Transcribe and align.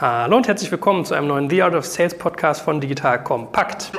Hallo 0.00 0.38
und 0.38 0.48
herzlich 0.48 0.70
willkommen 0.70 1.04
zu 1.04 1.12
einem 1.12 1.28
neuen 1.28 1.50
The 1.50 1.62
Art 1.62 1.74
of 1.74 1.84
Sales 1.84 2.16
Podcast 2.16 2.62
von 2.62 2.80
Digital 2.80 3.22
Kompakt. 3.22 3.92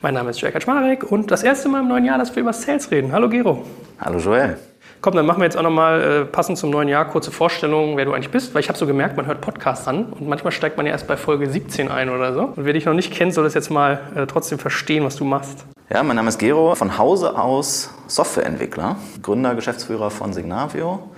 Mein 0.00 0.14
Name 0.14 0.30
ist 0.30 0.40
Jörg 0.40 0.52
Kaczmarek 0.52 1.04
und 1.04 1.30
das 1.30 1.44
erste 1.44 1.68
Mal 1.68 1.82
im 1.82 1.88
neuen 1.88 2.04
Jahr, 2.04 2.18
dass 2.18 2.34
wir 2.34 2.42
über 2.42 2.52
Sales 2.52 2.90
reden. 2.90 3.12
Hallo 3.12 3.28
Gero. 3.28 3.64
Hallo 4.00 4.18
Joel. 4.18 4.58
Komm, 5.02 5.14
dann 5.14 5.24
machen 5.24 5.38
wir 5.38 5.44
jetzt 5.44 5.56
auch 5.56 5.62
nochmal 5.62 6.02
äh, 6.02 6.24
passend 6.24 6.58
zum 6.58 6.70
neuen 6.70 6.88
Jahr 6.88 7.04
kurze 7.04 7.30
Vorstellungen, 7.30 7.96
wer 7.96 8.06
du 8.06 8.12
eigentlich 8.12 8.32
bist, 8.32 8.52
weil 8.56 8.60
ich 8.60 8.68
habe 8.68 8.76
so 8.76 8.88
gemerkt, 8.88 9.16
man 9.16 9.26
hört 9.26 9.40
Podcasts 9.40 9.86
an 9.86 10.06
und 10.06 10.26
manchmal 10.26 10.50
steigt 10.50 10.76
man 10.76 10.84
ja 10.84 10.90
erst 10.90 11.06
bei 11.06 11.16
Folge 11.16 11.48
17 11.48 11.88
ein 11.88 12.08
oder 12.08 12.34
so. 12.34 12.40
Und 12.40 12.64
wer 12.64 12.72
dich 12.72 12.86
noch 12.86 12.94
nicht 12.94 13.12
kennt, 13.12 13.34
soll 13.34 13.44
das 13.44 13.54
jetzt 13.54 13.70
mal 13.70 14.00
äh, 14.16 14.26
trotzdem 14.26 14.58
verstehen, 14.58 15.04
was 15.04 15.14
du 15.14 15.24
machst. 15.24 15.64
Ja, 15.92 16.04
mein 16.04 16.14
Name 16.14 16.28
ist 16.28 16.38
Gero, 16.38 16.76
von 16.76 16.98
Hause 16.98 17.36
aus 17.36 17.90
Softwareentwickler, 18.06 18.94
Gründer, 19.22 19.56
Geschäftsführer 19.56 20.12
von 20.12 20.32
Signavio 20.32 21.10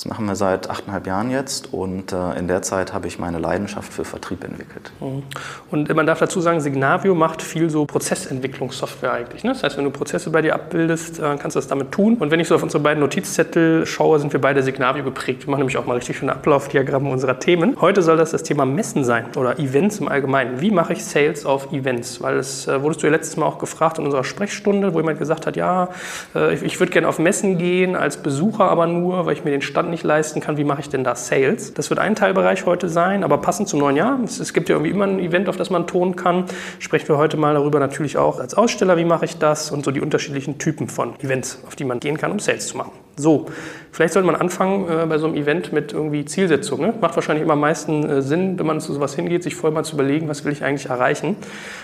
das 0.00 0.06
machen 0.06 0.24
wir 0.24 0.34
seit 0.34 0.70
achteinhalb 0.70 1.06
Jahren 1.06 1.30
jetzt 1.30 1.74
und 1.74 2.14
äh, 2.14 2.38
in 2.38 2.48
der 2.48 2.62
Zeit 2.62 2.94
habe 2.94 3.06
ich 3.06 3.18
meine 3.18 3.38
Leidenschaft 3.38 3.92
für 3.92 4.06
Vertrieb 4.06 4.42
entwickelt. 4.44 4.90
Mhm. 4.98 5.24
Und 5.70 5.94
man 5.94 6.06
darf 6.06 6.20
dazu 6.20 6.40
sagen, 6.40 6.62
Signavio 6.62 7.14
macht 7.14 7.42
viel 7.42 7.68
so 7.68 7.84
Prozessentwicklungssoftware 7.84 9.12
eigentlich. 9.12 9.44
Ne? 9.44 9.52
Das 9.52 9.62
heißt, 9.62 9.76
wenn 9.76 9.84
du 9.84 9.90
Prozesse 9.90 10.30
bei 10.30 10.40
dir 10.40 10.54
abbildest, 10.54 11.18
äh, 11.18 11.36
kannst 11.38 11.54
du 11.54 11.58
das 11.58 11.68
damit 11.68 11.92
tun. 11.92 12.16
Und 12.16 12.30
wenn 12.30 12.40
ich 12.40 12.48
so 12.48 12.54
auf 12.54 12.62
unsere 12.62 12.82
beiden 12.82 13.00
Notizzettel 13.00 13.84
schaue, 13.84 14.18
sind 14.20 14.32
wir 14.32 14.40
beide 14.40 14.62
Signavio 14.62 15.04
geprägt. 15.04 15.46
Wir 15.46 15.50
machen 15.50 15.60
nämlich 15.60 15.76
auch 15.76 15.84
mal 15.84 15.96
richtig 15.96 16.16
schöne 16.16 16.32
Ablaufdiagramme 16.32 17.10
unserer 17.10 17.38
Themen. 17.38 17.76
Heute 17.78 18.00
soll 18.00 18.16
das 18.16 18.30
das 18.30 18.42
Thema 18.42 18.64
Messen 18.64 19.04
sein 19.04 19.26
oder 19.36 19.58
Events 19.58 19.98
im 19.98 20.08
Allgemeinen. 20.08 20.62
Wie 20.62 20.70
mache 20.70 20.94
ich 20.94 21.04
Sales 21.04 21.44
auf 21.44 21.74
Events? 21.74 22.22
Weil 22.22 22.36
das 22.36 22.66
äh, 22.66 22.82
wurdest 22.82 23.02
du 23.02 23.06
ja 23.06 23.12
letztes 23.12 23.36
Mal 23.36 23.44
auch 23.44 23.58
gefragt 23.58 23.98
in 23.98 24.06
unserer 24.06 24.24
Sprechstunde, 24.24 24.94
wo 24.94 24.98
jemand 24.98 25.18
gesagt 25.18 25.46
hat, 25.46 25.56
ja, 25.56 25.90
äh, 26.34 26.54
ich, 26.54 26.62
ich 26.62 26.80
würde 26.80 26.90
gerne 26.90 27.06
auf 27.06 27.18
Messen 27.18 27.58
gehen 27.58 27.96
als 27.96 28.16
Besucher, 28.16 28.64
aber 28.64 28.86
nur, 28.86 29.26
weil 29.26 29.34
ich 29.34 29.44
mir 29.44 29.50
den 29.50 29.60
Stand 29.60 29.89
nicht 29.90 30.04
leisten 30.04 30.40
kann, 30.40 30.56
wie 30.56 30.64
mache 30.64 30.80
ich 30.80 30.88
denn 30.88 31.04
da 31.04 31.14
Sales? 31.14 31.74
Das 31.74 31.90
wird 31.90 32.00
ein 32.00 32.14
Teilbereich 32.14 32.66
heute 32.66 32.88
sein, 32.88 33.24
aber 33.24 33.38
passend 33.38 33.68
zum 33.68 33.80
neuen 33.80 33.96
Jahr. 33.96 34.18
Es, 34.24 34.52
gibt 34.52 34.68
ja 34.68 34.76
irgendwie 34.76 34.90
immer 34.90 35.06
ein 35.06 35.18
Event, 35.18 35.48
auf 35.48 35.56
das 35.56 35.70
man 35.70 35.86
tonen 35.86 36.16
kann. 36.16 36.44
Sprechen 36.78 37.08
wir 37.08 37.18
heute 37.18 37.36
mal 37.36 37.54
darüber 37.54 37.80
natürlich 37.80 38.16
auch 38.16 38.40
als 38.40 38.54
Aussteller, 38.54 38.96
wie 38.96 39.04
mache 39.04 39.24
ich 39.24 39.38
das 39.38 39.70
und 39.70 39.84
so 39.84 39.90
die 39.90 40.00
unterschiedlichen 40.00 40.58
Typen 40.58 40.88
von 40.88 41.18
Events, 41.20 41.62
auf 41.66 41.76
die 41.76 41.84
man 41.84 42.00
gehen 42.00 42.16
kann, 42.16 42.32
um 42.32 42.38
Sales 42.38 42.66
zu 42.66 42.76
machen. 42.76 42.92
So, 43.16 43.46
vielleicht 43.92 44.14
sollte 44.14 44.26
man 44.26 44.36
anfangen 44.36 44.88
äh, 44.88 45.06
bei 45.06 45.18
so 45.18 45.26
einem 45.26 45.36
Event 45.36 45.72
mit 45.72 45.92
irgendwie 45.92 46.24
Zielsetzung. 46.24 46.80
Ne? 46.80 46.94
Macht 47.00 47.16
wahrscheinlich 47.16 47.44
immer 47.44 47.52
am 47.52 47.60
meisten 47.60 48.08
äh, 48.08 48.22
Sinn, 48.22 48.58
wenn 48.58 48.66
man 48.66 48.80
zu 48.80 48.92
sowas 48.94 49.14
hingeht, 49.14 49.42
sich 49.42 49.54
vorher 49.54 49.74
mal 49.74 49.84
zu 49.84 49.94
überlegen, 49.94 50.28
was 50.28 50.44
will 50.44 50.52
ich 50.52 50.64
eigentlich 50.64 50.88
erreichen. 50.88 51.36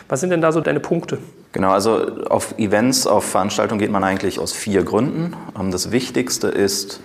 Was 0.09 0.21
sind 0.21 0.31
denn 0.31 0.41
da 0.41 0.53
so 0.53 0.61
deine 0.61 0.81
Punkte? 0.81 1.19
Genau, 1.53 1.71
also 1.71 2.25
auf 2.29 2.59
Events, 2.59 3.07
auf 3.07 3.25
Veranstaltungen 3.25 3.79
geht 3.79 3.91
man 3.91 4.05
eigentlich 4.05 4.39
aus 4.39 4.53
vier 4.53 4.83
Gründen. 4.83 5.35
Ähm, 5.59 5.71
das 5.71 5.91
Wichtigste 5.91 6.49
ist, 6.49 7.01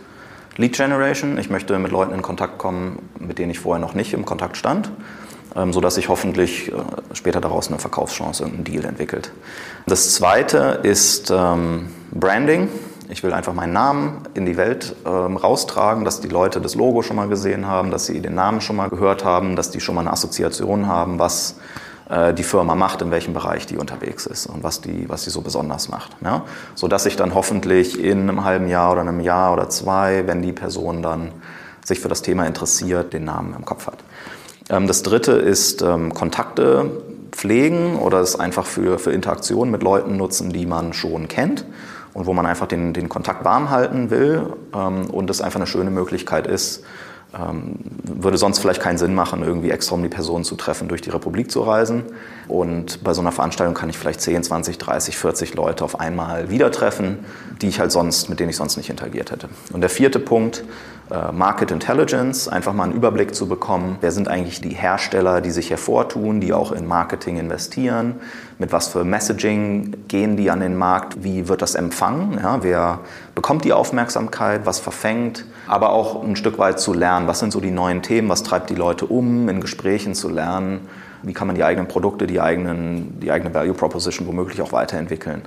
Lead 0.57 0.73
Generation. 0.73 1.37
Ich 1.37 1.49
möchte 1.49 1.77
mit 1.79 1.91
Leuten 1.91 2.13
in 2.13 2.21
Kontakt 2.21 2.57
kommen, 2.57 3.09
mit 3.19 3.39
denen 3.39 3.51
ich 3.51 3.59
vorher 3.59 3.79
noch 3.79 3.93
nicht 3.93 4.13
im 4.13 4.25
Kontakt 4.25 4.57
stand, 4.57 4.91
ähm, 5.55 5.71
sodass 5.71 5.95
sich 5.95 6.09
hoffentlich 6.09 6.71
äh, 6.71 6.75
später 7.13 7.39
daraus 7.39 7.69
eine 7.69 7.79
Verkaufschance, 7.79 8.43
irgendein 8.43 8.65
Deal 8.65 8.85
entwickelt. 8.85 9.31
Das 9.87 10.13
zweite 10.13 10.79
ist 10.83 11.31
ähm, 11.31 11.87
Branding. 12.11 12.69
Ich 13.09 13.23
will 13.23 13.33
einfach 13.33 13.53
meinen 13.53 13.73
Namen 13.73 14.21
in 14.33 14.45
die 14.45 14.57
Welt 14.57 14.95
ähm, 15.05 15.37
raustragen, 15.37 16.05
dass 16.05 16.21
die 16.21 16.29
Leute 16.29 16.61
das 16.61 16.75
Logo 16.75 17.01
schon 17.01 17.17
mal 17.17 17.27
gesehen 17.27 17.67
haben, 17.67 17.91
dass 17.91 18.05
sie 18.05 18.21
den 18.21 18.35
Namen 18.35 18.61
schon 18.61 18.75
mal 18.75 18.89
gehört 18.89 19.25
haben, 19.25 19.55
dass 19.55 19.69
die 19.69 19.81
schon 19.81 19.95
mal 19.95 20.01
eine 20.01 20.11
Assoziation 20.11 20.87
haben, 20.87 21.19
was 21.19 21.55
die 22.35 22.43
Firma 22.43 22.75
macht, 22.75 23.01
in 23.01 23.09
welchem 23.09 23.33
Bereich 23.33 23.67
die 23.67 23.77
unterwegs 23.77 24.25
ist 24.25 24.45
und 24.45 24.63
was 24.63 24.81
die, 24.81 25.07
was 25.07 25.23
die 25.23 25.29
so 25.29 25.39
besonders 25.41 25.87
macht. 25.87 26.11
Ja? 26.21 26.43
Sodass 26.75 27.05
ich 27.05 27.15
dann 27.15 27.33
hoffentlich 27.33 28.03
in 28.03 28.29
einem 28.29 28.43
halben 28.43 28.67
Jahr 28.67 28.91
oder 28.91 29.01
einem 29.01 29.21
Jahr 29.21 29.53
oder 29.53 29.69
zwei, 29.69 30.27
wenn 30.27 30.41
die 30.41 30.51
Person 30.51 31.01
dann 31.01 31.31
sich 31.85 31.99
für 31.99 32.09
das 32.09 32.21
Thema 32.21 32.45
interessiert, 32.45 33.13
den 33.13 33.23
Namen 33.23 33.55
im 33.57 33.65
Kopf 33.65 33.87
hat. 33.87 33.99
Ähm, 34.69 34.87
das 34.87 35.03
dritte 35.03 35.33
ist 35.33 35.81
ähm, 35.81 36.13
Kontakte 36.13 36.91
pflegen 37.31 37.97
oder 37.97 38.19
es 38.19 38.39
einfach 38.39 38.65
für, 38.65 38.99
für 38.99 39.11
Interaktionen 39.11 39.71
mit 39.71 39.83
Leuten 39.83 40.17
nutzen, 40.17 40.51
die 40.51 40.65
man 40.65 40.93
schon 40.93 41.27
kennt 41.27 41.65
und 42.13 42.25
wo 42.25 42.33
man 42.33 42.45
einfach 42.45 42.67
den, 42.67 42.93
den 42.93 43.09
Kontakt 43.09 43.45
warm 43.45 43.69
halten 43.69 44.09
will 44.09 44.53
ähm, 44.73 45.09
und 45.09 45.29
es 45.29 45.41
einfach 45.41 45.59
eine 45.59 45.67
schöne 45.67 45.91
Möglichkeit 45.91 46.47
ist, 46.47 46.83
ähm, 47.37 47.75
würde 48.03 48.37
sonst 48.37 48.59
vielleicht 48.59 48.81
keinen 48.81 48.97
Sinn 48.97 49.15
machen, 49.15 49.43
irgendwie 49.43 49.71
extra 49.71 49.95
um 49.95 50.03
die 50.03 50.09
Person 50.09 50.43
zu 50.43 50.55
treffen, 50.55 50.87
durch 50.87 51.01
die 51.01 51.09
Republik 51.09 51.49
zu 51.49 51.61
reisen. 51.61 52.03
Und 52.47 53.03
bei 53.03 53.13
so 53.13 53.21
einer 53.21 53.31
Veranstaltung 53.31 53.73
kann 53.73 53.89
ich 53.89 53.97
vielleicht 53.97 54.21
10, 54.21 54.43
20, 54.43 54.77
30, 54.77 55.17
40 55.17 55.53
Leute 55.53 55.85
auf 55.85 55.99
einmal 55.99 56.49
wieder 56.49 56.71
treffen, 56.71 57.19
die 57.61 57.67
ich 57.67 57.79
halt 57.79 57.91
sonst, 57.91 58.29
mit 58.29 58.39
denen 58.39 58.49
ich 58.49 58.57
sonst 58.57 58.77
nicht 58.77 58.89
interagiert 58.89 59.31
hätte. 59.31 59.47
Und 59.71 59.81
der 59.81 59.89
vierte 59.89 60.19
Punkt, 60.19 60.63
Market 61.33 61.71
Intelligence, 61.71 62.47
einfach 62.47 62.73
mal 62.73 62.85
einen 62.85 62.93
Überblick 62.93 63.35
zu 63.35 63.47
bekommen, 63.47 63.97
wer 64.01 64.11
sind 64.11 64.27
eigentlich 64.27 64.61
die 64.61 64.73
Hersteller, 64.73 65.41
die 65.41 65.51
sich 65.51 65.69
hervortun, 65.69 66.39
die 66.39 66.53
auch 66.53 66.71
in 66.71 66.87
Marketing 66.87 67.37
investieren, 67.37 68.15
mit 68.59 68.71
was 68.71 68.87
für 68.87 69.03
Messaging 69.03 70.05
gehen 70.07 70.37
die 70.37 70.49
an 70.49 70.61
den 70.61 70.77
Markt, 70.77 71.23
wie 71.23 71.47
wird 71.47 71.61
das 71.61 71.75
empfangen, 71.75 72.39
ja, 72.41 72.63
wer 72.63 72.99
bekommt 73.35 73.65
die 73.65 73.73
Aufmerksamkeit, 73.73 74.65
was 74.65 74.79
verfängt, 74.79 75.45
aber 75.67 75.91
auch 75.91 76.23
ein 76.23 76.35
Stück 76.35 76.57
weit 76.57 76.79
zu 76.79 76.93
lernen, 76.93 77.27
was 77.27 77.39
sind 77.39 77.51
so 77.51 77.59
die 77.59 77.71
neuen 77.71 78.01
Themen, 78.01 78.29
was 78.29 78.43
treibt 78.43 78.69
die 78.69 78.75
Leute 78.75 79.05
um, 79.05 79.49
in 79.49 79.61
Gesprächen 79.61 80.15
zu 80.15 80.29
lernen, 80.29 80.87
wie 81.23 81.33
kann 81.33 81.47
man 81.47 81.55
die 81.55 81.63
eigenen 81.63 81.87
Produkte, 81.87 82.25
die, 82.25 82.41
eigenen, 82.41 83.19
die 83.19 83.31
eigene 83.31 83.53
Value 83.53 83.73
Proposition 83.73 84.27
womöglich 84.27 84.61
auch 84.61 84.71
weiterentwickeln. 84.71 85.43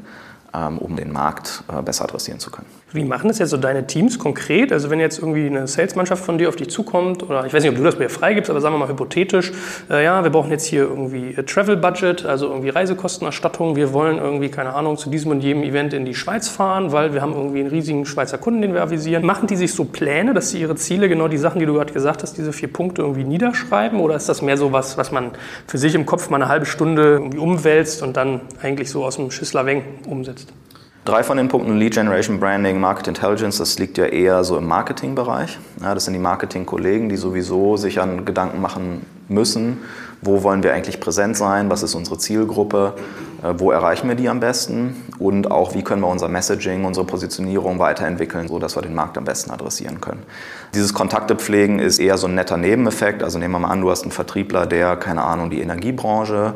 Ähm, 0.56 0.78
um 0.78 0.94
den 0.94 1.10
Markt 1.10 1.64
äh, 1.66 1.82
besser 1.82 2.04
adressieren 2.04 2.38
zu 2.38 2.48
können. 2.48 2.68
Wie 2.92 3.02
machen 3.02 3.26
das 3.26 3.40
jetzt 3.40 3.50
so 3.50 3.56
deine 3.56 3.88
Teams 3.88 4.20
konkret? 4.20 4.72
Also 4.72 4.88
wenn 4.88 5.00
jetzt 5.00 5.18
irgendwie 5.18 5.46
eine 5.46 5.66
Salesmannschaft 5.66 6.24
von 6.24 6.38
dir 6.38 6.48
auf 6.48 6.54
dich 6.54 6.70
zukommt, 6.70 7.24
oder 7.24 7.44
ich 7.44 7.52
weiß 7.52 7.64
nicht, 7.64 7.72
ob 7.72 7.76
du 7.76 7.82
das 7.82 7.98
mir 7.98 8.08
freigibst, 8.08 8.50
aber 8.50 8.60
sagen 8.60 8.76
wir 8.76 8.78
mal 8.78 8.88
hypothetisch, 8.88 9.50
äh, 9.90 10.04
ja, 10.04 10.22
wir 10.22 10.30
brauchen 10.30 10.52
jetzt 10.52 10.64
hier 10.64 10.82
irgendwie 10.82 11.34
Travel 11.42 11.76
Budget, 11.76 12.24
also 12.24 12.46
irgendwie 12.50 12.68
Reisekostenerstattung, 12.68 13.74
wir 13.74 13.92
wollen 13.92 14.18
irgendwie, 14.18 14.48
keine 14.48 14.74
Ahnung, 14.74 14.96
zu 14.96 15.10
diesem 15.10 15.32
und 15.32 15.40
jedem 15.40 15.64
Event 15.64 15.92
in 15.92 16.04
die 16.04 16.14
Schweiz 16.14 16.48
fahren, 16.48 16.92
weil 16.92 17.14
wir 17.14 17.20
haben 17.20 17.32
irgendwie 17.32 17.58
einen 17.58 17.70
riesigen 17.70 18.06
Schweizer 18.06 18.38
Kunden, 18.38 18.62
den 18.62 18.74
wir 18.74 18.82
avisieren. 18.82 19.26
Machen 19.26 19.48
die 19.48 19.56
sich 19.56 19.74
so 19.74 19.84
Pläne, 19.84 20.34
dass 20.34 20.50
sie 20.50 20.60
ihre 20.60 20.76
Ziele, 20.76 21.08
genau 21.08 21.26
die 21.26 21.38
Sachen, 21.38 21.58
die 21.58 21.66
du 21.66 21.74
gerade 21.74 21.92
gesagt 21.92 22.22
hast, 22.22 22.38
diese 22.38 22.52
vier 22.52 22.72
Punkte 22.72 23.02
irgendwie 23.02 23.24
niederschreiben? 23.24 23.98
Oder 23.98 24.14
ist 24.14 24.28
das 24.28 24.40
mehr 24.40 24.56
so 24.56 24.70
was, 24.70 24.96
was 24.98 25.10
man 25.10 25.32
für 25.66 25.78
sich 25.78 25.96
im 25.96 26.06
Kopf 26.06 26.30
mal 26.30 26.36
eine 26.36 26.46
halbe 26.46 26.66
Stunde 26.66 27.14
irgendwie 27.14 27.38
umwälzt 27.38 28.02
und 28.02 28.16
dann 28.16 28.42
eigentlich 28.62 28.88
so 28.88 29.04
aus 29.04 29.16
dem 29.16 29.32
Schüssler 29.32 29.64
umsetzt? 30.06 30.43
Drei 31.04 31.22
von 31.22 31.36
den 31.36 31.48
Punkten, 31.48 31.76
Lead 31.76 31.92
Generation, 31.92 32.40
Branding, 32.40 32.80
Market 32.80 33.08
Intelligence, 33.08 33.58
das 33.58 33.78
liegt 33.78 33.98
ja 33.98 34.06
eher 34.06 34.42
so 34.42 34.56
im 34.56 34.66
Marketingbereich. 34.66 35.58
Ja, 35.82 35.92
das 35.92 36.06
sind 36.06 36.14
die 36.14 36.18
Marketingkollegen, 36.18 37.10
die 37.10 37.18
sowieso 37.18 37.76
sich 37.76 38.00
an 38.00 38.24
Gedanken 38.24 38.62
machen 38.62 39.04
müssen, 39.28 39.82
wo 40.22 40.42
wollen 40.42 40.62
wir 40.62 40.72
eigentlich 40.72 41.00
präsent 41.00 41.36
sein, 41.36 41.68
was 41.68 41.82
ist 41.82 41.94
unsere 41.94 42.16
Zielgruppe, 42.16 42.94
äh, 43.42 43.52
wo 43.58 43.70
erreichen 43.70 44.08
wir 44.08 44.14
die 44.14 44.30
am 44.30 44.40
besten 44.40 44.96
und 45.18 45.50
auch 45.50 45.74
wie 45.74 45.82
können 45.82 46.00
wir 46.00 46.08
unser 46.08 46.28
Messaging, 46.28 46.86
unsere 46.86 47.04
Positionierung 47.04 47.78
weiterentwickeln, 47.78 48.48
sodass 48.48 48.74
wir 48.74 48.80
den 48.80 48.94
Markt 48.94 49.18
am 49.18 49.24
besten 49.24 49.50
adressieren 49.50 50.00
können. 50.00 50.22
Dieses 50.72 50.94
Kontakte 50.94 51.36
pflegen 51.36 51.80
ist 51.80 51.98
eher 51.98 52.16
so 52.16 52.28
ein 52.28 52.34
netter 52.34 52.56
Nebeneffekt. 52.56 53.22
Also 53.22 53.38
nehmen 53.38 53.52
wir 53.52 53.58
mal 53.58 53.68
an, 53.68 53.82
du 53.82 53.90
hast 53.90 54.04
einen 54.04 54.10
Vertriebler, 54.10 54.64
der, 54.64 54.96
keine 54.96 55.22
Ahnung, 55.22 55.50
die 55.50 55.60
Energiebranche 55.60 56.54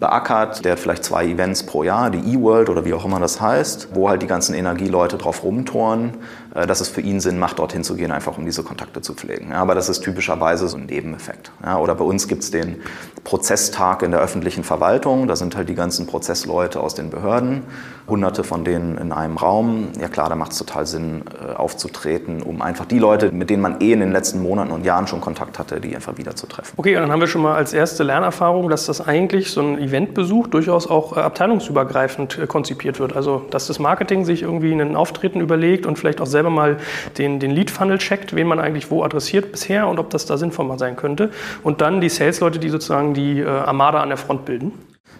beackert. 0.00 0.64
Der 0.64 0.72
hat 0.72 0.78
vielleicht 0.78 1.04
zwei 1.04 1.26
Events 1.26 1.64
pro 1.64 1.82
Jahr, 1.82 2.10
die 2.10 2.34
E-World 2.34 2.68
oder 2.68 2.84
wie 2.84 2.94
auch 2.94 3.04
immer 3.04 3.20
das 3.20 3.40
heißt, 3.40 3.88
wo 3.92 4.08
halt 4.08 4.22
die 4.22 4.26
ganzen 4.26 4.54
Energieleute 4.54 5.16
drauf 5.18 5.44
rumtoren, 5.44 6.18
äh, 6.54 6.66
dass 6.66 6.80
es 6.80 6.88
für 6.88 7.00
ihn 7.00 7.20
Sinn 7.20 7.38
macht, 7.38 7.58
dorthin 7.58 7.84
zu 7.84 7.94
gehen, 7.94 8.10
einfach 8.10 8.38
um 8.38 8.44
diese 8.44 8.62
Kontakte 8.62 9.00
zu 9.00 9.14
pflegen. 9.14 9.52
Aber 9.52 9.74
das 9.74 9.88
ist 9.88 10.00
typischerweise 10.00 10.68
so 10.68 10.76
ein 10.76 10.86
Nebeneffekt. 10.86 11.52
Oder 11.80 11.94
bei 11.94 12.04
uns 12.04 12.28
gibt 12.28 12.42
es 12.42 12.50
den 12.50 12.76
Prozesstag 13.24 14.02
in 14.02 14.10
der 14.10 14.20
öffentlichen 14.20 14.64
Verwaltung. 14.64 15.28
Da 15.28 15.36
sind 15.36 15.56
halt 15.56 15.68
die 15.68 15.74
ganzen 15.74 16.06
Prozessleute 16.06 16.80
aus 16.80 16.94
den 16.94 17.10
Behörden, 17.10 17.62
hunderte 18.06 18.44
von 18.44 18.64
denen 18.64 18.98
in 18.98 19.12
einem 19.12 19.36
Raum. 19.36 19.88
Ja 20.00 20.08
klar, 20.08 20.28
da 20.28 20.36
macht 20.36 20.52
es 20.52 20.58
total 20.58 20.86
Sinn, 20.86 21.22
äh, 21.40 21.54
aufzutreten, 21.54 22.42
um 22.42 22.60
einfach 22.60 22.84
die 22.84 22.98
Leute, 22.98 23.32
mit 23.32 23.50
denen 23.50 23.62
man 23.62 23.80
eh 23.80 23.92
in 23.92 24.00
den 24.00 24.12
letzten 24.12 24.42
Monaten 24.42 24.70
und 24.70 24.84
Jahren 24.84 25.06
schon 25.06 25.20
Kontakt 25.20 25.58
hatte, 25.58 25.80
die 25.80 25.94
einfach 25.94 26.18
wieder 26.18 26.36
zu 26.36 26.46
treffen. 26.46 26.74
Okay, 26.76 26.96
und 26.96 27.02
dann 27.02 27.12
haben 27.12 27.20
wir 27.20 27.26
schon 27.26 27.42
mal 27.42 27.54
als 27.54 27.72
erste 27.72 28.02
Lernerfahrung, 28.02 28.68
dass 28.68 28.86
das 28.86 29.00
eigentlich 29.00 29.50
so 29.50 29.62
ein 29.62 29.78
Eventbesuch 29.78 30.48
durchaus 30.48 30.86
auch 30.86 31.16
äh, 31.16 31.20
abteilungsübergreifend 31.20 32.38
äh, 32.38 32.46
konzipiert 32.46 33.00
wird. 33.00 33.16
Also, 33.16 33.42
dass 33.50 33.66
das 33.66 33.78
Marketing 33.78 34.24
sich 34.24 34.42
irgendwie 34.42 34.72
einen 34.72 34.96
Auftreten 34.96 35.40
überlegt 35.40 35.86
und 35.86 35.98
vielleicht 35.98 36.20
auch 36.20 36.26
selber 36.26 36.50
mal 36.50 36.76
den, 37.16 37.40
den 37.40 37.50
Lead-Funnel 37.50 37.98
checkt, 37.98 38.34
wen 38.36 38.46
man 38.46 38.60
eigentlich 38.60 38.90
wo 38.90 39.02
adressiert 39.02 39.52
bisher 39.52 39.88
und 39.88 39.98
ob 39.98 40.10
das 40.10 40.26
da 40.26 40.36
sinnvoll 40.36 40.64
sein 40.78 40.96
könnte. 40.96 41.30
Und 41.62 41.80
dann 41.80 42.00
die 42.00 42.08
Sales-Leute, 42.08 42.58
die 42.58 42.70
sozusagen 42.70 43.12
die 43.12 43.44
Armada 43.44 44.00
an 44.00 44.08
der 44.08 44.16
Front 44.16 44.46
bilden. 44.46 44.72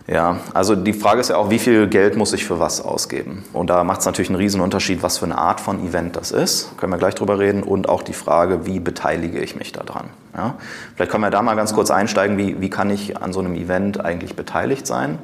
Ja, 0.07 0.39
also 0.53 0.77
die 0.77 0.93
Frage 0.93 1.21
ist 1.21 1.31
ja 1.31 1.37
auch, 1.37 1.49
wie 1.49 1.59
viel 1.59 1.89
Geld 1.89 2.17
muss 2.17 2.35
ich 2.35 2.45
für 2.45 2.61
was 2.61 2.83
ausgeben? 2.83 3.43
Und 3.55 3.71
da 3.71 3.85
macht 3.85 4.01
es 4.01 4.07
natürlich 4.07 4.29
einen 4.29 4.37
riesen 4.37 4.61
Unterschied, 4.61 5.03
was 5.03 5.17
für 5.17 5.25
eine 5.25 5.39
Art 5.39 5.61
von 5.61 5.83
Event 5.87 6.17
das 6.17 6.31
ist. 6.31 6.77
Können 6.77 6.93
wir 6.93 6.99
gleich 6.99 7.15
drüber 7.15 7.39
reden. 7.39 7.63
Und 7.63 7.89
auch 7.89 8.03
die 8.03 8.13
Frage, 8.13 8.67
wie 8.67 8.81
beteilige 8.81 9.39
ich 9.39 9.57
mich 9.57 9.73
daran? 9.73 10.11
Ja? 10.37 10.57
Vielleicht 10.95 11.11
können 11.11 11.25
wir 11.25 11.31
da 11.31 11.41
mal 11.41 11.57
ganz 11.57 11.73
kurz 11.73 11.91
einsteigen, 11.91 12.37
wie, 12.37 12.61
wie 12.61 12.69
kann 12.69 12.91
ich 12.91 13.17
an 13.17 13.33
so 13.33 13.41
einem 13.41 13.55
Event 13.55 14.05
eigentlich 14.05 14.37
beteiligt 14.37 14.87
sein? 14.87 15.19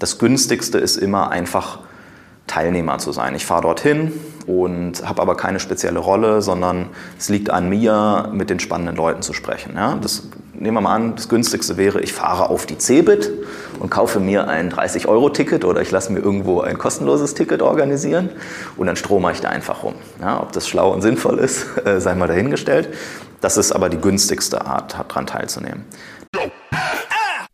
Das 0.00 0.18
günstigste 0.18 0.78
ist 0.78 0.96
immer 0.96 1.30
einfach 1.30 1.78
Teilnehmer 2.48 2.98
zu 2.98 3.12
sein. 3.12 3.36
Ich 3.36 3.46
fahre 3.46 3.62
dorthin 3.62 4.12
und 4.48 5.08
habe 5.08 5.22
aber 5.22 5.36
keine 5.36 5.60
spezielle 5.60 6.00
Rolle, 6.00 6.42
sondern 6.42 6.88
es 7.18 7.28
liegt 7.28 7.50
an 7.50 7.68
mir, 7.68 8.30
mit 8.32 8.50
den 8.50 8.58
spannenden 8.58 8.96
Leuten 8.96 9.22
zu 9.22 9.32
sprechen. 9.32 9.74
Ja, 9.76 9.94
das, 9.94 10.24
nehmen 10.64 10.78
wir 10.78 10.80
mal 10.80 10.94
an, 10.94 11.14
das 11.14 11.28
günstigste 11.28 11.76
wäre, 11.76 12.00
ich 12.00 12.14
fahre 12.14 12.48
auf 12.48 12.64
die 12.64 12.78
Cebit 12.78 13.30
und 13.78 13.90
kaufe 13.90 14.18
mir 14.18 14.48
ein 14.48 14.72
30-Euro-Ticket 14.72 15.64
oder 15.64 15.82
ich 15.82 15.90
lasse 15.90 16.10
mir 16.10 16.20
irgendwo 16.20 16.62
ein 16.62 16.78
kostenloses 16.78 17.34
Ticket 17.34 17.60
organisieren 17.60 18.30
und 18.78 18.86
dann 18.86 18.96
strome 18.96 19.30
ich 19.30 19.40
da 19.40 19.50
einfach 19.50 19.82
rum. 19.82 19.94
Ja, 20.20 20.42
ob 20.42 20.52
das 20.52 20.66
schlau 20.66 20.92
und 20.92 21.02
sinnvoll 21.02 21.38
ist, 21.38 21.66
äh, 21.84 22.00
sei 22.00 22.14
mal 22.14 22.28
dahingestellt. 22.28 22.88
Das 23.42 23.58
ist 23.58 23.72
aber 23.72 23.90
die 23.90 23.98
günstigste 23.98 24.64
Art, 24.64 24.94
daran 24.94 25.26
teilzunehmen. 25.26 25.84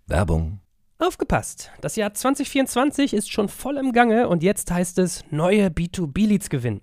Werbung 0.07 0.61
Aufgepasst! 1.03 1.71
Das 1.81 1.97
Jahr 1.97 2.13
2024 2.13 3.15
ist 3.15 3.33
schon 3.33 3.49
voll 3.49 3.79
im 3.79 3.93
Gange 3.93 4.29
und 4.29 4.43
jetzt 4.43 4.71
heißt 4.71 4.99
es 4.99 5.25
neue 5.31 5.69
B2B-Leads 5.69 6.51
gewinnen. 6.51 6.83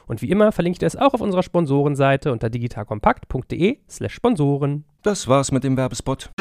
Und 0.11 0.21
wie 0.21 0.29
immer 0.29 0.51
verlinke 0.51 0.75
ich 0.75 0.79
dir 0.79 0.87
es 0.87 0.97
auch 0.97 1.13
auf 1.13 1.21
unserer 1.21 1.41
Sponsorenseite 1.41 2.33
unter 2.33 2.49
digitalkompakt.de/slash 2.49 4.13
Sponsoren. 4.13 4.83
Das 5.03 5.29
war's 5.29 5.53
mit 5.53 5.63
dem 5.63 5.77
Werbespot. 5.77 6.31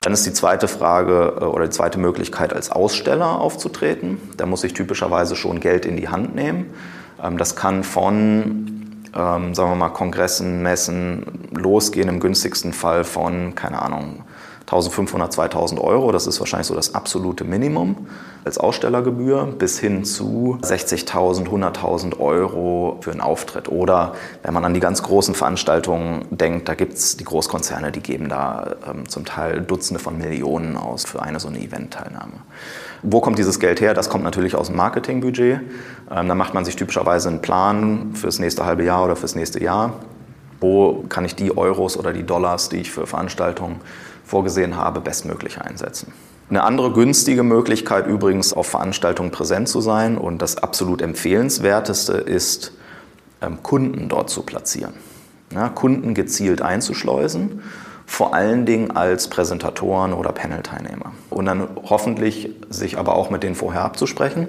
Dann 0.00 0.12
ist 0.12 0.26
die 0.26 0.32
zweite 0.32 0.66
Frage 0.66 1.36
äh, 1.40 1.44
oder 1.44 1.66
die 1.66 1.70
zweite 1.70 2.00
Möglichkeit, 2.00 2.52
als 2.52 2.72
Aussteller 2.72 3.38
aufzutreten. 3.40 4.18
Da 4.38 4.46
muss 4.46 4.64
ich 4.64 4.74
typischerweise 4.74 5.36
schon 5.36 5.60
Geld 5.60 5.86
in 5.86 5.96
die 5.96 6.08
Hand 6.08 6.34
nehmen. 6.34 6.74
Ähm, 7.22 7.38
das 7.38 7.54
kann 7.54 7.84
von, 7.84 9.04
ähm, 9.14 9.54
sagen 9.54 9.70
wir 9.70 9.76
mal, 9.76 9.90
Kongressen, 9.90 10.60
Messen 10.60 11.50
losgehen, 11.52 12.08
im 12.08 12.18
günstigsten 12.18 12.72
Fall 12.72 13.04
von, 13.04 13.54
keine 13.54 13.80
Ahnung, 13.80 14.24
1500, 14.68 15.32
2000 15.32 15.80
Euro. 15.80 16.12
Das 16.12 16.26
ist 16.26 16.40
wahrscheinlich 16.40 16.66
so 16.66 16.74
das 16.74 16.94
absolute 16.94 17.42
Minimum 17.44 18.06
als 18.44 18.58
Ausstellergebühr 18.58 19.46
bis 19.58 19.78
hin 19.78 20.04
zu 20.04 20.58
60.000, 20.60 21.46
100.000 21.46 22.20
Euro 22.20 22.98
für 23.00 23.10
einen 23.10 23.22
Auftritt. 23.22 23.70
Oder 23.70 24.14
wenn 24.42 24.52
man 24.52 24.66
an 24.66 24.74
die 24.74 24.80
ganz 24.80 25.02
großen 25.02 25.34
Veranstaltungen 25.34 26.26
denkt, 26.30 26.68
da 26.68 26.74
gibt 26.74 26.92
es 26.92 27.16
die 27.16 27.24
Großkonzerne, 27.24 27.92
die 27.92 28.00
geben 28.00 28.28
da 28.28 28.76
ähm, 28.86 29.08
zum 29.08 29.24
Teil 29.24 29.62
Dutzende 29.62 30.00
von 30.00 30.18
Millionen 30.18 30.76
aus 30.76 31.06
für 31.06 31.22
eine 31.22 31.40
so 31.40 31.48
eine 31.48 31.60
Eventteilnahme. 31.60 32.34
Wo 33.02 33.22
kommt 33.22 33.38
dieses 33.38 33.60
Geld 33.60 33.80
her? 33.80 33.94
Das 33.94 34.10
kommt 34.10 34.24
natürlich 34.24 34.54
aus 34.54 34.66
dem 34.66 34.76
Marketingbudget. 34.76 35.60
Ähm, 36.10 36.28
da 36.28 36.34
macht 36.34 36.52
man 36.52 36.66
sich 36.66 36.76
typischerweise 36.76 37.30
einen 37.30 37.40
Plan 37.40 38.10
fürs 38.12 38.38
nächste 38.38 38.66
halbe 38.66 38.84
Jahr 38.84 39.02
oder 39.02 39.16
fürs 39.16 39.34
nächste 39.34 39.62
Jahr. 39.62 39.94
Wo 40.60 41.04
kann 41.08 41.24
ich 41.24 41.34
die 41.36 41.56
Euros 41.56 41.96
oder 41.96 42.12
die 42.12 42.24
Dollars, 42.24 42.68
die 42.68 42.78
ich 42.78 42.90
für 42.90 43.06
Veranstaltungen 43.06 43.80
vorgesehen 44.28 44.76
habe, 44.76 45.00
bestmöglich 45.00 45.60
einsetzen. 45.60 46.12
Eine 46.50 46.62
andere 46.62 46.92
günstige 46.92 47.42
Möglichkeit 47.42 48.06
übrigens 48.06 48.52
auf 48.52 48.68
Veranstaltungen 48.68 49.30
präsent 49.30 49.68
zu 49.68 49.80
sein 49.80 50.16
und 50.16 50.40
das 50.40 50.56
absolut 50.56 51.02
empfehlenswerteste 51.02 52.12
ist, 52.12 52.72
ähm, 53.42 53.62
Kunden 53.62 54.08
dort 54.08 54.30
zu 54.30 54.42
platzieren. 54.42 54.94
Ja, 55.52 55.68
Kunden 55.68 56.14
gezielt 56.14 56.62
einzuschleusen, 56.62 57.62
vor 58.06 58.34
allen 58.34 58.64
Dingen 58.64 58.90
als 58.90 59.28
Präsentatoren 59.28 60.12
oder 60.12 60.32
Panel-Teilnehmer. 60.32 61.12
Und 61.30 61.46
dann 61.46 61.68
hoffentlich 61.84 62.50
sich 62.70 62.98
aber 62.98 63.14
auch 63.16 63.30
mit 63.30 63.42
denen 63.42 63.54
vorher 63.54 63.82
abzusprechen 63.82 64.48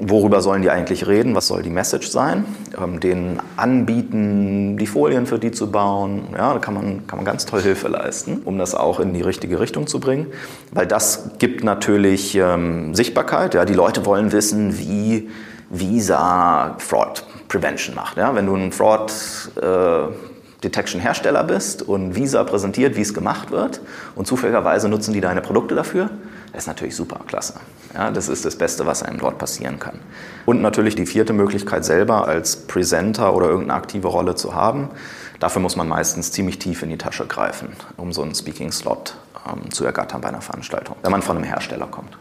Worüber 0.00 0.40
sollen 0.40 0.62
die 0.62 0.70
eigentlich 0.70 1.06
reden? 1.06 1.36
Was 1.36 1.46
soll 1.46 1.62
die 1.62 1.70
Message 1.70 2.08
sein? 2.08 2.44
Ähm, 2.82 2.98
denen 2.98 3.40
anbieten, 3.56 4.76
die 4.76 4.88
Folien 4.88 5.26
für 5.26 5.38
die 5.38 5.52
zu 5.52 5.70
bauen. 5.70 6.28
Ja, 6.32 6.52
da 6.52 6.58
kann 6.58 6.74
man, 6.74 7.06
kann 7.06 7.18
man 7.18 7.24
ganz 7.24 7.46
toll 7.46 7.62
Hilfe 7.62 7.86
leisten, 7.86 8.42
um 8.44 8.58
das 8.58 8.74
auch 8.74 8.98
in 8.98 9.14
die 9.14 9.22
richtige 9.22 9.60
Richtung 9.60 9.86
zu 9.86 10.00
bringen. 10.00 10.26
Weil 10.72 10.88
das 10.88 11.30
gibt 11.38 11.62
natürlich 11.62 12.34
ähm, 12.34 12.94
Sichtbarkeit. 12.94 13.54
Ja, 13.54 13.64
die 13.64 13.74
Leute 13.74 14.04
wollen 14.04 14.32
wissen, 14.32 14.76
wie 14.78 15.30
Visa 15.70 16.74
Fraud 16.78 17.24
Prevention 17.46 17.94
macht. 17.94 18.16
Ja, 18.16 18.34
wenn 18.34 18.46
du 18.46 18.56
ein 18.56 18.72
Fraud 18.72 19.12
äh, 19.62 20.12
Detection 20.64 21.00
Hersteller 21.00 21.44
bist 21.44 21.82
und 21.82 22.16
Visa 22.16 22.42
präsentiert, 22.42 22.96
wie 22.96 23.02
es 23.02 23.14
gemacht 23.14 23.52
wird 23.52 23.80
und 24.16 24.26
zufälligerweise 24.26 24.88
nutzen 24.88 25.12
die 25.12 25.20
deine 25.20 25.40
Produkte 25.40 25.76
dafür, 25.76 26.10
das 26.52 26.62
ist 26.62 26.66
natürlich 26.66 26.96
super, 26.96 27.20
klasse. 27.26 27.54
Ja, 27.94 28.10
das 28.10 28.28
ist 28.28 28.44
das 28.44 28.56
Beste, 28.56 28.86
was 28.86 29.02
einem 29.02 29.18
dort 29.18 29.38
passieren 29.38 29.78
kann. 29.78 30.00
Und 30.46 30.60
natürlich 30.60 30.96
die 30.96 31.06
vierte 31.06 31.32
Möglichkeit 31.32 31.84
selber 31.84 32.26
als 32.26 32.56
Presenter 32.56 33.34
oder 33.34 33.46
irgendeine 33.46 33.74
aktive 33.74 34.08
Rolle 34.08 34.34
zu 34.34 34.54
haben. 34.54 34.90
Dafür 35.38 35.62
muss 35.62 35.76
man 35.76 35.86
meistens 35.86 36.32
ziemlich 36.32 36.58
tief 36.58 36.82
in 36.82 36.90
die 36.90 36.98
Tasche 36.98 37.26
greifen, 37.26 37.68
um 37.96 38.12
so 38.12 38.22
einen 38.22 38.34
Speaking-Slot 38.34 39.16
ähm, 39.46 39.70
zu 39.70 39.84
ergattern 39.84 40.20
bei 40.20 40.28
einer 40.28 40.40
Veranstaltung, 40.40 40.96
wenn 41.02 41.12
man 41.12 41.22
von 41.22 41.36
einem 41.36 41.44
Hersteller 41.44 41.86
kommt. 41.86 42.16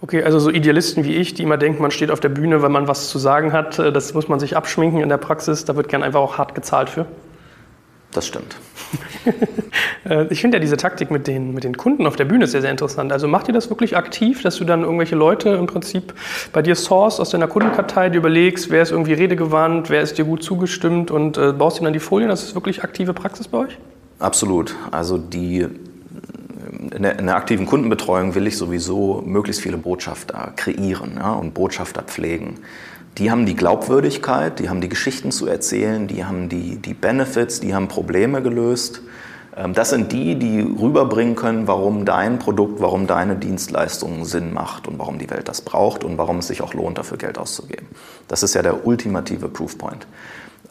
Okay, 0.00 0.24
also 0.24 0.40
so 0.40 0.50
Idealisten 0.50 1.04
wie 1.04 1.14
ich, 1.14 1.34
die 1.34 1.44
immer 1.44 1.56
denken, 1.56 1.80
man 1.80 1.92
steht 1.92 2.10
auf 2.10 2.18
der 2.18 2.28
Bühne, 2.28 2.60
wenn 2.62 2.72
man 2.72 2.88
was 2.88 3.08
zu 3.08 3.18
sagen 3.18 3.52
hat, 3.52 3.78
äh, 3.78 3.92
das 3.92 4.14
muss 4.14 4.28
man 4.28 4.40
sich 4.40 4.56
abschminken 4.56 5.00
in 5.00 5.08
der 5.08 5.18
Praxis, 5.18 5.64
da 5.64 5.76
wird 5.76 5.88
gern 5.88 6.02
einfach 6.02 6.20
auch 6.20 6.38
hart 6.38 6.56
gezahlt 6.56 6.90
für. 6.90 7.06
Das 8.10 8.26
stimmt. 8.26 8.56
Äh, 10.04 10.26
ich 10.30 10.40
finde 10.40 10.56
ja 10.56 10.60
diese 10.60 10.76
Taktik 10.76 11.12
mit 11.12 11.28
den, 11.28 11.54
mit 11.54 11.62
den 11.62 11.76
Kunden 11.76 12.08
auf 12.08 12.16
der 12.16 12.24
Bühne 12.24 12.48
sehr, 12.48 12.60
sehr 12.60 12.72
interessant. 12.72 13.12
Also 13.12 13.28
macht 13.28 13.46
ihr 13.46 13.54
das 13.54 13.70
wirklich 13.70 13.96
aktiv, 13.96 14.42
dass 14.42 14.56
du 14.56 14.64
dann 14.64 14.82
irgendwelche 14.82 15.14
Leute 15.14 15.50
im 15.50 15.66
Prinzip 15.66 16.12
bei 16.52 16.60
dir 16.60 16.74
source 16.74 17.20
aus 17.20 17.30
deiner 17.30 17.46
Kundenkartei, 17.46 18.08
die 18.08 18.18
überlegst, 18.18 18.70
wer 18.70 18.82
ist 18.82 18.90
irgendwie 18.90 19.12
redegewandt, 19.12 19.90
wer 19.90 20.02
ist 20.02 20.18
dir 20.18 20.24
gut 20.24 20.42
zugestimmt 20.42 21.12
und 21.12 21.38
äh, 21.38 21.52
baust 21.52 21.80
ihm 21.80 21.84
dann 21.84 21.92
die 21.92 22.00
Folien? 22.00 22.30
Das 22.30 22.42
ist 22.42 22.56
wirklich 22.56 22.82
aktive 22.82 23.14
Praxis 23.14 23.46
bei 23.46 23.58
euch? 23.58 23.78
Absolut. 24.18 24.74
Also 24.90 25.18
die 25.18 25.68
in 26.90 27.02
der, 27.02 27.18
in 27.18 27.26
der, 27.26 27.36
aktiven 27.36 27.64
Kundenbetreuung 27.66 28.34
will 28.34 28.46
ich 28.46 28.56
sowieso 28.56 29.22
möglichst 29.24 29.62
viele 29.62 29.76
Botschafter 29.76 30.52
kreieren 30.56 31.12
ja, 31.16 31.32
und 31.32 31.54
Botschafter 31.54 32.02
pflegen 32.02 32.58
die 33.18 33.30
haben 33.30 33.44
die 33.44 33.54
Glaubwürdigkeit, 33.54 34.58
die 34.58 34.70
haben 34.70 34.80
die 34.80 34.88
Geschichten 34.88 35.32
zu 35.32 35.46
erzählen, 35.46 36.08
die 36.08 36.24
haben 36.24 36.48
die, 36.48 36.76
die 36.76 36.94
Benefits, 36.94 37.60
die 37.60 37.74
haben 37.74 37.88
Probleme 37.88 38.42
gelöst. 38.42 39.02
Ähm, 39.54 39.74
das 39.74 39.90
sind 39.90 40.12
die, 40.12 40.36
die 40.36 40.60
rüberbringen 40.60 41.34
können, 41.34 41.66
warum 41.66 42.04
dein 42.06 42.38
Produkt, 42.38 42.80
warum 42.80 43.06
deine 43.06 43.36
Dienstleistung 43.36 44.24
Sinn 44.24 44.54
macht 44.54 44.88
und 44.88 44.98
warum 44.98 45.18
die 45.18 45.28
Welt 45.30 45.48
das 45.48 45.60
braucht 45.60 46.04
und 46.04 46.16
warum 46.16 46.38
es 46.38 46.46
sich 46.46 46.62
auch 46.62 46.72
lohnt, 46.72 46.96
dafür 46.96 47.18
Geld 47.18 47.36
auszugeben. 47.36 47.86
Das 48.28 48.42
ist 48.42 48.54
ja 48.54 48.62
der 48.62 48.86
ultimative 48.86 49.48
Proofpoint. 49.48 50.06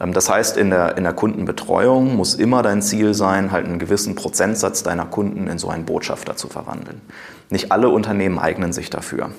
Ähm, 0.00 0.12
das 0.12 0.28
heißt, 0.28 0.56
in 0.56 0.70
der, 0.70 0.96
in 0.98 1.04
der 1.04 1.12
Kundenbetreuung 1.12 2.16
muss 2.16 2.34
immer 2.34 2.62
dein 2.62 2.82
Ziel 2.82 3.14
sein, 3.14 3.52
halt 3.52 3.66
einen 3.66 3.78
gewissen 3.78 4.16
Prozentsatz 4.16 4.82
deiner 4.82 5.06
Kunden 5.06 5.46
in 5.46 5.58
so 5.58 5.68
einen 5.68 5.84
Botschafter 5.84 6.34
zu 6.34 6.48
verwandeln. 6.48 7.00
Nicht 7.50 7.70
alle 7.70 7.88
Unternehmen 7.88 8.40
eignen 8.40 8.72
sich 8.72 8.90
dafür 8.90 9.30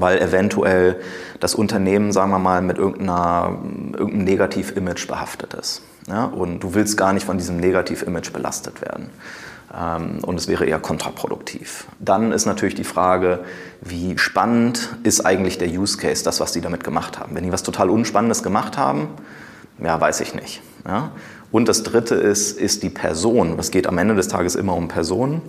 weil 0.00 0.18
eventuell 0.18 0.96
das 1.40 1.54
Unternehmen, 1.54 2.12
sagen 2.12 2.30
wir 2.30 2.38
mal, 2.38 2.62
mit 2.62 2.78
irgendeinem 2.78 3.90
Negativ-Image 4.24 5.06
behaftet 5.06 5.54
ist. 5.54 5.82
Ja? 6.08 6.24
Und 6.24 6.60
du 6.60 6.74
willst 6.74 6.96
gar 6.96 7.12
nicht 7.12 7.26
von 7.26 7.38
diesem 7.38 7.58
Negativ-Image 7.58 8.32
belastet 8.32 8.80
werden. 8.80 9.10
Ähm, 9.76 10.20
und 10.24 10.36
es 10.36 10.48
wäre 10.48 10.64
eher 10.64 10.78
kontraproduktiv. 10.78 11.86
Dann 11.98 12.32
ist 12.32 12.46
natürlich 12.46 12.74
die 12.74 12.84
Frage, 12.84 13.40
wie 13.80 14.16
spannend 14.18 14.96
ist 15.02 15.24
eigentlich 15.24 15.58
der 15.58 15.68
Use 15.68 15.98
Case, 15.98 16.24
das, 16.24 16.40
was 16.40 16.52
die 16.52 16.60
damit 16.60 16.84
gemacht 16.84 17.18
haben. 17.18 17.34
Wenn 17.34 17.44
die 17.44 17.52
was 17.52 17.62
total 17.62 17.90
Unspannendes 17.90 18.42
gemacht 18.42 18.78
haben, 18.78 19.08
ja, 19.82 20.00
weiß 20.00 20.20
ich 20.20 20.34
nicht. 20.34 20.62
Ja? 20.86 21.10
Und 21.52 21.68
das 21.68 21.82
Dritte 21.82 22.14
ist, 22.14 22.58
ist 22.58 22.82
die 22.82 22.90
Person. 22.90 23.58
Es 23.58 23.70
geht 23.70 23.86
am 23.86 23.98
Ende 23.98 24.14
des 24.14 24.28
Tages 24.28 24.54
immer 24.54 24.74
um 24.74 24.88
Personen. 24.88 25.42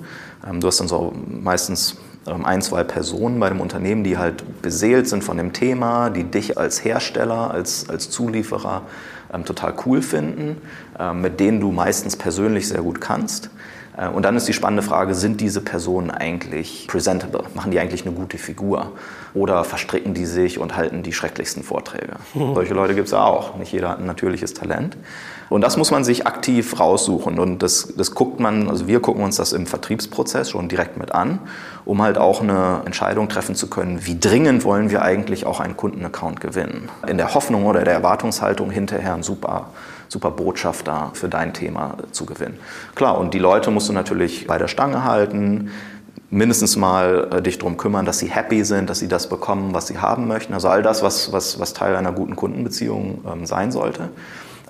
Ähm, 0.47 0.59
du 0.59 0.67
hast 0.67 0.79
dann 0.79 0.87
so 0.87 1.13
meistens 1.27 1.97
ein, 2.27 2.61
zwei 2.61 2.83
Personen 2.83 3.39
bei 3.39 3.49
dem 3.49 3.61
Unternehmen, 3.61 4.03
die 4.03 4.17
halt 4.17 4.61
beseelt 4.61 5.07
sind 5.07 5.23
von 5.23 5.37
dem 5.37 5.53
Thema, 5.53 6.09
die 6.09 6.23
dich 6.23 6.57
als 6.57 6.83
Hersteller, 6.83 7.51
als, 7.51 7.89
als 7.89 8.09
Zulieferer 8.09 8.83
ähm, 9.33 9.45
total 9.45 9.73
cool 9.85 10.01
finden, 10.01 10.57
äh, 10.99 11.13
mit 11.13 11.39
denen 11.39 11.59
du 11.59 11.71
meistens 11.71 12.15
persönlich 12.15 12.67
sehr 12.67 12.81
gut 12.81 13.01
kannst. 13.01 13.49
Äh, 13.97 14.07
und 14.07 14.23
dann 14.23 14.35
ist 14.35 14.47
die 14.47 14.53
spannende 14.53 14.83
Frage, 14.83 15.15
sind 15.15 15.41
diese 15.41 15.61
Personen 15.61 16.11
eigentlich 16.11 16.87
presentable? 16.87 17.43
Machen 17.53 17.71
die 17.71 17.79
eigentlich 17.79 18.05
eine 18.05 18.15
gute 18.15 18.37
Figur? 18.37 18.93
Oder 19.33 19.63
verstricken 19.63 20.13
die 20.13 20.25
sich 20.25 20.59
und 20.59 20.77
halten 20.77 21.03
die 21.03 21.13
schrecklichsten 21.13 21.63
Vorträge? 21.63 22.13
Solche 22.33 22.73
Leute 22.73 22.95
gibt 22.95 23.07
es 23.07 23.11
ja 23.11 23.23
auch. 23.23 23.57
Nicht 23.57 23.71
jeder 23.71 23.89
hat 23.89 23.99
ein 23.99 24.05
natürliches 24.05 24.53
Talent. 24.53 24.97
Und 25.49 25.61
das 25.61 25.77
muss 25.77 25.91
man 25.91 26.03
sich 26.03 26.27
aktiv 26.27 26.79
raussuchen. 26.79 27.39
Und 27.39 27.63
das, 27.63 27.93
das 27.95 28.11
guckt 28.11 28.39
man, 28.39 28.69
also 28.69 28.87
wir 28.87 28.99
gucken 28.99 29.23
uns 29.23 29.37
das 29.37 29.53
im 29.53 29.65
Vertriebsprozess 29.65 30.49
schon 30.49 30.67
direkt 30.67 30.97
mit 30.97 31.13
an, 31.13 31.39
um 31.85 32.01
halt 32.01 32.17
auch 32.17 32.41
eine 32.41 32.81
Entscheidung 32.85 33.29
treffen 33.29 33.55
zu 33.55 33.69
können, 33.69 34.05
wie 34.05 34.19
dringend 34.19 34.65
wollen 34.65 34.89
wir 34.89 35.03
eigentlich 35.03 35.45
auch 35.45 35.61
einen 35.61 35.77
Kundenaccount 35.77 36.41
gewinnen. 36.41 36.89
In 37.07 37.17
der 37.17 37.33
Hoffnung 37.33 37.65
oder 37.65 37.83
der 37.83 37.93
Erwartungshaltung 37.93 38.71
hinterher 38.71 39.13
ein 39.13 39.23
super 39.23 39.69
super 40.07 40.31
Botschafter 40.31 41.11
für 41.13 41.29
dein 41.29 41.53
Thema 41.53 41.97
zu 42.11 42.25
gewinnen. 42.25 42.59
Klar, 42.95 43.17
und 43.17 43.33
die 43.33 43.39
Leute 43.39 43.71
musst 43.71 43.89
du 43.89 43.93
natürlich 43.93 44.47
bei 44.47 44.57
der 44.57 44.67
Stange 44.67 45.03
halten, 45.03 45.71
mindestens 46.29 46.75
mal 46.75 47.29
äh, 47.31 47.41
dich 47.41 47.57
darum 47.57 47.77
kümmern, 47.77 48.05
dass 48.05 48.19
sie 48.19 48.27
happy 48.27 48.63
sind, 48.63 48.89
dass 48.89 48.99
sie 48.99 49.07
das 49.07 49.29
bekommen, 49.29 49.73
was 49.73 49.87
sie 49.87 49.97
haben 49.97 50.27
möchten. 50.27 50.53
Also 50.53 50.67
all 50.67 50.83
das, 50.83 51.01
was, 51.03 51.31
was, 51.31 51.59
was 51.59 51.73
Teil 51.73 51.95
einer 51.95 52.11
guten 52.11 52.35
Kundenbeziehung 52.35 53.23
ähm, 53.31 53.45
sein 53.45 53.71
sollte. 53.71 54.09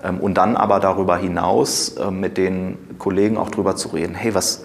Ähm, 0.02 0.18
und 0.20 0.34
dann 0.34 0.56
aber 0.56 0.80
darüber 0.80 1.16
hinaus 1.16 1.96
äh, 1.96 2.10
mit 2.10 2.36
den 2.36 2.78
Kollegen 2.98 3.36
auch 3.36 3.50
drüber 3.50 3.76
zu 3.76 3.88
reden, 3.88 4.14
hey, 4.14 4.34
was, 4.34 4.62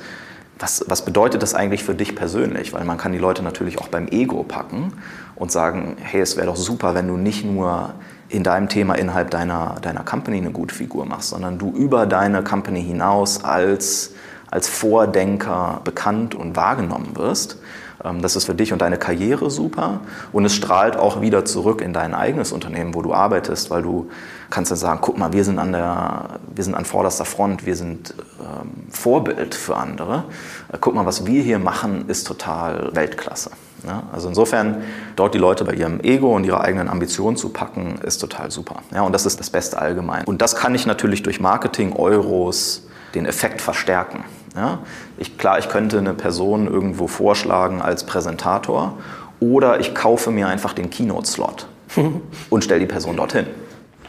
was, 0.60 0.86
was 0.88 1.04
bedeutet 1.04 1.42
das 1.42 1.56
eigentlich 1.56 1.84
für 1.84 1.96
dich 1.96 2.16
persönlich? 2.16 2.74
Weil 2.74 2.86
man 2.86 2.98
kann 2.98 3.12
die 3.12 3.18
Leute 3.18 3.42
natürlich 3.42 3.80
auch 3.80 3.88
beim 3.88 4.08
Ego 4.08 4.44
packen 4.44 4.94
und 5.36 5.52
sagen, 5.52 5.98
hey, 6.00 6.22
es 6.22 6.38
wäre 6.38 6.48
doch 6.48 6.56
super, 6.56 6.94
wenn 6.94 7.08
du 7.08 7.18
nicht 7.18 7.44
nur 7.44 7.96
in 8.34 8.44
deinem 8.44 8.68
Thema 8.68 8.96
innerhalb 8.96 9.30
deiner, 9.30 9.76
deiner 9.82 10.04
Company 10.04 10.38
eine 10.38 10.52
gute 10.52 10.74
Figur 10.74 11.06
machst, 11.06 11.30
sondern 11.30 11.60
du 11.60 11.72
über 11.72 12.08
deine 12.08 12.44
Company 12.44 12.84
hinaus 12.84 13.44
als, 13.44 14.14
als 14.50 14.68
Vordenker 14.68 15.82
bekannt 15.84 16.34
und 16.34 16.56
wahrgenommen 16.56 17.16
wirst. 17.16 17.58
Ähm, 18.04 18.24
das 18.24 18.36
ist 18.36 18.46
für 18.46 18.56
dich 18.56 18.74
und 18.74 18.82
deine 18.82 18.98
Karriere 18.98 19.52
super 19.52 20.00
und 20.32 20.46
es 20.46 20.56
strahlt 20.56 20.98
auch 20.98 21.22
wieder 21.22 21.46
zurück 21.46 21.80
in 21.82 21.94
dein 21.94 22.16
eigenes 22.16 22.52
Unternehmen, 22.52 22.96
wo 22.96 23.04
du 23.04 23.14
arbeitest, 23.14 23.70
weil 23.70 23.84
du 23.84 24.10
kannst 24.50 24.72
dann 24.72 24.80
sagen, 24.80 25.00
guck 25.02 25.18
mal, 25.18 25.32
wir 25.32 25.44
sind 25.44 25.60
an, 25.60 25.72
der, 25.72 26.40
wir 26.54 26.64
sind 26.64 26.74
an 26.74 26.86
vorderster 26.86 27.26
Front, 27.26 27.68
wir 27.68 27.76
sind 27.76 28.16
ähm, 28.40 28.90
Vorbild 28.90 29.54
für 29.54 29.78
andere. 29.78 30.24
Äh, 30.72 30.78
guck 30.82 30.96
mal, 30.96 31.06
was 31.06 31.28
wir 31.28 31.44
hier 31.44 31.60
machen, 31.60 32.06
ist 32.08 32.26
total 32.26 32.96
Weltklasse. 32.96 33.52
Ja, 33.86 34.04
also 34.14 34.30
insofern, 34.30 34.84
dort 35.16 35.34
die 35.34 35.38
Leute 35.38 35.66
bei 35.66 35.74
ihrem 35.74 36.00
Ego 36.00 36.34
und 36.36 36.46
ihrer 36.46 36.62
eigenen 36.62 36.88
Ambition 36.88 37.36
zu 37.36 37.50
packen, 37.50 38.00
ist 38.04 38.20
total 38.20 38.50
super. 38.50 38.78
Ja, 38.94 39.02
und 39.02 39.12
das 39.12 39.26
ist 39.26 39.40
das 39.40 39.50
Beste 39.50 39.78
allgemein. 39.78 40.24
Und 40.26 40.42
das 40.42 40.56
kann 40.56 40.74
ich 40.74 40.86
natürlich 40.86 41.24
durch 41.24 41.40
Marketing, 41.42 41.94
Euros, 41.94 42.88
den 43.14 43.26
Effekt 43.26 43.62
verstärken. 43.62 44.24
Ja, 44.56 44.80
ich, 45.18 45.38
klar, 45.38 45.60
ich 45.60 45.68
könnte 45.68 45.98
eine 45.98 46.14
Person 46.14 46.68
irgendwo 46.68 47.08
vorschlagen 47.08 47.82
als 47.82 48.06
Präsentator 48.06 48.98
oder 49.40 49.80
ich 49.80 49.96
kaufe 49.96 50.32
mir 50.32 50.48
einfach 50.48 50.74
den 50.74 50.90
Keynote-Slot 50.90 51.68
und 52.50 52.64
stelle 52.64 52.80
die 52.80 52.86
Person 52.86 53.18
dorthin. 53.18 53.48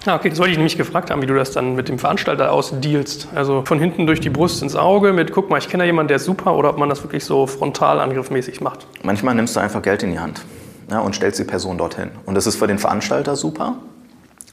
Ah, 0.07 0.17
okay, 0.17 0.29
das 0.29 0.39
wollte 0.39 0.53
ich 0.53 0.59
nämlich 0.59 0.77
gefragt 0.77 1.11
haben, 1.11 1.23
wie 1.23 1.27
du 1.27 1.35
das 1.35 1.53
dann 1.53 1.77
mit 1.77 1.89
dem 1.89 1.99
Veranstalter 1.99 2.53
ausdealst. 2.53 3.29
Also 3.35 3.63
von 3.65 3.79
hinten 3.79 4.07
durch 4.07 4.21
die 4.21 4.29
Brust 4.29 4.63
ins 4.63 4.77
Auge 4.77 5.15
mit, 5.15 5.33
guck 5.33 5.49
mal, 5.49 5.57
ich 5.57 5.69
kenne 5.69 5.85
da 5.85 5.87
jemanden, 5.87 6.09
der 6.09 6.17
ist 6.17 6.27
super, 6.27 6.55
oder 6.57 6.69
ob 6.69 6.79
man 6.79 6.91
das 6.91 7.03
wirklich 7.03 7.25
so 7.25 7.47
frontalangriffmäßig 7.47 8.61
macht. 8.61 8.87
Manchmal 9.03 9.35
nimmst 9.35 9.57
du 9.57 9.61
einfach 9.61 9.81
Geld 9.81 10.03
in 10.03 10.11
die 10.11 10.19
Hand 10.19 10.43
ja, 10.91 11.01
und 11.01 11.15
stellst 11.15 11.39
die 11.39 11.45
Person 11.45 11.79
dorthin. 11.79 12.11
Und 12.27 12.35
das 12.35 12.47
ist 12.47 12.57
für 12.57 12.67
den 12.67 12.79
Veranstalter 12.79 13.35
super, 13.35 13.77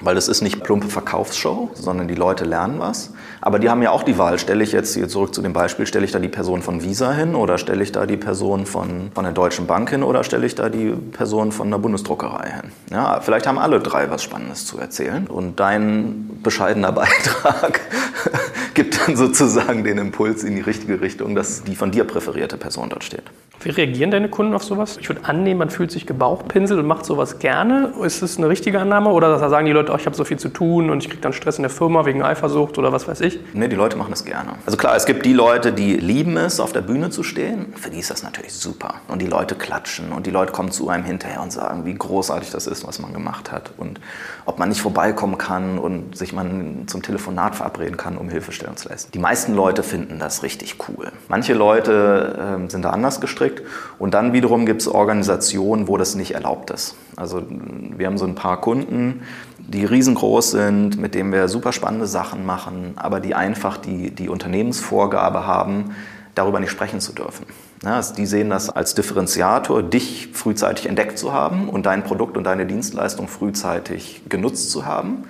weil 0.01 0.15
das 0.15 0.27
ist 0.27 0.41
nicht 0.41 0.63
plumpe 0.63 0.87
Verkaufsshow, 0.87 1.71
sondern 1.73 2.07
die 2.07 2.15
Leute 2.15 2.43
lernen 2.43 2.79
was. 2.79 3.13
Aber 3.39 3.59
die 3.59 3.69
haben 3.69 3.81
ja 3.81 3.91
auch 3.91 4.03
die 4.03 4.17
Wahl, 4.17 4.37
stelle 4.39 4.63
ich 4.63 4.71
jetzt 4.71 4.93
hier 4.93 5.07
zurück 5.07 5.33
zu 5.33 5.41
dem 5.41 5.53
Beispiel, 5.53 5.85
stelle 5.85 6.05
ich 6.05 6.11
da 6.11 6.19
die 6.19 6.27
Person 6.27 6.61
von 6.61 6.83
Visa 6.83 7.11
hin 7.13 7.35
oder 7.35 7.57
stelle 7.57 7.83
ich 7.83 7.91
da 7.91 8.05
die 8.05 8.17
Person 8.17 8.65
von, 8.65 9.11
von 9.13 9.23
der 9.23 9.33
Deutschen 9.33 9.67
Bank 9.67 9.89
hin 9.89 10.03
oder 10.03 10.23
stelle 10.23 10.45
ich 10.45 10.55
da 10.55 10.69
die 10.69 10.91
Person 10.91 11.51
von 11.51 11.71
der 11.71 11.77
Bundesdruckerei 11.77 12.49
hin. 12.49 12.71
Ja, 12.91 13.19
vielleicht 13.21 13.47
haben 13.47 13.57
alle 13.57 13.79
drei 13.79 14.09
was 14.09 14.23
Spannendes 14.23 14.65
zu 14.65 14.77
erzählen 14.77 15.27
und 15.27 15.59
dein 15.59 16.39
bescheidener 16.43 16.91
Beitrag 17.01 17.81
gibt 18.73 19.07
dann 19.07 19.15
sozusagen 19.15 19.83
den 19.83 19.97
Impuls 19.97 20.43
in 20.43 20.55
die 20.55 20.61
richtige 20.61 21.01
Richtung, 21.01 21.35
dass 21.35 21.63
die 21.63 21.75
von 21.75 21.91
dir 21.91 22.03
präferierte 22.03 22.57
Person 22.57 22.89
dort 22.89 23.03
steht. 23.03 23.23
Wie 23.63 23.69
reagieren 23.69 24.09
deine 24.09 24.27
Kunden 24.27 24.55
auf 24.55 24.63
sowas? 24.63 24.97
Ich 24.97 25.07
würde 25.07 25.23
annehmen, 25.25 25.59
man 25.59 25.69
fühlt 25.69 25.91
sich 25.91 26.07
gebauchpinselt 26.07 26.79
und 26.79 26.87
macht 26.87 27.05
sowas 27.05 27.37
gerne. 27.37 27.93
Ist 28.03 28.23
das 28.23 28.37
eine 28.37 28.49
richtige 28.49 28.79
Annahme 28.79 29.09
oder 29.09 29.37
sagen 29.37 29.67
die 29.67 29.71
Leute, 29.71 29.91
oh, 29.91 29.95
ich 29.95 30.07
habe 30.07 30.15
so 30.15 30.23
viel 30.23 30.37
zu 30.37 30.49
tun 30.49 30.89
und 30.89 31.03
ich 31.03 31.09
kriege 31.09 31.21
dann 31.21 31.31
Stress 31.31 31.57
in 31.57 31.63
der 31.63 31.69
Firma 31.69 32.05
wegen 32.05 32.23
Eifersucht 32.23 32.79
oder 32.79 32.91
was 32.91 33.07
weiß 33.07 33.21
ich? 33.21 33.39
Nee, 33.53 33.67
die 33.67 33.75
Leute 33.75 33.97
machen 33.97 34.09
das 34.09 34.25
gerne. 34.25 34.53
Also 34.65 34.77
klar, 34.77 34.95
es 34.95 35.05
gibt 35.05 35.25
die 35.25 35.33
Leute, 35.33 35.73
die 35.73 35.95
lieben 35.95 36.37
es, 36.37 36.59
auf 36.59 36.71
der 36.71 36.81
Bühne 36.81 37.11
zu 37.11 37.21
stehen. 37.21 37.73
Für 37.75 37.91
die 37.91 37.99
ist 37.99 38.09
das 38.09 38.23
natürlich 38.23 38.53
super. 38.53 38.95
Und 39.07 39.21
die 39.21 39.27
Leute 39.27 39.53
klatschen 39.53 40.11
und 40.11 40.25
die 40.25 40.31
Leute 40.31 40.51
kommen 40.51 40.71
zu 40.71 40.89
einem 40.89 41.03
hinterher 41.03 41.41
und 41.43 41.53
sagen, 41.53 41.85
wie 41.85 41.93
großartig 41.93 42.49
das 42.49 42.65
ist, 42.65 42.87
was 42.87 42.99
man 42.99 43.13
gemacht 43.13 43.51
hat 43.51 43.73
und 43.77 43.99
ob 44.45 44.57
man 44.57 44.69
nicht 44.69 44.81
vorbeikommen 44.81 45.37
kann 45.37 45.77
und 45.77 46.17
sich 46.17 46.33
man 46.33 46.87
zum 46.87 47.03
Telefonat 47.03 47.55
verabreden 47.55 47.97
kann, 47.97 48.17
um 48.17 48.27
Hilfestellung 48.27 48.75
zu 48.75 48.89
leisten. 48.89 49.11
Die 49.11 49.19
meisten 49.19 49.53
Leute 49.53 49.83
finden 49.83 50.17
das 50.17 50.41
richtig 50.41 50.77
cool. 50.87 51.11
Manche 51.27 51.53
Leute 51.53 52.57
äh, 52.65 52.69
sind 52.71 52.83
da 52.83 52.89
anders 52.89 53.21
gestrickt 53.21 53.50
kriegt. 53.51 53.67
Und 53.99 54.13
dann 54.13 54.33
wiederum 54.33 54.65
gibt 54.65 54.81
es 54.81 54.87
Organisationen, 54.87 55.87
wo 55.87 55.97
das 55.97 56.15
nicht 56.15 56.31
erlaubt 56.31 56.71
ist. 56.71 56.95
Also 57.15 57.41
wir 57.49 58.07
haben 58.07 58.17
so 58.17 58.25
ein 58.25 58.35
paar 58.35 58.59
Kunden, 58.61 59.21
die 59.59 59.85
riesengroß 59.85 60.51
sind, 60.51 60.99
mit 60.99 61.15
denen 61.15 61.31
wir 61.31 61.47
super 61.47 61.71
spannende 61.71 62.07
Sachen 62.07 62.45
machen, 62.45 62.93
aber 62.95 63.19
die 63.19 63.35
einfach 63.35 63.77
die, 63.77 64.11
die 64.11 64.29
Unternehmensvorgabe 64.29 65.45
haben, 65.45 65.95
darüber 66.35 66.59
nicht 66.59 66.71
sprechen 66.71 66.99
zu 66.99 67.13
dürfen. 67.13 67.45
Ja, 67.83 67.95
also 67.95 68.13
die 68.13 68.25
sehen 68.25 68.49
das 68.49 68.69
als 68.69 68.93
Differenziator, 68.93 69.81
dich 69.81 70.29
frühzeitig 70.33 70.87
entdeckt 70.87 71.17
zu 71.17 71.33
haben 71.33 71.67
und 71.67 71.85
dein 71.85 72.03
Produkt 72.03 72.37
und 72.37 72.43
deine 72.43 72.65
Dienstleistung 72.65 73.27
frühzeitig 73.27 74.21
genutzt 74.29 74.69
zu 74.71 74.85
haben. 74.85 75.23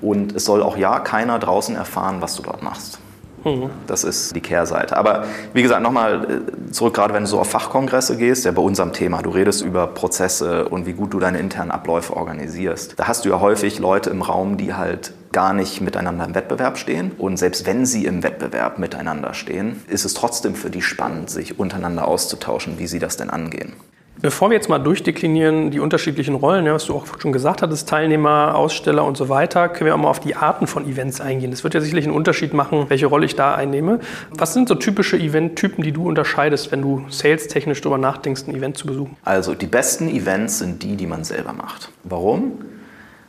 Und 0.00 0.34
es 0.34 0.46
soll 0.46 0.62
auch 0.62 0.78
ja 0.78 0.98
keiner 1.00 1.38
draußen 1.38 1.76
erfahren, 1.76 2.22
was 2.22 2.36
du 2.36 2.42
dort 2.42 2.62
machst. 2.62 3.00
Mhm. 3.44 3.70
Das 3.86 4.04
ist 4.04 4.34
die 4.34 4.40
Kehrseite. 4.40 4.96
Aber 4.96 5.24
wie 5.52 5.62
gesagt, 5.62 5.82
nochmal 5.82 6.44
äh, 6.68 6.70
zurück, 6.72 6.94
gerade 6.94 7.14
wenn 7.14 7.24
du 7.24 7.28
so 7.28 7.40
auf 7.40 7.50
Fachkongresse 7.50 8.16
gehst, 8.16 8.44
ja 8.44 8.52
bei 8.52 8.62
unserem 8.62 8.92
Thema, 8.92 9.22
du 9.22 9.30
redest 9.30 9.62
über 9.62 9.86
Prozesse 9.86 10.68
und 10.68 10.86
wie 10.86 10.92
gut 10.92 11.12
du 11.14 11.20
deine 11.20 11.38
internen 11.38 11.70
Abläufe 11.70 12.16
organisierst. 12.16 12.94
Da 12.98 13.08
hast 13.08 13.24
du 13.24 13.30
ja 13.30 13.40
häufig 13.40 13.78
Leute 13.78 14.10
im 14.10 14.22
Raum, 14.22 14.56
die 14.56 14.74
halt 14.74 15.12
gar 15.32 15.52
nicht 15.52 15.80
miteinander 15.80 16.24
im 16.24 16.34
Wettbewerb 16.34 16.76
stehen. 16.76 17.12
Und 17.16 17.36
selbst 17.38 17.66
wenn 17.66 17.86
sie 17.86 18.04
im 18.04 18.22
Wettbewerb 18.22 18.78
miteinander 18.78 19.34
stehen, 19.34 19.82
ist 19.88 20.04
es 20.04 20.14
trotzdem 20.14 20.54
für 20.54 20.70
die 20.70 20.82
spannend, 20.82 21.30
sich 21.30 21.58
untereinander 21.58 22.08
auszutauschen, 22.08 22.78
wie 22.78 22.86
sie 22.86 22.98
das 22.98 23.16
denn 23.16 23.30
angehen. 23.30 23.74
Bevor 24.22 24.50
wir 24.50 24.54
jetzt 24.54 24.68
mal 24.68 24.78
durchdeklinieren, 24.78 25.70
die 25.70 25.80
unterschiedlichen 25.80 26.34
Rollen, 26.34 26.66
ja, 26.66 26.74
was 26.74 26.84
du 26.84 26.94
auch 26.94 27.06
schon 27.18 27.32
gesagt 27.32 27.62
hattest, 27.62 27.88
Teilnehmer, 27.88 28.54
Aussteller 28.54 29.02
und 29.04 29.16
so 29.16 29.30
weiter, 29.30 29.70
können 29.70 29.86
wir 29.86 29.94
auch 29.94 29.98
mal 29.98 30.10
auf 30.10 30.20
die 30.20 30.36
Arten 30.36 30.66
von 30.66 30.86
Events 30.86 31.22
eingehen. 31.22 31.50
Das 31.50 31.64
wird 31.64 31.72
ja 31.72 31.80
sicherlich 31.80 32.04
einen 32.04 32.14
Unterschied 32.14 32.52
machen, 32.52 32.84
welche 32.88 33.06
Rolle 33.06 33.24
ich 33.24 33.34
da 33.34 33.54
einnehme. 33.54 34.00
Was 34.30 34.52
sind 34.52 34.68
so 34.68 34.74
typische 34.74 35.16
Eventtypen, 35.16 35.82
die 35.82 35.92
du 35.92 36.06
unterscheidest, 36.06 36.70
wenn 36.70 36.82
du 36.82 37.06
salestechnisch 37.08 37.80
darüber 37.80 37.96
nachdenkst, 37.96 38.42
ein 38.46 38.54
Event 38.54 38.76
zu 38.76 38.86
besuchen? 38.86 39.16
Also 39.24 39.54
die 39.54 39.66
besten 39.66 40.08
Events 40.08 40.58
sind 40.58 40.82
die, 40.82 40.96
die 40.96 41.06
man 41.06 41.24
selber 41.24 41.54
macht. 41.54 41.90
Warum? 42.04 42.58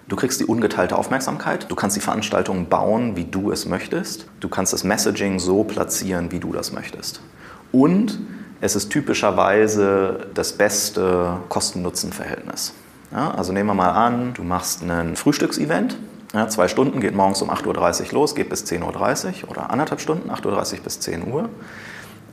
Du 0.09 0.17
kriegst 0.17 0.41
die 0.41 0.45
ungeteilte 0.45 0.97
Aufmerksamkeit. 0.97 1.71
Du 1.71 1.75
kannst 1.75 1.95
die 1.95 2.01
Veranstaltung 2.01 2.67
bauen, 2.67 3.15
wie 3.15 3.23
du 3.23 3.49
es 3.49 3.65
möchtest. 3.65 4.27
Du 4.41 4.49
kannst 4.49 4.73
das 4.73 4.83
Messaging 4.83 5.39
so 5.39 5.63
platzieren, 5.63 6.33
wie 6.33 6.39
du 6.39 6.51
das 6.51 6.73
möchtest. 6.73 7.21
Und 7.71 8.19
es 8.61 8.75
ist 8.75 8.91
typischerweise 8.91 10.27
das 10.35 10.53
beste 10.53 11.37
Kosten-Nutzen-Verhältnis. 11.49 12.73
Ja, 13.11 13.31
also 13.31 13.51
nehmen 13.51 13.67
wir 13.67 13.73
mal 13.73 13.89
an, 13.89 14.33
du 14.35 14.43
machst 14.43 14.83
ein 14.83 15.15
Frühstücksevent. 15.15 15.97
Ja, 16.33 16.47
zwei 16.47 16.67
Stunden 16.67 17.01
geht 17.01 17.13
morgens 17.13 17.41
um 17.41 17.49
8.30 17.49 17.65
Uhr 18.07 18.13
los, 18.13 18.35
geht 18.35 18.49
bis 18.49 18.63
10.30 18.63 19.43
Uhr 19.43 19.49
oder 19.49 19.69
anderthalb 19.71 19.99
Stunden, 19.99 20.29
8.30 20.29 20.77
Uhr 20.77 20.83
bis 20.83 20.99
10 21.01 21.29
Uhr. 21.29 21.49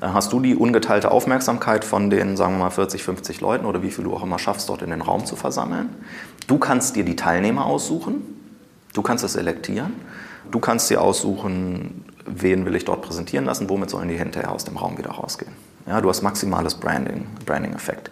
Dann 0.01 0.15
hast 0.15 0.33
du 0.33 0.39
die 0.39 0.55
ungeteilte 0.55 1.11
Aufmerksamkeit 1.11 1.85
von 1.85 2.11
den, 2.11 2.37
sagen 2.37 2.55
wir 2.55 2.65
mal, 2.65 2.71
40, 2.71 3.03
50 3.03 3.41
Leuten 3.41 3.67
oder 3.67 3.83
wie 3.83 3.91
viel 3.91 4.05
du 4.05 4.15
auch 4.15 4.23
immer 4.23 4.39
schaffst, 4.39 4.69
dort 4.69 4.83
in 4.83 4.91
den 4.91 5.01
Raum 5.01 5.25
zu 5.25 5.35
versammeln. 5.35 5.89
Du 6.47 6.59
kannst 6.59 6.95
dir 6.95 7.05
die 7.05 7.17
Teilnehmer 7.17 7.65
aussuchen, 7.65 8.23
du 8.93 9.03
kannst 9.03 9.25
es 9.25 9.33
selektieren, 9.33 9.95
du 10.53 10.61
kannst 10.61 10.89
dir 10.91 11.01
aussuchen, 11.01 12.05
wen 12.25 12.67
will 12.67 12.77
ich 12.77 12.85
dort 12.85 13.03
präsentieren 13.03 13.47
lassen, 13.47 13.69
womit 13.69 13.91
sollen 13.91 14.09
die 14.09 14.17
hinterher 14.17 14.53
aus 14.53 14.65
dem 14.65 14.77
Raum 14.77 14.97
wieder 14.99 15.11
rausgehen. 15.11 15.53
Ja, 15.89 16.01
du 16.01 16.09
hast 16.09 16.23
maximales 16.23 16.75
Branding, 16.75 17.27
Branding-Effekt. 17.47 18.11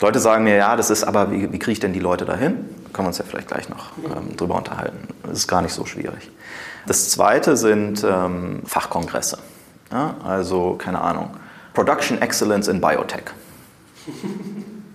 Leute 0.00 0.18
sagen 0.18 0.44
mir, 0.44 0.56
ja, 0.56 0.76
das 0.76 0.90
ist 0.90 1.04
aber, 1.04 1.30
wie, 1.30 1.52
wie 1.52 1.58
kriege 1.58 1.72
ich 1.72 1.80
denn 1.80 1.92
die 1.92 2.00
Leute 2.00 2.24
dahin? 2.24 2.66
Da 2.84 2.90
können 2.92 3.06
wir 3.06 3.08
uns 3.08 3.18
ja 3.18 3.24
vielleicht 3.26 3.48
gleich 3.48 3.68
noch 3.68 3.92
ähm, 4.04 4.36
drüber 4.36 4.56
unterhalten. 4.56 5.08
Das 5.22 5.38
ist 5.38 5.48
gar 5.48 5.62
nicht 5.62 5.72
so 5.72 5.86
schwierig. 5.86 6.30
Das 6.86 7.10
zweite 7.10 7.56
sind 7.56 8.04
ähm, 8.04 8.62
Fachkongresse. 8.66 9.38
Ja, 9.90 10.16
also, 10.24 10.74
keine 10.74 11.00
Ahnung, 11.00 11.30
Production 11.72 12.20
Excellence 12.20 12.68
in 12.68 12.80
Biotech. 12.80 13.24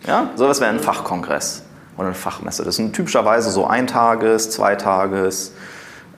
Ja, 0.07 0.31
sowas 0.35 0.59
wäre 0.59 0.71
ein 0.71 0.79
Fachkongress 0.79 1.61
oder 1.95 2.07
eine 2.07 2.15
Fachmesse. 2.15 2.63
Das 2.63 2.75
sind 2.75 2.95
typischerweise 2.95 3.51
so 3.51 3.67
Eintages-, 3.67 4.49
Zweitages-, 4.49 5.53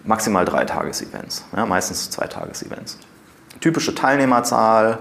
maximal 0.06 0.46
drei 0.46 0.64
Tages-Events, 0.64 1.44
ja, 1.54 1.66
meistens 1.66 2.10
zwei 2.10 2.28
Tages-Events. 2.28 2.98
Typische 3.60 3.94
Teilnehmerzahl 3.94 5.00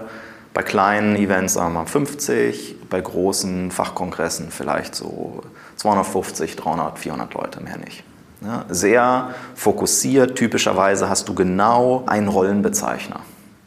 bei 0.53 0.61
kleinen 0.61 1.15
Events 1.15 1.53
sagen 1.53 1.73
wir 1.73 1.81
mal 1.81 1.85
50, 1.85 2.75
bei 2.89 3.01
großen 3.01 3.71
Fachkongressen 3.71 4.51
vielleicht 4.51 4.95
so 4.95 5.41
250, 5.77 6.55
300, 6.55 6.99
400 6.99 7.33
Leute, 7.33 7.61
mehr 7.61 7.77
nicht. 7.77 8.03
Ja, 8.41 8.65
sehr 8.69 9.29
fokussiert, 9.55 10.35
typischerweise 10.35 11.09
hast 11.09 11.29
du 11.29 11.33
genau 11.33 12.03
einen 12.07 12.27
Rollenbezeichner. 12.27 13.21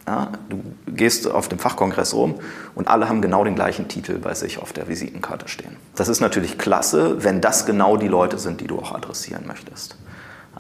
Ja, 0.06 0.28
du 0.48 0.62
gehst 0.86 1.28
auf 1.28 1.48
dem 1.48 1.58
Fachkongress 1.58 2.14
rum 2.14 2.36
und 2.76 2.86
alle 2.86 3.08
haben 3.08 3.20
genau 3.20 3.42
den 3.42 3.56
gleichen 3.56 3.88
Titel 3.88 4.18
bei 4.18 4.34
sich 4.34 4.58
auf 4.58 4.72
der 4.72 4.86
Visitenkarte 4.86 5.48
stehen. 5.48 5.76
Das 5.96 6.08
ist 6.08 6.20
natürlich 6.20 6.58
klasse, 6.58 7.24
wenn 7.24 7.40
das 7.40 7.66
genau 7.66 7.96
die 7.96 8.06
Leute 8.06 8.38
sind, 8.38 8.60
die 8.60 8.68
du 8.68 8.78
auch 8.78 8.94
adressieren 8.94 9.44
möchtest. 9.48 9.96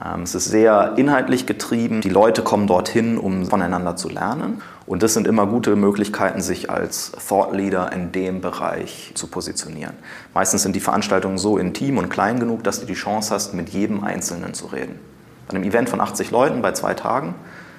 Ähm, 0.04 0.22
es 0.22 0.34
ist 0.34 0.46
sehr 0.46 0.94
inhaltlich 0.96 1.46
getrieben. 1.46 2.00
Die 2.00 2.08
Leute 2.08 2.42
kommen 2.42 2.66
dorthin, 2.66 3.18
um 3.18 3.46
voneinander 3.46 3.94
zu 3.94 4.08
lernen. 4.08 4.62
Und 4.86 5.02
das 5.02 5.14
sind 5.14 5.26
immer 5.26 5.46
gute 5.46 5.74
Möglichkeiten, 5.74 6.40
sich 6.40 6.70
als 6.70 7.12
Thought 7.28 7.52
Leader 7.52 7.92
in 7.92 8.12
dem 8.12 8.40
Bereich 8.40 9.10
zu 9.14 9.26
positionieren. 9.26 9.94
Meistens 10.32 10.62
sind 10.62 10.76
die 10.76 10.80
Veranstaltungen 10.80 11.38
so 11.38 11.58
intim 11.58 11.98
und 11.98 12.08
klein 12.08 12.38
genug, 12.38 12.62
dass 12.62 12.80
du 12.80 12.86
die 12.86 12.94
Chance 12.94 13.34
hast, 13.34 13.52
mit 13.52 13.68
jedem 13.70 14.04
Einzelnen 14.04 14.54
zu 14.54 14.66
reden. 14.66 15.00
Bei 15.48 15.56
einem 15.56 15.64
Event 15.64 15.88
von 15.88 16.00
80 16.00 16.30
Leuten 16.30 16.62
bei 16.62 16.72
zwei 16.72 16.94
Tagen 16.94 17.34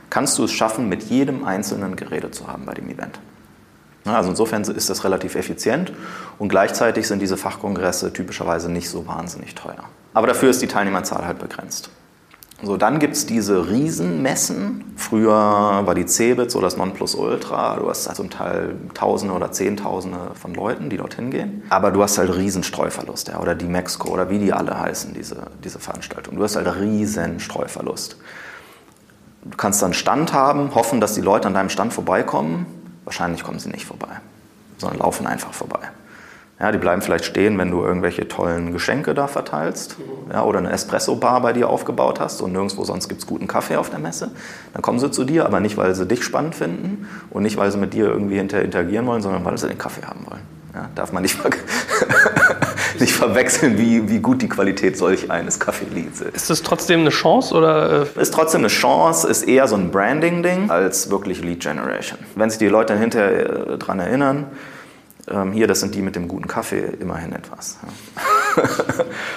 kannst 0.10 0.38
du 0.38 0.44
es 0.44 0.52
schaffen, 0.52 0.90
mit 0.90 1.04
jedem 1.04 1.46
Einzelnen 1.46 1.96
geredet 1.96 2.36
zu 2.36 2.48
haben 2.48 2.66
bei 2.66 2.74
dem 2.74 2.90
Event. 2.90 3.20
Also 4.06 4.30
insofern 4.30 4.62
ist 4.64 4.90
das 4.90 5.04
relativ 5.04 5.36
effizient 5.36 5.92
und 6.40 6.50
gleichzeitig 6.50 7.08
sind 7.08 7.22
diese 7.22 7.38
Fachkongresse 7.38 8.14
typischerweise 8.14 8.72
nicht 8.72 8.90
so 8.90 9.06
wahnsinnig 9.08 9.56
teuer. 9.56 9.84
Aber 10.14 10.28
dafür 10.28 10.50
ist 10.50 10.62
die 10.62 10.68
Teilnehmerzahl 10.68 11.26
halt 11.26 11.40
begrenzt. 11.40 11.90
So, 12.64 12.76
dann 12.76 12.98
gibt 12.98 13.16
es 13.16 13.28
diese 13.28 13.70
Riesenmessen. 13.70 14.84
Früher 14.96 15.32
war 15.32 15.94
die 15.94 16.08
Cebit 16.08 16.50
so 16.50 16.60
das 16.60 16.76
Nonplusultra. 16.76 17.76
Du 17.76 17.88
hast 17.88 18.16
zum 18.16 18.32
Teil 18.32 18.76
Tausende 18.96 19.36
oder 19.36 19.52
Zehntausende 19.52 20.32
von 20.34 20.56
Leuten, 20.56 20.90
die 20.90 20.98
dorthin 20.98 21.30
gehen. 21.30 21.62
Aber 21.70 21.92
du 21.92 22.02
hast 22.02 22.18
halt 22.18 22.36
Riesenstreuverlust. 22.36 23.28
Ja, 23.28 23.40
oder 23.40 23.54
die 23.54 23.68
Mexiko 23.68 24.10
oder 24.10 24.32
wie 24.32 24.40
die 24.40 24.54
alle 24.54 24.80
heißen, 24.80 25.14
diese, 25.14 25.38
diese 25.64 25.78
Veranstaltung. 25.78 26.36
Du 26.36 26.44
hast 26.44 26.56
halt 26.56 26.68
riesen 26.80 27.40
Streuverlust. 27.40 28.18
Du 29.44 29.56
kannst 29.56 29.84
dann 29.84 29.94
Stand 29.94 30.34
haben, 30.34 30.74
hoffen, 30.74 31.00
dass 31.00 31.14
die 31.14 31.22
Leute 31.22 31.48
an 31.48 31.54
deinem 31.54 31.70
Stand 31.70 31.94
vorbeikommen. 31.94 32.66
Wahrscheinlich 33.06 33.44
kommen 33.44 33.60
sie 33.60 33.70
nicht 33.70 33.86
vorbei, 33.86 34.20
sondern 34.80 35.00
laufen 35.00 35.28
einfach 35.28 35.54
vorbei. 35.54 35.92
Ja, 36.60 36.72
die 36.72 36.80
bleiben 36.80 37.04
vielleicht 37.04 37.26
stehen, 37.26 37.60
wenn 37.60 37.70
du 37.70 37.84
irgendwelche 37.84 38.28
tollen 38.28 38.74
Geschenke 38.74 39.14
da 39.14 39.28
verteilst 39.28 39.98
ja, 40.32 40.42
oder 40.42 40.58
eine 40.58 40.72
Espresso-Bar 40.72 41.42
bei 41.42 41.54
dir 41.54 41.70
aufgebaut 41.70 42.20
hast 42.20 42.42
und 42.42 42.52
nirgendwo 42.52 42.84
sonst 42.84 43.10
gibt 43.10 43.22
es 43.22 43.28
guten 43.28 43.48
Kaffee 43.48 43.76
auf 43.76 43.92
der 43.92 44.00
Messe. 44.00 44.32
Dann 44.74 44.82
kommen 44.82 44.98
sie 44.98 45.12
zu 45.12 45.24
dir, 45.24 45.46
aber 45.46 45.60
nicht, 45.60 45.78
weil 45.78 45.94
sie 45.94 46.08
dich 46.08 46.24
spannend 46.24 46.56
finden 46.56 47.08
und 47.30 47.44
nicht, 47.44 47.58
weil 47.58 47.72
sie 47.72 47.78
mit 47.78 47.94
dir 47.94 48.08
irgendwie 48.08 48.38
hinter 48.38 48.64
interagieren 48.64 49.06
wollen, 49.06 49.22
sondern 49.22 49.46
weil 49.46 49.56
sie 49.60 49.68
den 49.68 49.78
Kaffee 49.78 50.02
haben 50.02 50.26
wollen. 50.28 50.42
Ja, 50.74 50.90
darf 50.96 51.12
man 51.12 51.22
nicht, 51.22 51.36
ver 51.36 51.52
nicht 53.00 53.14
verwechseln, 53.14 53.78
wie, 53.78 54.10
wie 54.10 54.20
gut 54.20 54.42
die 54.42 54.50
Qualität 54.50 54.98
solch 54.98 55.30
eines 55.30 55.60
Kaffeelieds 55.60 56.22
ist. 56.22 56.36
Ist 56.36 56.50
das 56.50 56.64
trotzdem 56.64 57.02
eine 57.02 57.12
Chance? 57.12 57.54
Oder? 57.54 58.08
Äh? 58.16 58.22
Ist 58.22 58.34
trotzdem 58.34 58.62
eine 58.62 58.68
Chance, 58.68 59.28
ist 59.28 59.44
eher 59.44 59.68
so 59.68 59.76
ein 59.76 59.92
Branding-Ding 59.92 60.72
als 60.72 61.12
wirklich 61.12 61.44
Lead 61.44 61.60
Generation. 61.60 62.18
Wenn 62.36 62.50
sich 62.50 62.58
die 62.58 62.68
Leute 62.68 62.94
dann 62.94 63.02
hinterher 63.02 63.70
äh, 63.74 63.78
daran 63.78 64.00
erinnern, 64.00 64.48
ähm, 65.30 65.52
hier, 65.52 65.68
das 65.68 65.80
sind 65.80 65.96
die 65.96 66.02
mit 66.02 66.16
dem 66.16 66.28
guten 66.28 66.48
Kaffee, 66.48 66.94
immerhin 67.00 67.34
etwas. 67.34 67.78
Ja. 68.56 68.64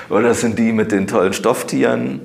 Oder 0.14 0.28
das 0.28 0.40
sind 0.40 0.58
die 0.58 0.72
mit 0.72 0.92
den 0.92 1.06
tollen 1.06 1.32
Stofftieren. 1.32 2.20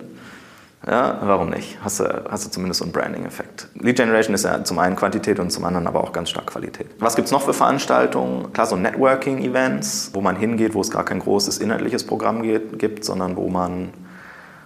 Ja, 0.88 1.20
warum 1.24 1.50
nicht? 1.50 1.80
Hast 1.84 2.00
du, 2.00 2.26
hast 2.30 2.46
du 2.46 2.52
zumindest 2.52 2.80
so 2.80 2.86
einen 2.86 2.92
Branding-Effekt. 2.92 3.70
Lead 3.74 3.96
Generation 3.96 4.36
ist 4.36 4.46
ja 4.46 4.64
zum 4.64 4.78
einen 4.78 4.96
Quantität 4.96 5.40
und 5.40 5.50
zum 5.50 5.66
anderen 5.66 5.88
aber 5.88 6.04
auch 6.04 6.12
ganz 6.12 6.30
stark 6.30 6.46
Qualität. 6.46 6.88
Was 7.00 7.16
gibt 7.16 7.25
es 7.25 7.32
noch 7.32 7.42
für 7.42 7.54
Veranstaltungen? 7.54 8.54
Klar, 8.54 8.68
so 8.68 8.75
Networking-Events, 8.75 10.12
wo 10.14 10.22
man 10.22 10.36
hingeht, 10.36 10.75
wo 10.75 10.82
es 10.82 10.92
gar 10.92 11.04
kein 11.04 11.20
großes 11.20 11.58
inhaltliches 11.58 12.06
Programm 12.06 12.44
geht, 12.44 12.78
gibt, 12.78 13.04
sondern 13.04 13.36
wo 13.36 13.50
man 13.50 13.94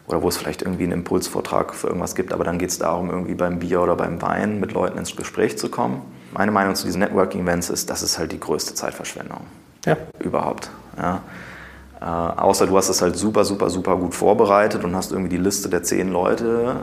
oder 0.08 0.22
wo 0.24 0.28
es 0.28 0.38
vielleicht 0.38 0.64
irgendwie 0.64 0.84
einen 0.84 0.94
Impulsvortrag 0.94 1.74
für 1.74 1.88
irgendwas 1.88 2.16
gibt, 2.16 2.34
aber 2.34 2.44
dann 2.44 2.58
geht 2.58 2.72
es 2.72 2.80
darum, 2.80 3.12
irgendwie 3.12 3.36
beim 3.36 3.60
Bier 3.60 3.82
oder 3.82 3.96
beim 3.96 4.22
Wein 4.22 4.60
mit 4.60 4.74
Leuten 4.74 4.98
ins 4.98 5.16
Gespräch 5.16 5.58
zu 5.58 5.70
kommen. 5.70 6.02
Meine 6.32 6.52
Meinung 6.52 6.76
zu 6.76 6.86
diesen 6.86 7.00
Networking-Events 7.00 7.70
ist, 7.70 7.89
das 7.89 8.04
ist 8.04 8.20
halt 8.20 8.32
die 8.32 8.39
größte 8.39 8.74
Zeitverschwendung 8.74 9.42
ja. 9.86 9.98
überhaupt. 10.20 10.70
Ja. 10.98 11.22
Äh, 12.02 12.06
außer 12.06 12.68
du 12.68 12.78
hast 12.78 12.89
es 12.89 13.02
halt 13.02 13.18
super, 13.18 13.44
super, 13.44 13.70
super 13.70 13.98
gut 13.98 14.13
vorbereitet 14.13 14.84
und 14.84 14.96
hast 14.96 15.12
irgendwie 15.12 15.30
die 15.30 15.38
Liste 15.38 15.70
der 15.70 15.84
zehn 15.84 16.12
Leute, 16.12 16.78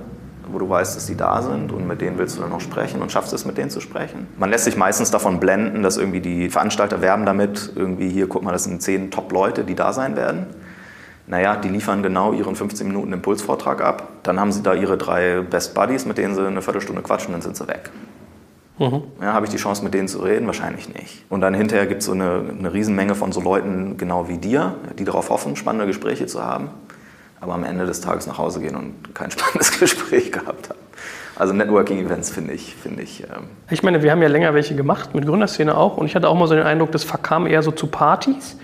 wo 0.51 0.59
du 0.59 0.69
weißt, 0.69 0.97
dass 0.97 1.07
die 1.07 1.17
da 1.17 1.43
sind 1.43 1.73
und 1.73 1.87
mit 1.87 2.01
denen 2.01 2.19
willst 2.19 2.37
du 2.37 2.41
dann 2.41 2.51
noch 2.51 2.61
sprechen 2.61 3.03
und 3.03 3.11
schaffst 3.11 3.33
es, 3.33 3.45
mit 3.45 3.57
denen 3.57 3.71
zu 3.71 3.81
sprechen. 3.81 4.29
Man 4.39 4.51
lässt 4.51 4.65
sich 4.65 4.77
meistens 4.77 5.11
davon 5.11 5.41
blenden, 5.41 5.83
dass 5.83 5.97
irgendwie 5.97 6.21
die 6.21 6.51
Veranstalter 6.51 7.01
werben 7.01 7.25
damit, 7.25 7.73
irgendwie 7.75 8.09
hier, 8.09 8.29
guck 8.29 8.43
mal, 8.43 8.53
das 8.53 8.65
sind 8.65 8.83
zehn 8.83 9.11
Top-Leute, 9.11 9.65
die 9.65 9.75
da 9.75 9.93
sein 9.93 10.17
werden 10.17 10.47
naja, 11.27 11.57
die 11.57 11.69
liefern 11.69 12.03
genau 12.03 12.33
ihren 12.33 12.55
15 12.55 12.87
Minuten 12.87 13.13
Impulsvortrag 13.13 13.83
ab. 13.83 14.09
Dann 14.23 14.39
haben 14.39 14.53
sie 14.53 14.63
da 14.63 14.75
ihre 14.75 14.97
drei 14.97 15.41
Best 15.41 15.75
Buddies, 15.75 16.07
mit 16.07 16.19
denen 16.19 16.35
sie 16.35 16.47
eine 16.47 16.63
Viertelstunde 16.63 17.03
quatschen, 17.03 17.33
dann 17.33 17.43
sind 17.43 17.57
sie 17.57 17.67
weg. 17.67 17.91
Mhm. 18.79 19.03
Ja, 19.21 19.33
Habe 19.33 19.47
ich 19.47 19.53
die 19.53 19.57
Chance, 19.57 19.83
mit 19.83 19.95
denen 19.95 20.09
zu 20.09 20.19
reden? 20.19 20.47
Wahrscheinlich 20.47 20.93
nicht. 20.93 21.25
Und 21.31 21.41
dann 21.41 21.55
hinterher 21.55 21.87
gibt 21.87 22.01
es 22.01 22.07
so 22.07 22.13
eine, 22.13 22.43
eine 22.59 22.73
Riesenmenge 22.73 23.15
von 23.15 23.33
so 23.33 23.41
Leuten 23.41 23.97
genau 23.97 24.29
wie 24.29 24.39
dir, 24.39 24.75
die 24.99 25.05
darauf 25.05 25.31
hoffen, 25.31 25.57
spannende 25.57 25.87
Gespräche 25.87 26.27
zu 26.27 26.43
haben, 26.43 26.71
aber 27.41 27.55
am 27.55 27.65
Ende 27.65 27.87
des 27.87 28.01
Tages 28.01 28.27
nach 28.27 28.39
Hause 28.39 28.61
gehen 28.61 28.77
und 28.77 29.15
kein 29.15 29.31
spannendes 29.33 29.79
Gespräch 29.79 30.31
gehabt 30.33 30.69
haben. 30.69 30.79
Also 31.39 31.53
Networking-Events 31.53 32.31
finde 32.31 32.55
ich, 32.55 32.75
finde 32.75 33.03
ich. 33.03 33.23
Ähm 33.23 33.49
ich 33.71 33.83
meine, 33.83 34.03
wir 34.03 34.11
haben 34.11 34.23
ja 34.23 34.29
länger 34.29 34.55
welche 34.55 34.75
gemacht, 34.75 35.15
mit 35.15 35.27
Gründerszene 35.27 35.77
auch, 35.77 35.99
und 35.99 36.07
ich 36.07 36.15
hatte 36.15 36.29
auch 36.29 36.35
mal 36.35 36.49
so 36.49 36.55
den 36.55 36.65
Eindruck, 36.65 36.93
das 36.93 37.05
verkam 37.05 37.47
eher 37.47 37.63
so 37.63 37.71
zu 37.71 37.89
Partys. 37.89 38.57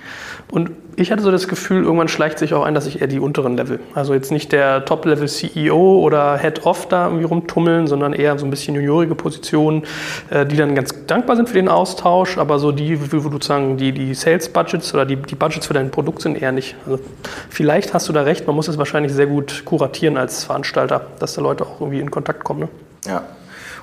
Und 0.53 0.71
ich 0.97 1.11
hatte 1.11 1.23
so 1.23 1.31
das 1.31 1.49
Gefühl, 1.49 1.83
irgendwann 1.83 2.09
schleicht 2.09 2.38
sich 2.38 2.53
auch 2.53 2.62
ein, 2.62 2.75
dass 2.75 2.87
ich 2.87 3.01
eher 3.01 3.07
die 3.07 3.19
unteren 3.19 3.57
Level, 3.57 3.81
also 3.95 4.12
jetzt 4.12 4.31
nicht 4.31 4.53
der 4.53 4.85
Top-Level-CEO 4.85 5.99
oder 6.01 6.37
Head-Off 6.37 6.88
da 6.88 7.07
irgendwie 7.07 7.25
rumtummeln, 7.25 7.87
sondern 7.87 8.12
eher 8.12 8.38
so 8.38 8.45
ein 8.45 8.51
bisschen 8.51 8.75
juniorige 8.75 9.15
Positionen, 9.15 9.85
äh, 10.29 10.45
die 10.45 10.57
dann 10.57 10.75
ganz 10.75 11.07
dankbar 11.07 11.37
sind 11.37 11.49
für 11.49 11.55
den 11.55 11.71
Austausch, 11.71 12.37
aber 12.37 12.59
so 12.59 12.71
die, 12.71 13.01
wo 13.01 13.07
du 13.07 13.31
sozusagen 13.31 13.79
die, 13.79 13.93
die 13.93 14.12
Sales-Budgets 14.12 14.93
oder 14.93 15.07
die, 15.07 15.17
die 15.17 15.37
Budgets 15.37 15.69
für 15.69 15.73
dein 15.73 15.91
Produkt 15.91 16.21
sind 16.21 16.43
eher 16.43 16.53
nicht. 16.53 16.77
Also 16.85 17.03
vielleicht 17.49 17.95
hast 17.95 18.11
du 18.11 18.12
da 18.12 18.21
recht, 18.21 18.47
man 18.47 18.55
muss 18.55 18.69
es 18.69 18.77
wahrscheinlich 18.77 19.15
sehr 19.15 19.29
gut 19.29 19.65
kuratieren 19.65 20.19
als 20.19 20.45
Veranstalter, 20.45 21.07
dass 21.19 21.33
da 21.33 21.41
Leute 21.41 21.65
auch 21.65 21.81
irgendwie 21.81 22.01
in 22.01 22.11
Kontakt 22.11 22.45
kommen. 22.45 22.61
Ne? 22.61 22.69
Ja. 23.07 23.23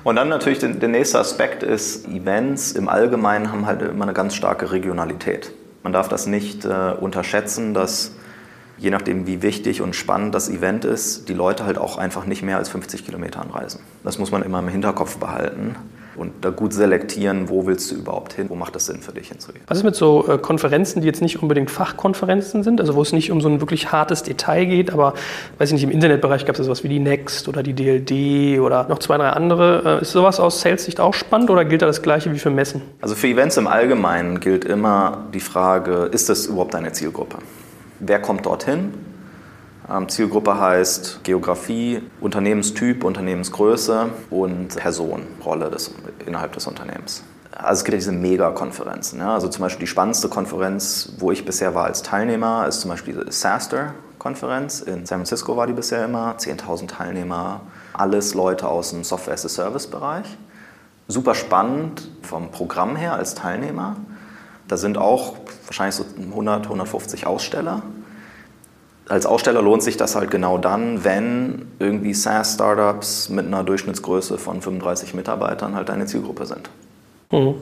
Und 0.04 0.14
dann 0.14 0.28
natürlich 0.28 0.60
der, 0.60 0.68
der 0.68 0.88
nächste 0.88 1.18
Aspekt 1.18 1.64
ist, 1.64 2.06
Events 2.06 2.70
im 2.70 2.88
Allgemeinen 2.88 3.50
haben 3.50 3.66
halt 3.66 3.82
immer 3.82 4.04
eine 4.04 4.14
ganz 4.14 4.36
starke 4.36 4.70
Regionalität. 4.70 5.50
Man 5.82 5.92
darf 5.92 6.08
das 6.08 6.26
nicht 6.26 6.64
äh, 6.64 6.92
unterschätzen, 6.98 7.74
dass 7.74 8.12
je 8.78 8.90
nachdem, 8.90 9.26
wie 9.26 9.42
wichtig 9.42 9.82
und 9.82 9.94
spannend 9.94 10.34
das 10.34 10.48
Event 10.48 10.84
ist, 10.84 11.28
die 11.28 11.34
Leute 11.34 11.64
halt 11.64 11.78
auch 11.78 11.98
einfach 11.98 12.24
nicht 12.24 12.42
mehr 12.42 12.56
als 12.56 12.68
50 12.70 13.04
Kilometer 13.04 13.40
anreisen. 13.40 13.80
Das 14.04 14.18
muss 14.18 14.30
man 14.30 14.42
immer 14.42 14.58
im 14.58 14.68
Hinterkopf 14.68 15.18
behalten 15.18 15.76
und 16.16 16.44
da 16.44 16.50
gut 16.50 16.72
selektieren, 16.72 17.48
wo 17.48 17.66
willst 17.66 17.90
du 17.90 17.94
überhaupt 17.96 18.32
hin, 18.32 18.46
wo 18.48 18.54
macht 18.54 18.76
es 18.76 18.86
Sinn 18.86 19.00
für 19.00 19.12
dich 19.12 19.28
hinzugehen. 19.28 19.64
Was 19.68 19.78
ist 19.78 19.84
mit 19.84 19.94
so 19.94 20.26
äh, 20.28 20.38
Konferenzen, 20.38 21.00
die 21.00 21.06
jetzt 21.06 21.22
nicht 21.22 21.42
unbedingt 21.42 21.70
Fachkonferenzen 21.70 22.62
sind, 22.62 22.80
also 22.80 22.94
wo 22.94 23.02
es 23.02 23.12
nicht 23.12 23.30
um 23.30 23.40
so 23.40 23.48
ein 23.48 23.60
wirklich 23.60 23.92
hartes 23.92 24.22
Detail 24.22 24.66
geht, 24.66 24.92
aber 24.92 25.14
weiß 25.58 25.68
ich 25.68 25.74
nicht, 25.74 25.84
im 25.84 25.90
Internetbereich 25.90 26.46
gab 26.46 26.58
es 26.58 26.64
sowas 26.64 26.84
wie 26.84 26.88
die 26.88 26.98
Next 26.98 27.48
oder 27.48 27.62
die 27.62 27.74
DLD 27.74 28.60
oder 28.60 28.88
noch 28.88 28.98
zwei, 28.98 29.16
drei 29.16 29.30
andere. 29.30 29.98
Äh, 29.98 30.02
ist 30.02 30.12
sowas 30.12 30.40
aus 30.40 30.60
Sales-Sicht 30.60 31.00
auch 31.00 31.14
spannend 31.14 31.50
oder 31.50 31.64
gilt 31.64 31.82
da 31.82 31.86
das 31.86 32.02
Gleiche 32.02 32.32
wie 32.32 32.38
für 32.38 32.50
Messen? 32.50 32.82
Also 33.00 33.14
für 33.14 33.28
Events 33.28 33.56
im 33.56 33.66
Allgemeinen 33.66 34.40
gilt 34.40 34.64
immer 34.64 35.26
die 35.32 35.40
Frage, 35.40 36.08
ist 36.12 36.28
das 36.28 36.46
überhaupt 36.46 36.74
deine 36.74 36.92
Zielgruppe? 36.92 37.38
Wer 38.00 38.20
kommt 38.20 38.46
dorthin? 38.46 38.92
Ähm, 39.90 40.08
Zielgruppe 40.08 40.58
heißt 40.58 41.24
Geografie, 41.24 42.02
Unternehmenstyp, 42.20 43.02
Unternehmensgröße 43.02 44.10
und 44.30 44.76
Person, 44.76 45.22
Rolle 45.44 45.70
des, 45.70 45.92
innerhalb 46.26 46.52
des 46.52 46.66
Unternehmens. 46.66 47.24
Also 47.52 47.80
es 47.80 47.84
gibt 47.84 47.94
ja 47.94 47.98
diese 47.98 48.12
Mega-Konferenzen. 48.12 49.18
Ja? 49.18 49.34
Also 49.34 49.48
zum 49.48 49.62
Beispiel 49.62 49.80
die 49.80 49.90
spannendste 49.90 50.28
Konferenz, 50.28 51.12
wo 51.18 51.32
ich 51.32 51.44
bisher 51.44 51.74
war 51.74 51.86
als 51.86 52.02
Teilnehmer, 52.02 52.66
ist 52.68 52.80
zum 52.80 52.90
Beispiel 52.90 53.24
die 53.24 53.32
SaaStr-Konferenz. 53.32 54.80
In 54.80 55.06
San 55.06 55.18
Francisco 55.18 55.56
war 55.56 55.66
die 55.66 55.72
bisher 55.72 56.04
immer, 56.04 56.36
10.000 56.38 56.86
Teilnehmer, 56.86 57.62
alles 57.92 58.34
Leute 58.34 58.68
aus 58.68 58.90
dem 58.90 59.02
Software-as-a-Service-Bereich. 59.02 60.26
Super 61.08 61.34
spannend 61.34 62.08
vom 62.22 62.52
Programm 62.52 62.94
her 62.94 63.14
als 63.14 63.34
Teilnehmer. 63.34 63.96
Da 64.68 64.76
sind 64.76 64.96
auch 64.96 65.34
wahrscheinlich 65.66 65.96
so 65.96 66.04
100, 66.16 66.66
150 66.66 67.26
Aussteller 67.26 67.82
als 69.10 69.26
Aussteller 69.26 69.60
lohnt 69.60 69.82
sich 69.82 69.96
das 69.96 70.14
halt 70.14 70.30
genau 70.30 70.56
dann, 70.56 71.04
wenn 71.04 71.66
irgendwie 71.78 72.14
SaaS-Startups 72.14 73.28
mit 73.28 73.46
einer 73.46 73.64
Durchschnittsgröße 73.64 74.38
von 74.38 74.62
35 74.62 75.14
Mitarbeitern 75.14 75.74
halt 75.74 75.88
deine 75.88 76.06
Zielgruppe 76.06 76.46
sind. 76.46 76.70
Mhm. 77.30 77.54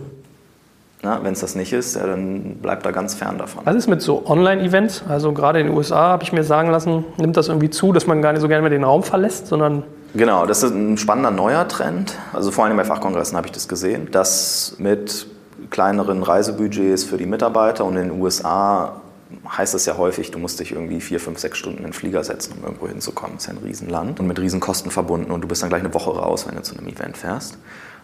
Wenn 1.00 1.32
es 1.32 1.40
das 1.40 1.54
nicht 1.54 1.72
ist, 1.72 1.94
ja, 1.96 2.06
dann 2.06 2.56
bleibt 2.60 2.84
er 2.84 2.92
ganz 2.92 3.14
fern 3.14 3.38
davon. 3.38 3.64
Was 3.64 3.76
ist 3.76 3.88
mit 3.88 4.02
so 4.02 4.26
Online-Events? 4.26 5.04
Also 5.08 5.32
gerade 5.32 5.60
in 5.60 5.68
den 5.68 5.76
USA 5.76 6.08
habe 6.08 6.24
ich 6.24 6.32
mir 6.32 6.44
sagen 6.44 6.70
lassen, 6.70 7.04
nimmt 7.16 7.36
das 7.36 7.48
irgendwie 7.48 7.70
zu, 7.70 7.92
dass 7.92 8.06
man 8.06 8.20
gar 8.20 8.32
nicht 8.32 8.42
so 8.42 8.48
gerne 8.48 8.62
mehr 8.62 8.70
den 8.70 8.84
Raum 8.84 9.02
verlässt, 9.02 9.46
sondern 9.46 9.84
Genau, 10.14 10.44
das 10.44 10.62
ist 10.62 10.74
ein 10.74 10.98
spannender 10.98 11.30
neuer 11.30 11.68
Trend. 11.68 12.14
Also 12.32 12.50
vor 12.50 12.64
allem 12.64 12.76
bei 12.76 12.84
Fachkongressen 12.84 13.36
habe 13.36 13.46
ich 13.46 13.52
das 13.52 13.68
gesehen, 13.68 14.08
dass 14.10 14.74
mit 14.78 15.26
kleineren 15.70 16.22
Reisebudgets 16.22 17.04
für 17.04 17.16
die 17.16 17.26
Mitarbeiter 17.26 17.84
und 17.84 17.96
in 17.96 18.08
den 18.08 18.20
USA 18.20 19.00
heißt 19.56 19.74
es 19.74 19.86
ja 19.86 19.96
häufig, 19.96 20.30
du 20.30 20.38
musst 20.38 20.60
dich 20.60 20.72
irgendwie 20.72 21.00
vier, 21.00 21.20
fünf, 21.20 21.38
sechs 21.38 21.58
Stunden 21.58 21.78
in 21.78 21.84
den 21.84 21.92
Flieger 21.92 22.24
setzen, 22.24 22.54
um 22.58 22.64
irgendwo 22.64 22.88
hinzukommen. 22.88 23.36
Das 23.36 23.44
ist 23.44 23.52
ja 23.52 23.58
ein 23.58 23.64
Riesenland 23.64 24.20
und 24.20 24.26
mit 24.26 24.38
Riesenkosten 24.38 24.90
verbunden 24.90 25.30
und 25.30 25.42
du 25.42 25.48
bist 25.48 25.62
dann 25.62 25.68
gleich 25.68 25.82
eine 25.82 25.92
Woche 25.94 26.10
raus, 26.10 26.46
wenn 26.46 26.56
du 26.56 26.62
zu 26.62 26.76
einem 26.76 26.88
Event 26.88 27.16
fährst. 27.16 27.58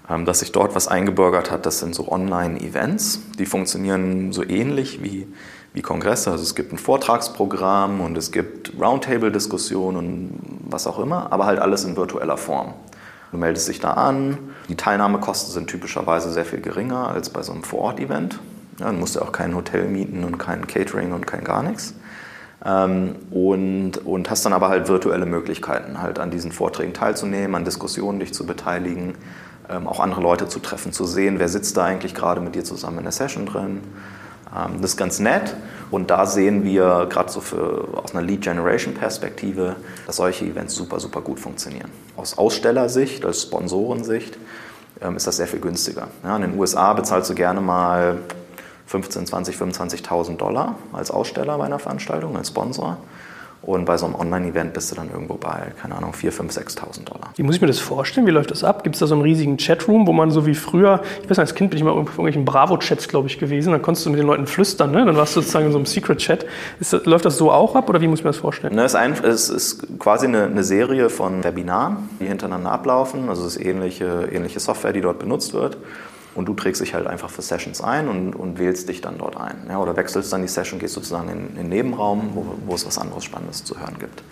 Ähm, 0.08 0.26
dass 0.26 0.40
sich 0.40 0.52
dort 0.52 0.74
was 0.74 0.86
eingebürgert 0.86 1.50
hat, 1.50 1.64
das 1.64 1.78
sind 1.78 1.94
so 1.94 2.08
Online-Events. 2.10 3.20
Die 3.38 3.46
funktionieren 3.46 4.32
so 4.32 4.44
ähnlich 4.44 5.02
wie, 5.02 5.26
wie 5.72 5.80
Kongresse. 5.80 6.30
Also 6.30 6.42
es 6.42 6.54
gibt 6.54 6.72
ein 6.72 6.78
Vortragsprogramm 6.78 8.02
und 8.02 8.18
es 8.18 8.30
gibt 8.30 8.72
Roundtable-Diskussionen 8.78 9.96
und 9.96 10.38
was 10.68 10.86
auch 10.86 10.98
immer, 10.98 11.32
aber 11.32 11.46
halt 11.46 11.58
alles 11.58 11.84
in 11.84 11.96
virtueller 11.96 12.36
Form. 12.36 12.74
Du 13.32 13.38
meldest 13.38 13.66
dich 13.66 13.80
da 13.80 13.92
an. 13.92 14.38
Die 14.68 14.76
Teilnahmekosten 14.76 15.52
sind 15.52 15.68
typischerweise 15.68 16.30
sehr 16.30 16.44
viel 16.44 16.60
geringer 16.60 17.08
als 17.08 17.30
bei 17.30 17.42
so 17.42 17.52
einem 17.52 17.64
Vorort-Event. 17.64 18.38
Ja, 18.78 18.86
dann 18.86 18.98
musst 18.98 19.16
du 19.16 19.20
auch 19.20 19.32
kein 19.32 19.54
Hotel 19.54 19.86
mieten 19.88 20.24
und 20.24 20.38
kein 20.38 20.66
Catering 20.66 21.12
und 21.12 21.26
kein 21.26 21.44
gar 21.44 21.62
nichts. 21.62 21.94
Ähm, 22.64 23.16
und, 23.30 23.98
und 24.04 24.30
hast 24.30 24.44
dann 24.46 24.52
aber 24.52 24.68
halt 24.68 24.88
virtuelle 24.88 25.26
Möglichkeiten, 25.26 26.00
halt 26.00 26.18
an 26.18 26.30
diesen 26.30 26.50
Vorträgen 26.50 26.94
teilzunehmen, 26.94 27.54
an 27.54 27.64
Diskussionen 27.64 28.20
dich 28.20 28.32
zu 28.32 28.46
beteiligen, 28.46 29.14
ähm, 29.68 29.86
auch 29.86 30.00
andere 30.00 30.22
Leute 30.22 30.48
zu 30.48 30.60
treffen, 30.60 30.92
zu 30.92 31.04
sehen, 31.04 31.38
wer 31.38 31.48
sitzt 31.48 31.76
da 31.76 31.84
eigentlich 31.84 32.14
gerade 32.14 32.40
mit 32.40 32.54
dir 32.54 32.64
zusammen 32.64 32.98
in 32.98 33.04
der 33.04 33.12
Session 33.12 33.46
drin. 33.46 33.80
Ähm, 34.54 34.80
das 34.80 34.92
ist 34.92 34.96
ganz 34.96 35.18
nett 35.18 35.54
und 35.90 36.10
da 36.10 36.26
sehen 36.26 36.64
wir 36.64 37.06
gerade 37.10 37.30
so 37.30 37.40
für, 37.40 37.88
aus 38.02 38.14
einer 38.14 38.22
Lead-Generation-Perspektive, 38.22 39.76
dass 40.06 40.16
solche 40.16 40.46
Events 40.46 40.74
super, 40.74 41.00
super 41.00 41.20
gut 41.20 41.40
funktionieren. 41.40 41.90
Aus 42.16 42.38
Ausstellersicht, 42.38 43.24
aus 43.24 43.42
Sponsorensicht 43.42 44.38
ähm, 45.02 45.16
ist 45.16 45.26
das 45.26 45.36
sehr 45.36 45.46
viel 45.46 45.60
günstiger. 45.60 46.08
Ja, 46.22 46.36
in 46.36 46.42
den 46.42 46.58
USA 46.58 46.92
bezahlst 46.94 47.30
du 47.30 47.34
gerne 47.34 47.60
mal 47.60 48.18
15, 48.86 49.26
20, 49.26 49.56
25.000 49.56 50.36
Dollar 50.36 50.76
als 50.92 51.10
Aussteller 51.10 51.58
bei 51.58 51.64
einer 51.64 51.78
Veranstaltung, 51.78 52.36
als 52.36 52.48
Sponsor. 52.48 52.98
Und 53.66 53.86
bei 53.86 53.96
so 53.96 54.04
einem 54.04 54.14
Online-Event 54.14 54.74
bist 54.74 54.90
du 54.90 54.94
dann 54.94 55.10
irgendwo 55.10 55.34
bei, 55.34 55.72
keine 55.80 55.94
Ahnung, 55.94 56.12
4.000, 56.12 56.52
5.000, 56.52 56.76
6.000 56.78 57.04
Dollar. 57.04 57.30
Wie 57.34 57.42
muss 57.42 57.54
ich 57.54 57.60
mir 57.62 57.66
das 57.66 57.78
vorstellen? 57.78 58.26
Wie 58.26 58.30
läuft 58.30 58.50
das 58.50 58.62
ab? 58.62 58.84
Gibt 58.84 58.96
es 58.96 59.00
da 59.00 59.06
so 59.06 59.14
einen 59.14 59.22
riesigen 59.22 59.56
Chatroom, 59.56 60.06
wo 60.06 60.12
man 60.12 60.30
so 60.30 60.44
wie 60.44 60.54
früher, 60.54 61.00
ich 61.22 61.30
weiß 61.30 61.30
nicht, 61.30 61.38
als 61.38 61.54
Kind 61.54 61.70
bin 61.70 61.78
ich 61.78 61.84
mal 61.84 61.92
auf 61.92 61.98
irgendwelchen 61.98 62.44
Bravo-Chats, 62.44 63.08
glaube 63.08 63.28
ich, 63.28 63.38
gewesen, 63.38 63.72
dann 63.72 63.80
konntest 63.80 64.04
du 64.04 64.10
mit 64.10 64.18
den 64.18 64.26
Leuten 64.26 64.46
flüstern, 64.46 64.90
ne? 64.90 65.06
dann 65.06 65.16
warst 65.16 65.34
du 65.34 65.40
sozusagen 65.40 65.66
in 65.66 65.72
so 65.72 65.78
einem 65.78 65.86
Secret-Chat. 65.86 66.44
läuft 67.04 67.24
das 67.24 67.38
so 67.38 67.50
auch 67.50 67.74
ab 67.74 67.88
oder 67.88 68.02
wie 68.02 68.08
muss 68.08 68.18
ich 68.18 68.24
mir 68.24 68.30
das 68.30 68.38
vorstellen? 68.38 68.74
Ne, 68.74 68.84
es, 68.84 68.92
ist 68.92 68.96
ein, 68.96 69.14
es 69.24 69.48
ist 69.48 69.98
quasi 69.98 70.26
eine, 70.26 70.44
eine, 70.44 70.64
Serie 70.64 71.08
von 71.08 71.42
Webinaren, 71.42 72.08
die 72.20 72.26
hintereinander 72.26 72.70
ablaufen. 72.70 73.28
Also 73.30 73.46
es 73.46 73.56
ist 73.56 73.64
ähnliche, 73.64 74.28
ähnliche 74.30 74.60
Software, 74.60 74.92
die 74.92 75.00
dort 75.00 75.18
benutzt 75.18 75.54
wird. 75.54 75.78
Und 76.34 76.48
du 76.48 76.54
trägst 76.54 76.80
dich 76.80 76.94
halt 76.94 77.06
einfach 77.06 77.30
für 77.30 77.42
Sessions 77.42 77.80
ein 77.80 78.08
und, 78.08 78.34
und 78.34 78.58
wählst 78.58 78.88
dich 78.88 79.00
dann 79.00 79.18
dort 79.18 79.36
ein. 79.36 79.66
Ja, 79.68 79.78
oder 79.78 79.96
wechselst 79.96 80.32
dann 80.32 80.42
die 80.42 80.48
Session, 80.48 80.78
gehst 80.78 80.94
sozusagen 80.94 81.28
in, 81.28 81.48
in 81.50 81.56
den 81.56 81.68
Nebenraum, 81.68 82.30
wo, 82.34 82.56
wo 82.66 82.74
es 82.74 82.86
was 82.86 82.98
anderes 82.98 83.24
Spannendes 83.24 83.64
zu 83.64 83.78
hören 83.78 83.96
gibt. 83.98 84.22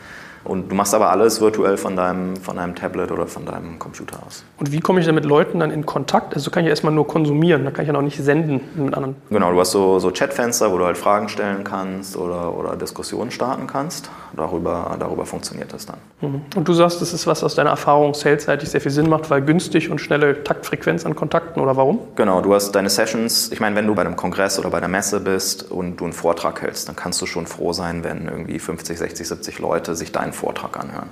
Und 0.45 0.71
du 0.71 0.75
machst 0.75 0.95
aber 0.95 1.11
alles 1.11 1.41
virtuell 1.41 1.77
von 1.77 1.97
deinem, 1.97 2.37
von 2.37 2.57
deinem 2.57 2.75
Tablet 2.75 3.13
oder 3.13 3.27
von 3.27 3.45
deinem 3.45 3.79
Computer 3.79 4.19
aus. 4.27 4.45
Und 4.59 4.73
wie 4.73 4.81
komme 4.81 5.01
ich 5.01 5.07
dann 5.07 5.15
mit 5.15 5.25
Leuten 5.25 5.61
dann 5.61 5.71
in 5.71 5.87
Kontakt? 5.87 6.35
Also 6.35 6.51
kann 6.51 6.65
ich 6.65 6.71
erstmal 6.71 6.93
nur 6.93 7.07
konsumieren, 7.07 7.65
da 7.65 7.71
kann 7.71 7.83
ich 7.83 7.87
ja 7.87 7.93
noch 7.93 8.03
nicht 8.03 8.19
senden 8.19 8.61
mit 8.75 8.95
anderen. 8.95 9.17
Genau, 9.31 9.53
du 9.53 9.61
hast 9.61 9.71
so, 9.71 9.99
so 9.99 10.11
Chatfenster, 10.11 10.73
wo 10.73 10.79
du 10.79 10.85
halt 10.85 10.99
Fragen 10.99 11.29
stellen 11.29 11.65
kannst 11.65 12.17
oder, 12.17 12.57
oder 12.57 12.77
Diskussionen 12.77 13.31
starten 13.31 13.67
kannst. 13.67 14.11
Darüber, 14.35 14.97
darüber 14.99 15.27
funktioniert 15.27 15.73
das 15.73 15.87
dann. 15.87 15.99
Mhm. 16.21 16.43
Und 16.57 16.67
du 16.67 16.73
sagst, 16.73 17.01
das 17.01 17.13
ist 17.13 17.27
was 17.27 17.45
aus 17.45 17.55
deiner 17.55 17.71
Erfahrung 17.71 18.15
salesseitig 18.15 18.69
sehr 18.69 18.81
viel 18.81 18.91
Sinn 18.91 19.09
macht, 19.09 19.31
weil 19.31 19.43
günstig 19.43 19.91
und 19.91 20.01
schnelle 20.01 20.43
Taktfrequenz 20.43 21.07
an 21.07 21.15
Kontakten 21.15 21.61
oder 21.63 21.77
warum? 21.77 22.01
Genau, 22.17 22.41
du 22.41 22.55
hast 22.55 22.73
deine 22.73 22.91
Sessions, 22.91 23.53
ich 23.53 23.61
meine, 23.61 23.77
wenn 23.77 23.87
du 23.87 23.95
bei 23.95 24.03
einem 24.03 24.17
Kongress 24.17 24.59
oder 24.59 24.71
bei 24.71 24.79
einer 24.79 24.89
Messe 24.89 25.21
bist 25.21 25.71
und 25.71 25.97
du 25.97 26.05
einen 26.05 26.13
Vortrag 26.13 26.63
hältst, 26.63 26.89
dann 26.89 26.97
kannst 26.97 27.21
du 27.21 27.27
schon 27.27 27.47
froh 27.47 27.73
sein, 27.73 28.05
wenn 28.05 28.27
irgendwie 28.27 28.59
50, 28.59 28.99
60, 28.99 29.29
70 29.29 29.59
Leute 29.59 29.95
sich 29.95 30.13
deinen 30.13 30.32
Vortrag 30.33 30.79
anhören. 30.79 31.11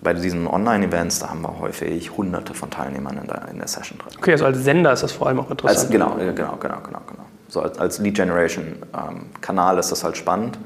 Bei 0.00 0.14
diesen 0.14 0.46
Online-Events, 0.46 1.18
da 1.18 1.30
haben 1.30 1.42
wir 1.42 1.58
häufig 1.58 2.16
hunderte 2.16 2.54
von 2.54 2.70
Teilnehmern 2.70 3.18
in 3.18 3.26
der, 3.26 3.48
in 3.50 3.58
der 3.58 3.66
Session 3.66 3.98
drin. 3.98 4.12
Okay, 4.18 4.32
also 4.32 4.44
als 4.44 4.58
Sender 4.58 4.92
ist 4.92 5.02
das 5.02 5.12
vor 5.12 5.26
allem 5.26 5.40
auch 5.40 5.50
interessant. 5.50 5.80
Als, 5.80 5.90
genau, 5.90 6.14
genau, 6.16 6.32
genau, 6.34 6.56
genau, 6.56 7.00
genau. 7.06 7.24
So 7.48 7.62
als, 7.62 7.78
als 7.78 7.98
Lead-Generation-Kanal 7.98 9.74
ähm, 9.74 9.80
ist 9.80 9.90
das 9.90 10.04
halt 10.04 10.16
spannend, 10.16 10.58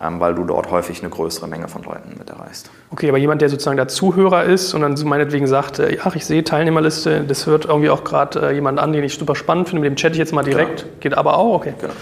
ähm, 0.00 0.20
weil 0.20 0.34
du 0.34 0.44
dort 0.44 0.70
häufig 0.70 1.00
eine 1.00 1.10
größere 1.10 1.48
Menge 1.48 1.66
von 1.66 1.82
Leuten 1.82 2.14
mit 2.18 2.30
erreichst. 2.30 2.70
Okay, 2.90 3.08
aber 3.08 3.18
jemand, 3.18 3.42
der 3.42 3.48
sozusagen 3.48 3.76
der 3.78 3.88
Zuhörer 3.88 4.44
ist 4.44 4.74
und 4.74 4.82
dann 4.82 4.96
so 4.96 5.06
meinetwegen 5.06 5.48
sagt, 5.48 5.80
äh, 5.80 5.98
ach, 6.04 6.14
ich 6.14 6.24
sehe 6.24 6.44
Teilnehmerliste, 6.44 7.24
das 7.24 7.46
hört 7.46 7.64
irgendwie 7.64 7.90
auch 7.90 8.04
gerade 8.04 8.50
äh, 8.50 8.54
jemand 8.54 8.78
an, 8.78 8.92
den 8.92 9.02
ich 9.02 9.18
super 9.18 9.34
spannend 9.34 9.68
finde, 9.68 9.80
mit 9.80 9.90
dem 9.90 9.96
chatte 9.96 10.12
ich 10.12 10.18
jetzt 10.18 10.32
mal 10.32 10.44
direkt. 10.44 10.82
Genau. 10.82 10.92
Geht 11.00 11.14
aber 11.14 11.36
auch, 11.36 11.54
okay. 11.54 11.74
Genau. 11.80 11.94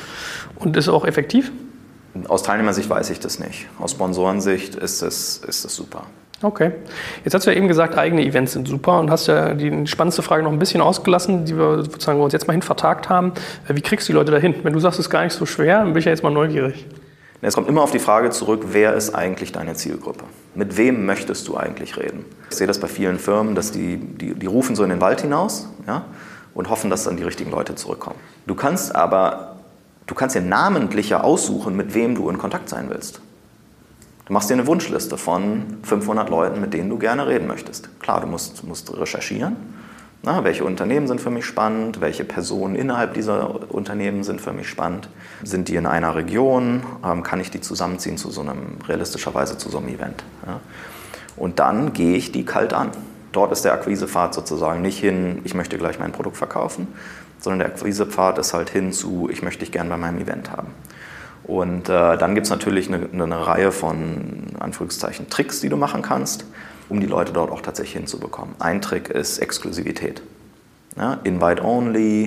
Und 0.57 0.77
ist 0.77 0.89
auch 0.89 1.07
effektiv? 1.07 1.53
Aus 2.29 2.43
Teilnehmersicht 2.43 2.89
weiß 2.89 3.11
ich 3.11 3.21
das 3.21 3.39
nicht. 3.39 3.67
Aus 3.79 3.93
Sponsorensicht 3.93 4.75
ist 4.75 5.03
es, 5.03 5.39
ist 5.39 5.65
es 5.65 5.75
super. 5.75 6.05
Okay. 6.43 6.73
Jetzt 7.25 7.35
hast 7.35 7.47
du 7.47 7.51
ja 7.51 7.57
eben 7.57 7.67
gesagt, 7.67 7.97
eigene 7.97 8.23
Events 8.23 8.53
sind 8.53 8.69
super 8.69 9.01
und 9.01 9.11
hast 9.11 9.27
ja 9.27 9.55
die 9.55 9.87
spannendste 9.87 10.23
Frage 10.23 10.43
noch 10.43 10.53
ein 10.53 10.59
bisschen 10.59 10.83
ausgelassen, 10.83 11.47
die 11.47 11.57
wir 11.57 11.85
sozusagen 11.85 12.21
uns 12.21 12.33
jetzt 12.35 12.47
mal 12.47 12.53
hin 12.53 12.63
vertagt 12.63 13.09
haben. 13.09 13.33
Äh, 13.69 13.75
wie 13.75 13.81
kriegst 13.81 14.09
du 14.09 14.13
die 14.13 14.17
Leute 14.19 14.33
dahin? 14.33 14.55
Wenn 14.63 14.75
du 14.75 14.81
sagst, 14.81 14.99
es 14.99 15.07
ist 15.07 15.11
gar 15.11 15.25
nicht 15.25 15.33
so 15.33 15.47
schwer, 15.47 15.79
dann 15.79 15.93
bin 15.93 15.99
ich 15.99 16.05
ja 16.05 16.11
jetzt 16.11 16.23
mal 16.23 16.31
neugierig. 16.31 16.87
Es 17.43 17.55
kommt 17.55 17.69
immer 17.69 17.83
auf 17.83 17.91
die 17.91 17.99
Frage 17.99 18.31
zurück, 18.31 18.67
wer 18.73 18.95
ist 18.95 19.15
eigentlich 19.15 19.53
deine 19.53 19.75
Zielgruppe? 19.75 20.25
Mit 20.55 20.77
wem 20.77 21.07
möchtest 21.07 21.47
du 21.49 21.57
eigentlich 21.57 21.97
reden? 21.97 22.25
Ich 22.51 22.57
sehe 22.57 22.67
das 22.67 22.81
bei 22.81 22.89
vielen 22.89 23.19
Firmen, 23.19 23.55
dass 23.55 23.73
die, 23.73 23.99
die, 23.99 24.35
die 24.35 24.47
rufen 24.47 24.75
so 24.75 24.83
in 24.83 24.91
den 24.91 25.01
Wald 25.01 25.21
hinaus 25.21 25.69
ja, 25.87 26.07
und 26.55 26.71
hoffen, 26.71 26.91
dass 26.91 27.05
dann 27.05 27.17
die 27.17 27.23
richtigen 27.23 27.51
Leute 27.51 27.75
zurückkommen. 27.75 28.19
Du 28.47 28.55
kannst 28.55 28.95
aber, 28.95 29.56
du 30.07 30.15
kannst 30.15 30.35
dir 30.37 30.41
namentlicher 30.41 31.25
aussuchen, 31.25 31.77
mit 31.77 31.95
wem 31.95 32.15
du 32.15 32.29
in 32.31 32.39
Kontakt 32.39 32.69
sein 32.69 32.89
willst. 32.91 33.21
Du 34.27 34.33
machst 34.33 34.51
dir 34.51 34.55
eine 34.55 34.67
Wunschliste 34.67 35.17
von 35.19 35.79
500 35.83 36.29
Leuten, 36.29 36.61
mit 36.61 36.75
denen 36.75 36.91
du 36.91 36.99
gerne 36.99 37.29
reden 37.29 37.47
möchtest. 37.47 37.89
Klar, 38.01 38.21
du 38.21 38.27
musst, 38.27 38.65
musst 38.65 38.93
recherchieren. 38.97 39.57
Na, 40.23 40.43
welche 40.43 40.65
Unternehmen 40.65 41.07
sind 41.07 41.21
für 41.21 41.31
mich 41.31 41.45
spannend? 41.45 42.01
Welche 42.01 42.25
Personen 42.25 42.75
innerhalb 42.75 43.15
dieser 43.15 43.73
Unternehmen 43.73 44.25
sind 44.25 44.41
für 44.41 44.53
mich 44.53 44.69
spannend? 44.69 45.09
Sind 45.45 45.69
die 45.69 45.77
in 45.77 45.87
einer 45.87 46.17
Region? 46.17 46.83
Ähm, 47.05 47.23
kann 47.23 47.39
ich 47.39 47.53
die 47.53 47.61
zusammenziehen 47.61 48.17
zu 48.17 48.33
so 48.33 48.41
einem, 48.41 48.79
realistischerweise 48.89 49.57
zu 49.59 49.69
so 49.69 49.79
einem 49.79 49.89
Event? 49.89 50.25
Ja? 50.45 50.59
Und 51.37 51.61
dann 51.61 51.93
gehe 51.93 52.17
ich 52.17 52.33
die 52.33 52.45
kalt 52.45 52.73
an. 52.73 52.91
Dort 53.31 53.53
ist 53.53 53.65
der 53.65 53.75
Akquisepfad 53.75 54.35
sozusagen 54.35 54.83
nicht 54.83 54.99
hin, 54.99 55.43
ich 55.45 55.55
möchte 55.55 55.79
gleich 55.79 56.01
mein 56.01 56.11
Produkt 56.11 56.39
verkaufen, 56.39 56.89
sondern 57.41 57.61
der 57.61 57.69
Akquisepfad 57.69 58.39
ist 58.39 58.55
halt 58.55 58.71
hin 58.71 58.93
zu, 58.93 59.29
ich 59.31 59.43
möchte 59.43 59.61
dich 59.61 59.73
gern 59.73 59.89
bei 59.89 59.97
meinem 59.97 60.21
Event 60.21 60.51
haben. 60.51 60.69
Und 61.45 61.89
äh, 61.89 62.19
dann 62.19 62.35
gibt 62.35 62.47
es 62.47 62.51
natürlich 62.51 62.93
eine, 62.93 63.09
eine, 63.13 63.47
Reihe 63.47 63.71
von 63.71 64.47
Anführungszeichen 64.59 65.31
Tricks, 65.31 65.61
die 65.61 65.69
du 65.69 65.77
machen 65.77 66.03
kannst, 66.03 66.45
um 66.89 67.01
die 67.01 67.07
Leute 67.07 67.33
dort 67.33 67.53
auch 67.53 67.61
tatsächlich 67.61 67.95
hinzubekommen. 67.95 68.57
Ein 68.59 68.83
Trick 68.83 69.11
ist 69.11 69.39
Exklusivität. 69.39 70.23
Ja, 70.97 71.19
Invite 71.25 71.63
only, 71.63 72.25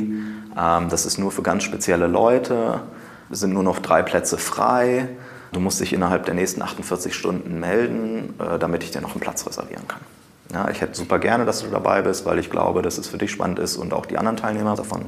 ähm, 0.58 0.90
das 0.90 1.06
ist 1.06 1.18
nur 1.18 1.32
für 1.32 1.42
ganz 1.42 1.64
spezielle 1.64 2.08
Leute, 2.08 2.82
es 3.30 3.42
sind 3.42 3.54
nur 3.54 3.64
noch 3.64 3.80
drei 3.80 4.04
Plätze 4.04 4.38
frei. 4.38 5.10
Du 5.52 5.60
musst 5.60 5.80
dich 5.80 5.94
innerhalb 5.94 6.26
der 6.26 6.36
nächsten 6.36 6.62
48 6.62 7.14
Stunden 7.14 7.60
melden, 7.60 8.36
äh, 8.40 8.58
damit 8.58 8.84
ich 8.84 8.92
dir 8.92 9.02
noch 9.02 9.12
einen 9.12 9.20
Platz 9.20 9.46
reservieren 9.46 9.88
kann. 9.88 10.02
Ja, 10.52 10.70
ich 10.70 10.82
hätte 10.82 10.96
super 10.96 11.20
gerne, 11.20 11.46
dass 11.46 11.62
du 11.62 11.68
dabei 11.68 12.02
bist, 12.02 12.26
weil 12.26 12.40
ich 12.40 12.50
glaube, 12.50 12.82
dass 12.82 12.98
es 12.98 13.08
für 13.08 13.18
dich 13.18 13.32
spannend 13.32 13.60
ist 13.60 13.78
und 13.78 13.94
auch 13.94 14.06
die 14.06 14.18
anderen 14.18 14.38
Teilnehmer 14.38 14.76
davon 14.76 15.06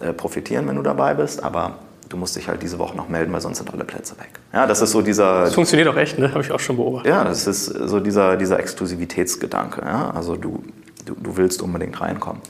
äh, 0.00 0.12
profitieren, 0.12 0.66
wenn 0.68 0.76
du 0.76 0.82
dabei 0.82 1.14
bist. 1.14 1.42
Aber 1.42 1.78
du 2.08 2.16
musst 2.16 2.36
dich 2.36 2.48
halt 2.48 2.62
diese 2.62 2.78
Woche 2.78 2.96
noch 2.96 3.08
melden, 3.08 3.32
weil 3.32 3.40
sonst 3.40 3.58
sind 3.58 3.72
alle 3.72 3.84
Plätze 3.84 4.18
weg. 4.18 4.30
Ja, 4.52 4.66
das 4.66 4.80
ist 4.80 4.92
so 4.92 5.02
dieser. 5.02 5.44
Das 5.44 5.54
funktioniert 5.54 5.88
auch 5.88 5.96
echt, 5.96 6.18
ne? 6.18 6.30
Habe 6.30 6.40
ich 6.40 6.50
auch 6.50 6.60
schon 6.60 6.76
beobachtet. 6.76 7.10
Ja, 7.10 7.24
das 7.24 7.46
ist 7.46 7.66
so 7.66 8.00
dieser, 8.00 8.36
dieser 8.36 8.58
Exklusivitätsgedanke. 8.58 9.82
Ja? 9.84 10.10
Also 10.10 10.36
du, 10.36 10.64
du, 11.04 11.14
du 11.14 11.36
willst 11.36 11.60
unbedingt 11.60 12.00
reinkommen. 12.00 12.40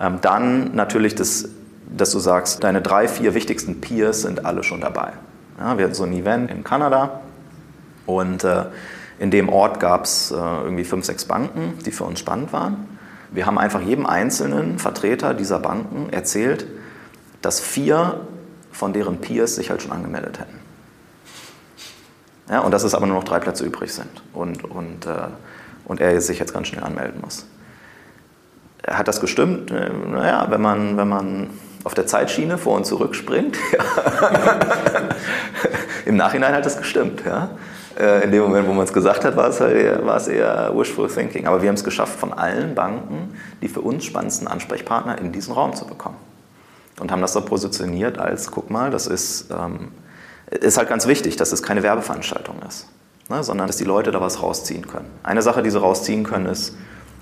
Ähm, 0.00 0.18
dann 0.22 0.74
natürlich, 0.74 1.14
das, 1.14 1.48
dass 1.94 2.12
du 2.12 2.18
sagst, 2.18 2.64
deine 2.64 2.80
drei, 2.80 3.08
vier 3.08 3.34
wichtigsten 3.34 3.80
Peers 3.80 4.22
sind 4.22 4.46
alle 4.46 4.62
schon 4.62 4.80
dabei. 4.80 5.12
Ja, 5.58 5.76
wir 5.76 5.84
hatten 5.84 5.94
so 5.94 6.04
ein 6.04 6.12
Event 6.12 6.50
in 6.50 6.62
Kanada 6.62 7.20
und 8.06 8.44
äh, 8.44 8.66
in 9.18 9.30
dem 9.30 9.48
Ort 9.48 9.80
gab 9.80 10.04
es 10.04 10.30
äh, 10.30 10.34
irgendwie 10.34 10.84
fünf, 10.84 11.04
sechs 11.04 11.24
Banken, 11.24 11.78
die 11.84 11.90
für 11.90 12.04
uns 12.04 12.20
spannend 12.20 12.52
waren. 12.52 12.98
Wir 13.30 13.46
haben 13.46 13.58
einfach 13.58 13.80
jedem 13.80 14.06
einzelnen 14.06 14.78
Vertreter 14.78 15.34
dieser 15.34 15.58
Banken 15.58 16.10
erzählt, 16.10 16.66
dass 17.42 17.60
vier 17.60 18.20
von 18.72 18.92
deren 18.92 19.18
Peers 19.18 19.56
sich 19.56 19.70
halt 19.70 19.82
schon 19.82 19.92
angemeldet 19.92 20.38
hätten. 20.38 20.58
Ja, 22.48 22.60
und 22.60 22.72
dass 22.72 22.84
es 22.84 22.94
aber 22.94 23.06
nur 23.06 23.16
noch 23.16 23.24
drei 23.24 23.40
Plätze 23.40 23.64
übrig 23.64 23.92
sind 23.92 24.22
und, 24.32 24.64
und, 24.64 25.06
äh, 25.06 25.28
und 25.84 26.00
er 26.00 26.18
sich 26.20 26.38
jetzt 26.38 26.54
ganz 26.54 26.68
schnell 26.68 26.82
anmelden 26.82 27.20
muss. 27.20 27.46
Hat 28.86 29.08
das 29.08 29.20
gestimmt? 29.20 29.70
Naja, 29.70 30.46
wenn 30.48 30.62
man, 30.62 30.96
wenn 30.96 31.08
man 31.08 31.50
auf 31.84 31.94
der 31.94 32.06
Zeitschiene 32.06 32.56
vor 32.56 32.76
und 32.76 32.86
zurück 32.86 33.14
springt. 33.14 33.58
Im 36.06 36.16
Nachhinein 36.16 36.54
hat 36.54 36.64
es 36.64 36.76
gestimmt. 36.76 37.22
Ja. 37.26 37.50
Äh, 37.98 38.24
in 38.24 38.30
dem 38.30 38.42
Moment, 38.42 38.68
wo 38.68 38.72
man 38.72 38.84
es 38.84 38.92
gesagt 38.92 39.24
hat, 39.24 39.36
war 39.36 39.48
es, 39.48 39.60
halt 39.60 39.74
eher, 39.74 40.00
eher 40.28 40.72
wishful 40.74 41.08
thinking. 41.08 41.46
Aber 41.46 41.62
wir 41.62 41.68
haben 41.68 41.74
es 41.74 41.82
geschafft, 41.82 42.18
von 42.18 42.32
allen 42.32 42.74
Banken 42.74 43.34
die 43.60 43.68
für 43.68 43.80
uns 43.80 44.04
spannendsten 44.04 44.46
Ansprechpartner 44.46 45.18
in 45.18 45.32
diesen 45.32 45.52
Raum 45.52 45.74
zu 45.74 45.84
bekommen. 45.84 46.16
Und 47.00 47.10
haben 47.10 47.20
das 47.20 47.32
so 47.32 47.40
positioniert 47.40 48.18
als, 48.18 48.50
guck 48.50 48.70
mal, 48.70 48.90
das 48.90 49.06
ist, 49.06 49.50
ähm, 49.50 49.92
ist 50.50 50.78
halt 50.78 50.88
ganz 50.88 51.06
wichtig, 51.06 51.36
dass 51.36 51.52
es 51.52 51.62
keine 51.62 51.82
Werbeveranstaltung 51.82 52.56
ist, 52.66 52.88
ne, 53.28 53.42
sondern 53.42 53.66
dass 53.66 53.76
die 53.76 53.84
Leute 53.84 54.10
da 54.10 54.20
was 54.20 54.42
rausziehen 54.42 54.86
können. 54.86 55.10
Eine 55.22 55.42
Sache, 55.42 55.62
die 55.62 55.70
sie 55.70 55.80
rausziehen 55.80 56.24
können, 56.24 56.46
ist, 56.46 56.76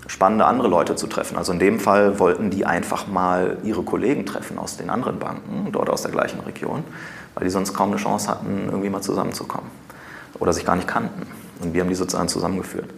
spannende 0.07 0.45
andere 0.45 0.69
Leute 0.69 0.95
zu 0.95 1.09
treffen. 1.09 1.37
Also 1.37 1.53
in 1.53 1.59
dem 1.59 1.81
Fall 1.81 2.19
wollten 2.21 2.51
die 2.51 2.65
einfach 2.65 3.07
mal 3.07 3.59
ihre 3.65 3.83
Kollegen 3.83 4.25
treffen 4.25 4.59
aus 4.59 4.77
den 4.77 4.89
anderen 4.89 5.19
Banken, 5.19 5.69
dort 5.73 5.91
aus 5.91 6.03
der 6.03 6.13
gleichen 6.13 6.41
Region, 6.41 6.85
weil 7.35 7.45
die 7.45 7.51
sonst 7.51 7.75
kaum 7.75 7.91
eine 7.91 7.97
Chance 7.97 8.29
hatten, 8.29 8.69
irgendwie 8.71 8.89
mal 8.89 9.03
zusammenzukommen 9.03 9.69
oder 10.39 10.53
sich 10.53 10.65
gar 10.65 10.77
nicht 10.77 10.89
kannten. 10.89 11.27
Und 11.61 11.75
wir 11.75 11.81
haben 11.81 11.89
die 11.89 11.95
sozusagen 11.95 12.29
zusammengeführt. 12.29 12.91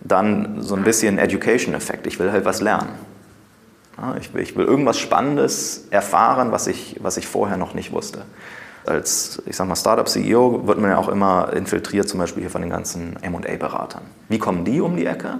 Dann 0.00 0.62
so 0.62 0.74
ein 0.74 0.84
bisschen 0.84 1.18
Education-Effekt. 1.18 2.06
Ich 2.06 2.18
will 2.18 2.30
halt 2.32 2.44
was 2.44 2.60
lernen. 2.60 2.90
Ich, 4.20 4.32
will, 4.32 4.42
ich, 4.42 4.56
will, 4.56 4.64
irgendwas 4.64 4.98
Spannendes 4.98 5.88
erfahren, 5.90 6.52
was 6.52 6.68
ich, 6.68 6.96
was 7.00 7.16
ich 7.16 7.26
vorher 7.26 7.56
noch 7.56 7.74
nicht 7.74 7.92
wusste. 7.92 8.22
Als, 8.86 9.42
ich 9.44 9.56
sag 9.56 9.66
mal, 9.66 9.74
Startup-CEO 9.74 10.66
wird 10.68 10.78
man 10.78 10.90
ja 10.90 10.98
auch 10.98 11.08
immer 11.08 11.52
infiltriert, 11.52 12.08
zum 12.08 12.20
Beispiel 12.20 12.42
hier 12.42 12.50
von 12.50 12.62
den 12.62 12.70
ganzen 12.70 13.16
M&A-Beratern. 13.22 14.02
Wie 14.28 14.38
kommen 14.38 14.64
die 14.64 14.80
um 14.80 14.96
die 14.96 15.04
Ecke? 15.04 15.38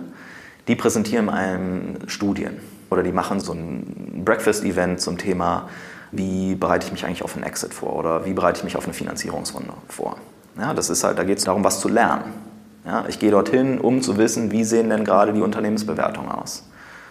Die 0.67 0.75
präsentieren 0.75 1.31
einem 1.31 2.09
Studien 2.09 2.59
oder 2.91 3.05
die 3.05 3.13
machen 3.13 3.39
so 3.39 3.53
ein 3.53 4.23
Breakfast-Event 4.25 5.01
zum 5.01 5.19
Thema, 5.19 5.69
wie 6.11 6.57
bereite 6.57 6.87
ich 6.87 6.93
mich 6.93 7.05
eigentlich 7.07 7.23
auf 7.23 7.37
einen 7.37 7.45
Exit 7.45 7.73
vor 7.73 7.95
oder 7.95 8.27
wie 8.27 8.33
bereite 8.33 8.59
ich 8.59 8.65
mich 8.65 8.77
auf 8.77 8.85
eine 8.85 8.95
Finanzierungsrunde 8.95 9.73
vor. 9.89 10.17
Ja, 10.59 10.75
das 10.75 10.91
ist 10.91 11.05
halt, 11.05 11.19
da 11.19 11.25
geht 11.25 11.39
es 11.39 11.45
darum, 11.45 11.63
was 11.65 11.81
zu 11.81 11.89
lernen. 11.89 12.25
Ja, 12.85 13.05
ich 13.09 13.19
gehe 13.19 13.31
dorthin, 13.31 13.79
um 13.81 14.03
zu 14.03 14.17
wissen, 14.17 14.51
wie 14.51 14.65
sehen 14.65 14.91
denn 14.91 15.05
gerade 15.05 15.33
die 15.33 15.41
Unternehmensbewertungen 15.41 16.31
aus. 16.31 16.69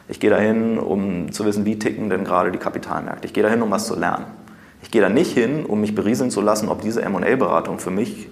Ich 0.09 0.19
gehe 0.19 0.29
dahin, 0.29 0.79
um 0.79 1.31
zu 1.31 1.45
wissen, 1.45 1.65
wie 1.65 1.77
ticken 1.79 2.09
denn 2.09 2.23
gerade 2.23 2.51
die 2.51 2.57
Kapitalmärkte. 2.57 3.25
Ich 3.25 3.33
gehe 3.33 3.43
dahin, 3.43 3.61
um 3.61 3.71
was 3.71 3.87
zu 3.87 3.95
lernen. 3.95 4.25
Ich 4.81 4.91
gehe 4.91 5.01
da 5.01 5.09
nicht 5.09 5.33
hin, 5.33 5.65
um 5.65 5.81
mich 5.81 5.95
berieseln 5.95 6.31
zu 6.31 6.41
lassen, 6.41 6.69
ob 6.69 6.81
diese 6.81 7.01
M&A-Beratung 7.01 7.79
für 7.79 7.91
mich 7.91 8.29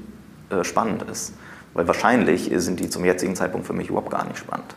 äh, 0.50 0.64
spannend 0.64 1.04
ist. 1.04 1.34
Weil 1.74 1.88
wahrscheinlich 1.88 2.50
sind 2.56 2.80
die 2.80 2.90
zum 2.90 3.04
jetzigen 3.04 3.36
Zeitpunkt 3.36 3.68
für 3.68 3.74
mich 3.74 3.90
überhaupt 3.90 4.12
gar 4.12 4.26
nicht 4.26 4.38
spannend. 4.38 4.76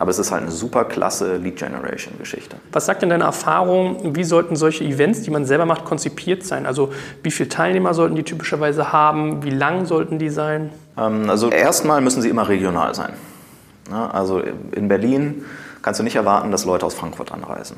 Aber 0.00 0.10
es 0.10 0.18
ist 0.18 0.32
halt 0.32 0.40
eine 0.40 0.50
super 0.50 0.86
klasse 0.86 1.36
Lead-Generation-Geschichte. 1.36 2.56
Was 2.72 2.86
sagt 2.86 3.02
denn 3.02 3.10
deine 3.10 3.24
Erfahrung, 3.24 4.16
wie 4.16 4.24
sollten 4.24 4.56
solche 4.56 4.82
Events, 4.82 5.20
die 5.20 5.30
man 5.30 5.44
selber 5.44 5.66
macht, 5.66 5.84
konzipiert 5.84 6.42
sein? 6.42 6.64
Also 6.64 6.90
wie 7.22 7.30
viele 7.30 7.50
Teilnehmer 7.50 7.92
sollten 7.92 8.16
die 8.16 8.22
typischerweise 8.22 8.94
haben? 8.94 9.42
Wie 9.42 9.50
lang 9.50 9.84
sollten 9.84 10.18
die 10.18 10.30
sein? 10.30 10.70
Ähm, 10.96 11.28
also 11.28 11.50
erstmal 11.50 12.00
müssen 12.00 12.22
sie 12.22 12.30
immer 12.30 12.48
regional 12.48 12.94
sein. 12.94 13.12
Also 13.90 14.40
in 14.72 14.88
Berlin 14.88 15.44
kannst 15.82 16.00
du 16.00 16.04
nicht 16.04 16.16
erwarten, 16.16 16.50
dass 16.50 16.64
Leute 16.64 16.86
aus 16.86 16.94
Frankfurt 16.94 17.30
anreisen. 17.30 17.76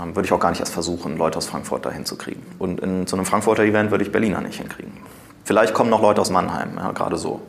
Ähm, 0.00 0.14
würde 0.14 0.26
ich 0.26 0.32
auch 0.32 0.38
gar 0.38 0.50
nicht 0.50 0.60
erst 0.60 0.72
versuchen, 0.72 1.18
Leute 1.18 1.36
aus 1.36 1.46
Frankfurt 1.46 1.84
dahin 1.84 2.04
zu 2.04 2.14
kriegen. 2.16 2.42
Und 2.60 2.78
in, 2.78 3.08
zu 3.08 3.16
einem 3.16 3.26
Frankfurter 3.26 3.64
Event 3.64 3.90
würde 3.90 4.04
ich 4.04 4.12
Berliner 4.12 4.40
nicht 4.40 4.58
hinkriegen. 4.60 4.92
Vielleicht 5.44 5.74
kommen 5.74 5.90
noch 5.90 6.00
Leute 6.00 6.20
aus 6.20 6.30
Mannheim, 6.30 6.74
ja, 6.76 6.92
gerade 6.92 7.16
so. 7.16 7.40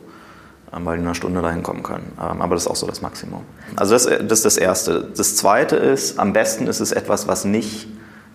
Ähm, 0.74 0.86
weil 0.86 0.96
die 0.96 1.02
in 1.02 1.06
einer 1.06 1.14
Stunde 1.14 1.42
dahin 1.42 1.62
kommen 1.62 1.82
können. 1.82 2.16
Ähm, 2.18 2.40
aber 2.40 2.54
das 2.54 2.64
ist 2.64 2.70
auch 2.70 2.76
so 2.76 2.86
das 2.86 3.02
Maximum. 3.02 3.42
Also 3.76 3.92
das, 3.92 4.04
das 4.04 4.38
ist 4.38 4.44
das 4.44 4.56
Erste. 4.56 5.08
Das 5.16 5.36
Zweite 5.36 5.76
ist, 5.76 6.18
am 6.18 6.32
besten 6.32 6.66
ist 6.66 6.80
es 6.80 6.92
etwas, 6.92 7.28
was 7.28 7.44
nicht 7.44 7.88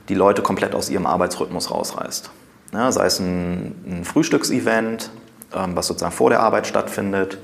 die 0.09 0.13
Leute 0.13 0.41
komplett 0.41 0.75
aus 0.75 0.89
ihrem 0.89 1.05
Arbeitsrhythmus 1.05 1.71
rausreißt. 1.71 2.29
Ja, 2.73 2.91
sei 2.91 3.05
es 3.05 3.19
ein, 3.19 3.75
ein 3.87 4.05
Frühstücksevent, 4.05 5.09
ähm, 5.55 5.75
was 5.75 5.87
sozusagen 5.87 6.13
vor 6.13 6.29
der 6.29 6.41
Arbeit 6.41 6.67
stattfindet, 6.67 7.37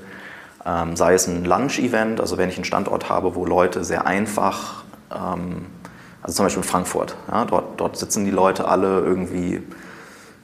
sei 0.94 1.12
es 1.12 1.26
ein 1.26 1.44
Lunch-Event, 1.44 2.22
also 2.22 2.38
wenn 2.38 2.48
ich 2.48 2.56
einen 2.56 2.64
Standort 2.64 3.10
habe, 3.10 3.34
wo 3.34 3.44
Leute 3.44 3.84
sehr 3.84 4.06
einfach, 4.06 4.84
also 5.10 6.36
zum 6.36 6.46
Beispiel 6.46 6.62
in 6.62 6.66
Frankfurt, 6.66 7.16
ja, 7.30 7.44
dort, 7.44 7.78
dort 7.78 7.98
sitzen 7.98 8.24
die 8.24 8.30
Leute 8.30 8.66
alle 8.66 9.00
irgendwie 9.00 9.62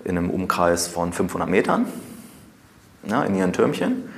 in 0.04 0.18
einem 0.18 0.28
Umkreis 0.28 0.88
von 0.88 1.14
500 1.14 1.48
Metern 1.48 1.86
ja, 3.04 3.22
in 3.22 3.34
ihren 3.34 3.54
Türmchen 3.54 4.10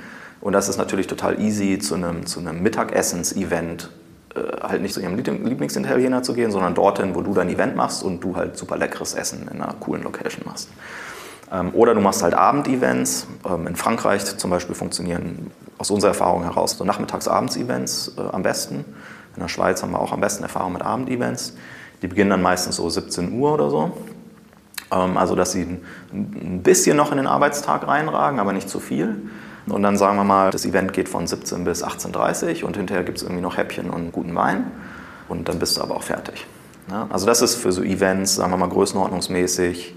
und 0.43 0.51
das 0.51 0.67
ist 0.67 0.77
natürlich 0.77 1.07
total 1.07 1.39
easy, 1.39 1.79
zu 1.79 1.95
einem, 1.95 2.25
zu 2.25 2.41
einem 2.41 2.61
Mittagessens-Event 2.61 3.89
äh, 4.35 4.39
halt 4.61 4.81
nicht 4.81 4.93
zu 4.93 4.99
ihrem 4.99 5.15
Lieblingsitaliener 5.15 6.21
zu 6.21 6.33
gehen, 6.33 6.51
sondern 6.51 6.75
dorthin, 6.75 7.15
wo 7.15 7.21
du 7.21 7.33
dein 7.33 7.47
Event 7.47 7.77
machst 7.77 8.03
und 8.03 8.21
du 8.21 8.35
halt 8.35 8.57
super 8.57 8.75
leckeres 8.75 9.13
Essen 9.13 9.47
in 9.49 9.61
einer 9.61 9.73
coolen 9.79 10.03
Location 10.03 10.43
machst. 10.45 10.67
Ähm, 11.49 11.69
oder 11.73 11.95
du 11.95 12.01
machst 12.01 12.23
halt 12.23 12.33
Abendevents. 12.33 13.25
Ähm, 13.49 13.67
in 13.67 13.77
Frankreich 13.77 14.37
zum 14.37 14.49
Beispiel 14.49 14.75
funktionieren 14.75 15.49
aus 15.77 15.89
unserer 15.91 16.09
Erfahrung 16.09 16.43
heraus 16.43 16.77
so 16.77 16.83
Nachmittags-Abends-Events 16.83 18.15
äh, 18.17 18.21
am 18.33 18.43
besten. 18.43 18.83
In 19.35 19.41
der 19.41 19.47
Schweiz 19.47 19.81
haben 19.81 19.91
wir 19.91 19.99
auch 19.99 20.11
am 20.11 20.19
besten 20.19 20.43
Erfahrung 20.43 20.73
mit 20.73 20.81
Abendevents. 20.81 21.53
Die 22.01 22.07
beginnen 22.07 22.31
dann 22.31 22.41
meistens 22.41 22.75
so 22.75 22.89
17 22.89 23.31
Uhr 23.31 23.53
oder 23.53 23.69
so. 23.69 23.95
Ähm, 24.91 25.15
also, 25.15 25.35
dass 25.35 25.53
sie 25.53 25.79
ein 26.11 26.59
bisschen 26.63 26.97
noch 26.97 27.11
in 27.11 27.17
den 27.17 27.27
Arbeitstag 27.27 27.87
reinragen, 27.87 28.41
aber 28.41 28.51
nicht 28.51 28.67
zu 28.67 28.81
viel. 28.81 29.15
Und 29.67 29.81
dann 29.83 29.97
sagen 29.97 30.17
wir 30.17 30.23
mal, 30.23 30.51
das 30.51 30.65
Event 30.65 30.93
geht 30.93 31.07
von 31.07 31.25
17 31.25 31.63
bis 31.63 31.83
18.30 31.83 32.61
Uhr 32.61 32.67
und 32.67 32.77
hinterher 32.77 33.03
gibt 33.03 33.17
es 33.17 33.23
irgendwie 33.23 33.41
noch 33.41 33.57
Häppchen 33.57 33.89
und 33.89 34.11
guten 34.11 34.35
Wein. 34.35 34.71
Und 35.29 35.47
dann 35.47 35.59
bist 35.59 35.77
du 35.77 35.81
aber 35.81 35.95
auch 35.95 36.03
fertig. 36.03 36.45
Ja, 36.89 37.07
also 37.09 37.25
das 37.25 37.41
ist 37.41 37.55
für 37.55 37.71
so 37.71 37.81
Events, 37.81 38.35
sagen 38.35 38.51
wir 38.51 38.57
mal 38.57 38.69
größenordnungsmäßig, 38.69 39.95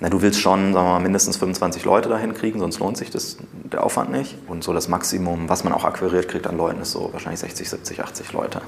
na, 0.00 0.08
du 0.08 0.20
willst 0.20 0.40
schon 0.40 0.72
sagen 0.72 0.86
wir 0.86 0.92
mal, 0.94 1.00
mindestens 1.00 1.36
25 1.36 1.84
Leute 1.84 2.08
dahin 2.08 2.34
kriegen, 2.34 2.58
sonst 2.58 2.80
lohnt 2.80 2.96
sich 2.96 3.10
das, 3.10 3.38
der 3.52 3.84
Aufwand 3.84 4.10
nicht. 4.10 4.36
Und 4.48 4.64
so 4.64 4.72
das 4.72 4.88
Maximum, 4.88 5.48
was 5.48 5.64
man 5.64 5.72
auch 5.72 5.84
akquiriert 5.84 6.28
kriegt 6.28 6.46
an 6.46 6.56
Leuten, 6.56 6.82
ist 6.82 6.90
so 6.90 7.10
wahrscheinlich 7.12 7.40
60, 7.40 7.70
70, 7.70 8.00
80 8.02 8.32
Leute 8.32 8.60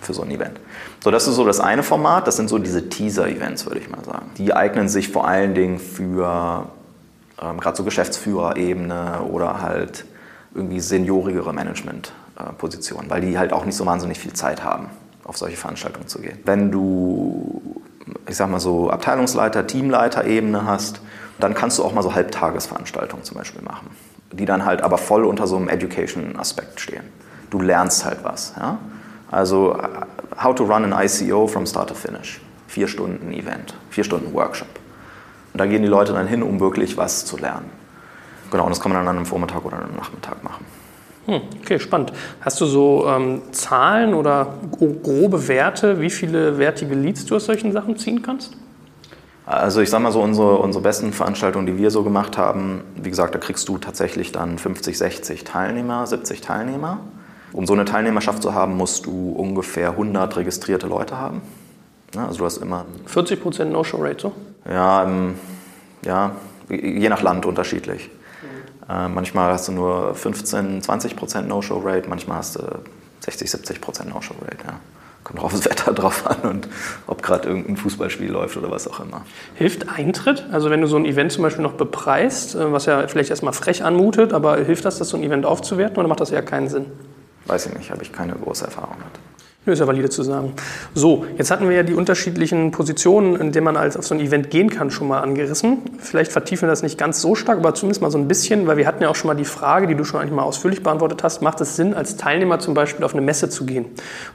für 0.00 0.14
so 0.14 0.22
ein 0.22 0.30
Event. 0.30 0.60
So, 1.02 1.10
das 1.10 1.26
ist 1.26 1.34
so 1.34 1.44
das 1.44 1.58
eine 1.58 1.82
Format, 1.82 2.26
das 2.26 2.36
sind 2.36 2.48
so 2.48 2.58
diese 2.58 2.88
Teaser-Events, 2.88 3.66
würde 3.66 3.80
ich 3.80 3.90
mal 3.90 4.04
sagen. 4.04 4.30
Die 4.36 4.54
eignen 4.54 4.88
sich 4.88 5.08
vor 5.08 5.26
allen 5.26 5.54
Dingen 5.54 5.78
für 5.78 6.68
ähm, 7.42 7.60
gerade 7.60 7.76
so 7.76 7.84
Geschäftsführerebene 7.84 9.22
oder 9.22 9.60
halt 9.60 10.04
irgendwie 10.54 10.80
seniorigere 10.80 11.52
Managementpositionen, 11.52 13.10
weil 13.10 13.20
die 13.20 13.38
halt 13.38 13.52
auch 13.52 13.64
nicht 13.64 13.76
so 13.76 13.86
wahnsinnig 13.86 14.18
viel 14.18 14.32
Zeit 14.32 14.64
haben, 14.64 14.88
auf 15.24 15.36
solche 15.36 15.56
Veranstaltungen 15.56 16.08
zu 16.08 16.20
gehen. 16.20 16.38
Wenn 16.44 16.70
du, 16.70 17.82
ich 18.26 18.36
sag 18.36 18.50
mal 18.50 18.60
so 18.60 18.90
Abteilungsleiter, 18.90 19.66
Teamleiter-Ebene 19.66 20.64
hast, 20.66 21.00
dann 21.38 21.54
kannst 21.54 21.78
du 21.78 21.84
auch 21.84 21.92
mal 21.92 22.02
so 22.02 22.14
Halbtagesveranstaltungen 22.14 23.24
zum 23.24 23.36
Beispiel 23.36 23.62
machen, 23.62 23.90
die 24.32 24.44
dann 24.44 24.64
halt 24.64 24.82
aber 24.82 24.98
voll 24.98 25.24
unter 25.24 25.46
so 25.46 25.56
einem 25.56 25.68
Education-Aspekt 25.68 26.80
stehen. 26.80 27.04
Du 27.50 27.60
lernst 27.60 28.04
halt 28.04 28.24
was. 28.24 28.54
Ja? 28.56 28.78
Also 29.30 29.76
How 30.42 30.54
to 30.54 30.64
run 30.64 30.84
an 30.84 30.92
ICO 30.92 31.48
from 31.48 31.66
start 31.66 31.88
to 31.88 31.94
finish. 31.94 32.40
Vier 32.68 32.86
Stunden 32.86 33.32
Event, 33.32 33.74
vier 33.90 34.04
Stunden 34.04 34.32
Workshop. 34.34 34.68
Und 35.58 35.62
da 35.62 35.66
gehen 35.66 35.82
die 35.82 35.88
Leute 35.88 36.12
dann 36.12 36.28
hin, 36.28 36.44
um 36.44 36.60
wirklich 36.60 36.96
was 36.96 37.24
zu 37.24 37.36
lernen. 37.36 37.68
Genau, 38.52 38.62
und 38.62 38.70
das 38.70 38.78
kann 38.78 38.92
man 38.92 39.00
dann 39.00 39.08
an 39.08 39.16
einem 39.16 39.26
Vormittag 39.26 39.64
oder 39.64 39.82
einem 39.82 39.96
Nachmittag 39.96 40.44
machen. 40.44 40.64
Hm, 41.26 41.40
okay, 41.60 41.80
spannend. 41.80 42.12
Hast 42.40 42.60
du 42.60 42.66
so 42.66 43.08
ähm, 43.08 43.42
Zahlen 43.50 44.14
oder 44.14 44.54
grobe 44.70 45.48
Werte, 45.48 46.00
wie 46.00 46.10
viele 46.10 46.58
wertige 46.58 46.94
Leads 46.94 47.26
du 47.26 47.34
aus 47.34 47.46
solchen 47.46 47.72
Sachen 47.72 47.96
ziehen 47.96 48.22
kannst? 48.22 48.56
Also 49.46 49.80
ich 49.80 49.90
sag 49.90 50.00
mal 50.00 50.12
so, 50.12 50.22
unsere, 50.22 50.58
unsere 50.58 50.80
besten 50.80 51.12
Veranstaltungen, 51.12 51.66
die 51.66 51.76
wir 51.76 51.90
so 51.90 52.04
gemacht 52.04 52.38
haben, 52.38 52.82
wie 52.94 53.10
gesagt, 53.10 53.34
da 53.34 53.40
kriegst 53.40 53.68
du 53.68 53.78
tatsächlich 53.78 54.30
dann 54.30 54.58
50, 54.58 54.96
60 54.96 55.42
Teilnehmer, 55.42 56.06
70 56.06 56.40
Teilnehmer. 56.40 57.00
Um 57.52 57.66
so 57.66 57.72
eine 57.72 57.84
Teilnehmerschaft 57.84 58.44
zu 58.44 58.54
haben, 58.54 58.76
musst 58.76 59.06
du 59.06 59.32
ungefähr 59.32 59.90
100 59.90 60.36
registrierte 60.36 60.86
Leute 60.86 61.18
haben. 61.18 61.42
also 62.16 62.38
du 62.38 62.44
hast 62.44 62.58
immer... 62.58 62.84
40% 63.12 63.64
No-Show-Rate 63.64 64.22
so? 64.22 64.32
Ja, 64.68 65.04
ähm, 65.04 65.34
ja, 66.04 66.32
je 66.68 67.08
nach 67.08 67.22
Land 67.22 67.46
unterschiedlich. 67.46 68.10
Äh, 68.88 69.08
manchmal 69.08 69.52
hast 69.52 69.68
du 69.68 69.72
nur 69.72 70.14
15, 70.14 70.82
20 70.82 71.16
Prozent 71.16 71.48
No-Show-Rate, 71.48 72.08
manchmal 72.08 72.38
hast 72.38 72.56
du 72.56 72.62
60, 73.20 73.50
70 73.50 73.80
Prozent 73.80 74.10
No-Show-Rate. 74.10 74.64
Ja. 74.66 74.80
Kommt 75.24 75.40
drauf 75.40 75.52
das 75.52 75.64
Wetter 75.70 75.92
drauf 75.92 76.26
an 76.26 76.48
und 76.48 76.68
ob 77.06 77.22
gerade 77.22 77.48
irgendein 77.48 77.76
Fußballspiel 77.76 78.30
läuft 78.30 78.56
oder 78.56 78.70
was 78.70 78.88
auch 78.88 79.00
immer. 79.00 79.22
Hilft 79.54 79.88
Eintritt? 79.88 80.46
Also 80.52 80.70
wenn 80.70 80.80
du 80.80 80.86
so 80.86 80.96
ein 80.96 81.04
Event 81.04 81.32
zum 81.32 81.42
Beispiel 81.42 81.62
noch 81.62 81.74
bepreist, 81.74 82.54
äh, 82.54 82.72
was 82.72 82.86
ja 82.86 83.06
vielleicht 83.08 83.30
erstmal 83.30 83.52
frech 83.52 83.84
anmutet, 83.84 84.32
aber 84.32 84.56
hilft 84.56 84.84
das, 84.84 84.98
das 84.98 85.10
so 85.10 85.16
ein 85.16 85.22
Event 85.22 85.44
aufzuwerten 85.44 85.98
oder 85.98 86.08
macht 86.08 86.20
das 86.20 86.30
ja 86.30 86.40
keinen 86.40 86.68
Sinn? 86.68 86.86
Weiß 87.46 87.66
ich 87.66 87.74
nicht, 87.74 87.90
habe 87.90 88.02
ich 88.02 88.12
keine 88.12 88.34
große 88.34 88.64
Erfahrung 88.64 88.96
mit. 88.98 89.37
Ja, 89.66 89.72
ist 89.74 89.80
ja 89.80 89.86
valide 89.86 90.08
zu 90.08 90.22
sagen. 90.22 90.54
So, 90.94 91.26
jetzt 91.36 91.50
hatten 91.50 91.68
wir 91.68 91.76
ja 91.76 91.82
die 91.82 91.92
unterschiedlichen 91.92 92.70
Positionen, 92.70 93.36
in 93.36 93.52
denen 93.52 93.64
man 93.64 93.76
als 93.76 93.98
auf 93.98 94.06
so 94.06 94.14
ein 94.14 94.20
Event 94.20 94.48
gehen 94.48 94.70
kann, 94.70 94.90
schon 94.90 95.08
mal 95.08 95.20
angerissen. 95.20 95.78
Vielleicht 95.98 96.32
vertiefen 96.32 96.62
wir 96.62 96.68
das 96.70 96.82
nicht 96.82 96.96
ganz 96.96 97.20
so 97.20 97.34
stark, 97.34 97.58
aber 97.58 97.74
zumindest 97.74 98.00
mal 98.00 98.10
so 98.10 98.16
ein 98.16 98.28
bisschen, 98.28 98.66
weil 98.66 98.78
wir 98.78 98.86
hatten 98.86 99.02
ja 99.02 99.10
auch 99.10 99.14
schon 99.14 99.28
mal 99.28 99.34
die 99.34 99.44
Frage, 99.44 99.86
die 99.86 99.94
du 99.94 100.04
schon 100.04 100.20
eigentlich 100.20 100.32
mal 100.32 100.44
ausführlich 100.44 100.82
beantwortet 100.82 101.22
hast, 101.22 101.42
macht 101.42 101.60
es 101.60 101.76
Sinn, 101.76 101.92
als 101.92 102.16
Teilnehmer 102.16 102.60
zum 102.60 102.72
Beispiel 102.72 103.04
auf 103.04 103.12
eine 103.12 103.20
Messe 103.20 103.50
zu 103.50 103.66
gehen 103.66 103.84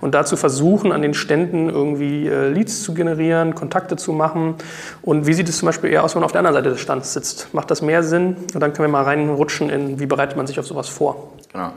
und 0.02 0.14
dazu 0.14 0.36
versuchen, 0.36 0.92
an 0.92 1.02
den 1.02 1.16
Ständen 1.16 1.68
irgendwie 1.68 2.28
äh, 2.28 2.50
Leads 2.50 2.84
zu 2.84 2.94
generieren, 2.94 3.56
Kontakte 3.56 3.96
zu 3.96 4.12
machen? 4.12 4.56
Und 5.02 5.26
wie 5.26 5.34
sieht 5.34 5.50
es 5.50 5.58
zum 5.58 5.66
Beispiel 5.66 5.90
eher 5.90 6.04
aus, 6.04 6.14
wenn 6.14 6.20
man 6.20 6.26
auf 6.26 6.32
der 6.32 6.40
anderen 6.40 6.58
Seite 6.58 6.70
des 6.70 6.80
Stands 6.80 7.14
sitzt? 7.14 7.52
Macht 7.54 7.72
das 7.72 7.82
mehr 7.82 8.04
Sinn? 8.04 8.36
Und 8.54 8.60
dann 8.60 8.74
können 8.74 8.88
wir 8.88 8.92
mal 8.92 9.04
reinrutschen 9.04 9.72
in, 9.72 10.00
wie 10.00 10.06
bereitet 10.06 10.38
man 10.38 10.46
sich 10.46 10.60
auf 10.60 10.68
sowas 10.68 10.90
vor? 10.90 11.32
Genau. 11.52 11.72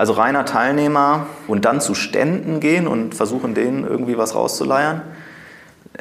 Also 0.00 0.14
reiner 0.14 0.46
Teilnehmer 0.46 1.26
und 1.46 1.66
dann 1.66 1.82
zu 1.82 1.94
Ständen 1.94 2.58
gehen 2.58 2.86
und 2.86 3.14
versuchen, 3.14 3.52
denen 3.52 3.86
irgendwie 3.86 4.16
was 4.16 4.34
rauszuleiern. 4.34 5.02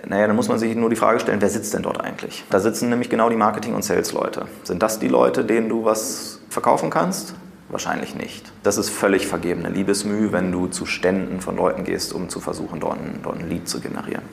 Naja, 0.08 0.26
dann 0.26 0.38
muss 0.38 0.48
man 0.48 0.58
sich 0.58 0.74
nur 0.74 0.90
die 0.90 0.96
Frage 0.96 1.20
stellen, 1.20 1.42
wer 1.42 1.50
sitzt 1.50 1.74
denn 1.74 1.82
dort 1.82 2.00
eigentlich? 2.00 2.46
Da 2.50 2.62
sitzen 2.62 2.88
nämlich 2.88 3.10
genau 3.10 3.30
die 3.30 3.36
Marketing- 3.36 3.76
und 3.76 3.84
Sales-Leute. 3.84 4.46
Sind 4.64 4.82
das 4.82 5.00
die 5.00 5.10
Leute, 5.10 5.44
denen 5.44 5.68
du 5.68 5.84
was 5.84 6.40
verkaufen 6.50 6.90
kannst? 6.90 7.36
Wahrscheinlich 7.68 8.16
nicht. 8.16 8.50
Das 8.64 8.78
ist 8.78 8.90
völlig 8.90 9.28
vergebene 9.28 9.68
Liebesmüh, 9.68 10.32
wenn 10.32 10.54
du 10.54 10.68
zu 10.68 10.86
Ständen 10.86 11.42
von 11.42 11.58
Leuten 11.58 11.84
gehst, 11.84 12.14
um 12.14 12.30
zu 12.30 12.40
versuchen, 12.40 12.80
dort 12.80 13.00
ein, 13.00 13.20
dort 13.22 13.38
ein 13.38 13.50
Lead 13.50 13.68
zu 13.68 13.82
generieren. 13.82 14.24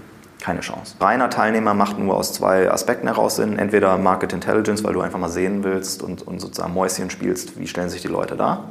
Keine 0.41 0.61
Chance. 0.61 0.95
Reiner 1.01 1.29
Teilnehmer 1.29 1.75
macht 1.75 1.99
nur 1.99 2.17
aus 2.17 2.33
zwei 2.33 2.71
Aspekten 2.71 3.09
heraus 3.09 3.35
Sinn. 3.35 3.59
Entweder 3.59 3.99
Market 3.99 4.33
Intelligence, 4.33 4.85
weil 4.85 4.93
du 4.93 5.01
einfach 5.01 5.19
mal 5.19 5.29
sehen 5.29 5.65
willst 5.65 6.05
und, 6.05 6.25
und 6.25 6.39
sozusagen 6.39 6.73
Mäuschen 6.73 7.11
spielst, 7.11 7.59
wie 7.59 7.67
stellen 7.67 7.89
sich 7.89 8.03
die 8.03 8.07
Leute 8.07 8.37
da. 8.37 8.63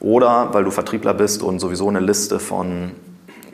Oder 0.00 0.52
weil 0.52 0.64
du 0.64 0.70
Vertriebler 0.70 1.14
bist 1.14 1.42
und 1.42 1.58
sowieso 1.58 1.88
eine 1.88 2.00
Liste 2.00 2.38
von, 2.38 2.92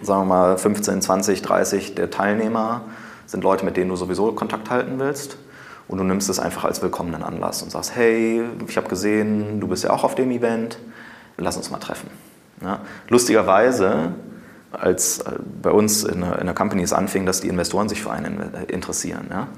sagen 0.03 0.23
wir 0.23 0.35
mal, 0.35 0.59
15, 0.59 1.03
20, 1.03 1.43
30 1.43 1.95
der 1.95 2.11
Teilnehmer 2.11 2.83
sind 3.27 3.45
Leute, 3.45 3.65
mit 3.65 3.77
denen 3.77 3.91
du 3.91 3.97
sowieso 3.97 4.33
Kontakt 4.33 4.71
halten 4.71 4.99
willst. 4.99 5.37
Und 5.89 5.99
du 5.99 6.05
nimmst 6.05 6.29
es 6.29 6.39
einfach 6.39 6.65
als 6.65 6.83
willkommenen 6.83 7.23
Anlass 7.23 7.63
und 7.63 7.71
sagst, 7.71 7.95
hey, 7.95 8.43
ich 8.67 8.77
habe 8.77 8.89
gesehen, 8.89 9.61
du 9.61 9.69
bist 9.69 9.85
ja 9.85 9.91
auch 9.91 10.05
auf 10.05 10.15
dem 10.15 10.31
Event, 10.31 10.79
lass 11.37 11.57
uns 11.57 11.71
mal 11.71 11.79
treffen. 11.79 12.09
Ja? 12.63 12.81
Lustigerweise, 13.09 14.13
als 14.73 15.19
äh, 15.21 15.33
bei 15.61 15.71
uns 15.71 16.05
in 16.05 16.21
der, 16.21 16.39
in 16.39 16.47
der 16.47 16.55
Company 16.55 16.83
es 16.83 16.93
anfing, 16.93 17.27
dass 17.27 17.41
die 17.41 17.49
Investoren 17.49 17.89
sich 17.89 18.03
für 18.03 18.11
einen 18.11 18.41
interessieren, 18.69 19.27
ja? 19.31 19.49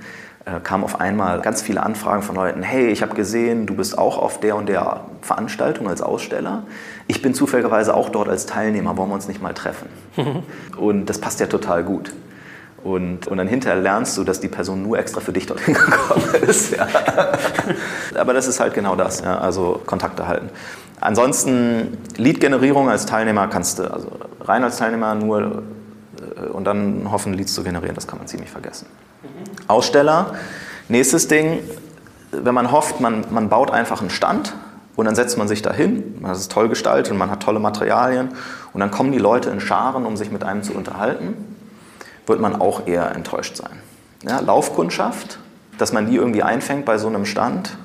Äh, 0.46 0.60
kamen 0.60 0.84
auf 0.84 1.00
einmal 1.00 1.40
ganz 1.40 1.62
viele 1.62 1.82
Anfragen 1.82 2.20
von 2.20 2.34
Leuten, 2.34 2.62
hey, 2.62 2.88
ich 2.88 3.00
habe 3.00 3.14
gesehen, 3.14 3.64
du 3.64 3.74
bist 3.74 3.96
auch 3.96 4.18
auf 4.18 4.40
der 4.40 4.56
und 4.56 4.68
der 4.68 5.00
Veranstaltung 5.22 5.88
als 5.88 6.02
Aussteller. 6.02 6.64
Ich 7.06 7.22
bin 7.22 7.32
zufälligerweise 7.32 7.94
auch 7.94 8.10
dort 8.10 8.28
als 8.28 8.44
Teilnehmer, 8.44 8.98
wollen 8.98 9.08
wir 9.08 9.14
uns 9.14 9.26
nicht 9.26 9.40
mal 9.40 9.54
treffen? 9.54 9.88
und 10.76 11.06
das 11.06 11.18
passt 11.18 11.40
ja 11.40 11.46
total 11.46 11.82
gut. 11.82 12.12
Und, 12.82 13.26
und 13.26 13.38
dann 13.38 13.48
hinterher 13.48 13.80
lernst 13.80 14.18
du, 14.18 14.24
dass 14.24 14.40
die 14.40 14.48
Person 14.48 14.82
nur 14.82 14.98
extra 14.98 15.20
für 15.20 15.32
dich 15.32 15.46
dorthin 15.46 15.72
gekommen 15.74 16.34
ist. 16.46 16.76
Ja. 16.76 16.88
Aber 18.14 18.34
das 18.34 18.46
ist 18.46 18.60
halt 18.60 18.74
genau 18.74 18.96
das, 18.96 19.22
ja, 19.22 19.38
also 19.38 19.80
Kontakte 19.86 20.28
halten. 20.28 20.50
Ansonsten 21.00 21.96
Lead-Generierung 22.18 22.90
als 22.90 23.06
Teilnehmer 23.06 23.48
kannst 23.48 23.78
du, 23.78 23.90
also 23.90 24.12
rein 24.42 24.62
als 24.62 24.76
Teilnehmer 24.76 25.14
nur 25.14 25.62
äh, 26.36 26.48
und 26.48 26.64
dann 26.64 27.10
hoffen, 27.10 27.32
Leads 27.32 27.54
zu 27.54 27.62
generieren, 27.62 27.94
das 27.94 28.06
kann 28.06 28.18
man 28.18 28.28
ziemlich 28.28 28.50
vergessen. 28.50 28.86
Aussteller. 29.68 30.34
Nächstes 30.88 31.28
Ding, 31.28 31.60
wenn 32.30 32.54
man 32.54 32.72
hofft, 32.72 33.00
man, 33.00 33.24
man 33.30 33.48
baut 33.48 33.70
einfach 33.70 34.00
einen 34.00 34.10
Stand 34.10 34.54
und 34.96 35.06
dann 35.06 35.14
setzt 35.14 35.38
man 35.38 35.48
sich 35.48 35.62
dahin, 35.62 36.18
das 36.22 36.40
ist 36.40 36.52
toll 36.52 36.68
gestaltet 36.68 37.12
und 37.12 37.18
man 37.18 37.30
hat 37.30 37.42
tolle 37.42 37.58
Materialien 37.58 38.30
und 38.72 38.80
dann 38.80 38.90
kommen 38.90 39.12
die 39.12 39.18
Leute 39.18 39.50
in 39.50 39.60
Scharen, 39.60 40.06
um 40.06 40.16
sich 40.16 40.30
mit 40.30 40.44
einem 40.44 40.62
zu 40.62 40.74
unterhalten, 40.74 41.34
wird 42.26 42.40
man 42.40 42.60
auch 42.60 42.86
eher 42.86 43.14
enttäuscht 43.14 43.56
sein. 43.56 43.80
Ja, 44.26 44.40
Laufkundschaft, 44.40 45.38
dass 45.78 45.92
man 45.92 46.06
die 46.06 46.16
irgendwie 46.16 46.42
einfängt 46.42 46.84
bei 46.84 46.98
so 46.98 47.08
einem 47.08 47.26
Stand, 47.26 47.76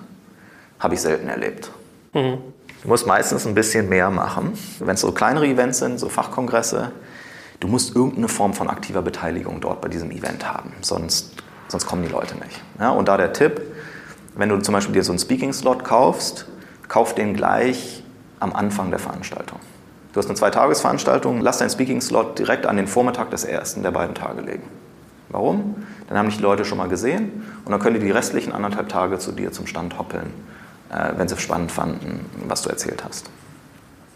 habe 0.80 0.94
ich 0.94 1.02
selten 1.02 1.28
erlebt. 1.28 1.72
Mhm. 2.14 2.38
Du 2.82 2.88
musst 2.88 3.06
meistens 3.06 3.46
ein 3.46 3.56
bisschen 3.56 3.90
mehr 3.90 4.10
machen. 4.10 4.58
Wenn 4.80 4.96
es 4.96 5.02
so 5.02 5.12
kleinere 5.12 5.46
Events 5.48 5.80
sind, 5.80 6.00
so 6.00 6.08
Fachkongresse, 6.08 6.92
du 7.60 7.68
musst 7.68 7.94
irgendeine 7.94 8.30
Form 8.30 8.54
von 8.54 8.70
aktiver 8.70 9.02
Beteiligung 9.02 9.60
dort 9.60 9.82
bei 9.82 9.90
diesem 9.90 10.12
Event 10.12 10.50
haben. 10.50 10.72
Sonst 10.82 11.34
sonst 11.70 11.86
kommen 11.86 12.04
die 12.04 12.10
Leute 12.10 12.36
nicht. 12.36 12.62
Ja, 12.80 12.92
und 12.92 13.08
da 13.08 13.18
der 13.18 13.34
Tipp, 13.34 13.62
wenn 14.36 14.50
du 14.50 14.58
zum 14.60 14.74
Beispiel 14.74 14.94
dir 14.94 15.04
so 15.04 15.12
einen 15.12 15.20
Speaking-Slot 15.20 15.84
kaufst, 15.84 16.46
kauf 16.88 17.16
den 17.16 17.34
gleich 17.34 18.04
am 18.40 18.54
Anfang 18.54 18.90
der 18.90 19.00
Veranstaltung. 19.00 19.60
Du 20.14 20.18
hast 20.18 20.26
eine 20.26 20.36
Zweitagesveranstaltung, 20.36 21.42
lass 21.42 21.60
deinen 21.60 21.70
Speaking-Slot 21.70 22.40
direkt 22.40 22.66
an 22.66 22.78
den 22.78 22.88
Vormittag 22.88 23.30
des 23.30 23.44
ersten 23.44 23.84
der 23.84 23.92
beiden 23.92 24.16
Tage 24.16 24.42
legen. 24.42 24.64
Warum? 25.30 25.76
Dann 26.08 26.18
haben 26.18 26.26
dich 26.28 26.38
die 26.38 26.44
Leute 26.44 26.66
schon 26.66 26.80
mal 26.80 26.90
gesehen 26.90 27.44
und 27.64 27.72
dann 27.72 27.80
können 27.80 28.00
die 28.00 28.06
die 28.06 28.12
restlichen 28.12 28.52
anderthalb 28.52 28.90
Tage 28.90 29.20
zu 29.20 29.32
dir 29.32 29.52
zum 29.52 29.68
Stand 29.68 30.00
hoppeln, 30.00 30.34
äh, 30.92 31.12
wenn 31.16 31.28
sie 31.28 31.38
spannend 31.38 31.72
fanden, 31.72 32.26
was 32.48 32.64
du 32.64 32.70
erzählt 32.70 33.04
hast. 33.08 33.30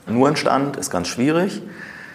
Nur 0.08 0.28
ein 0.28 0.36
Stand 0.36 0.78
ist 0.78 0.90
ganz 0.90 1.08
schwierig 1.08 1.62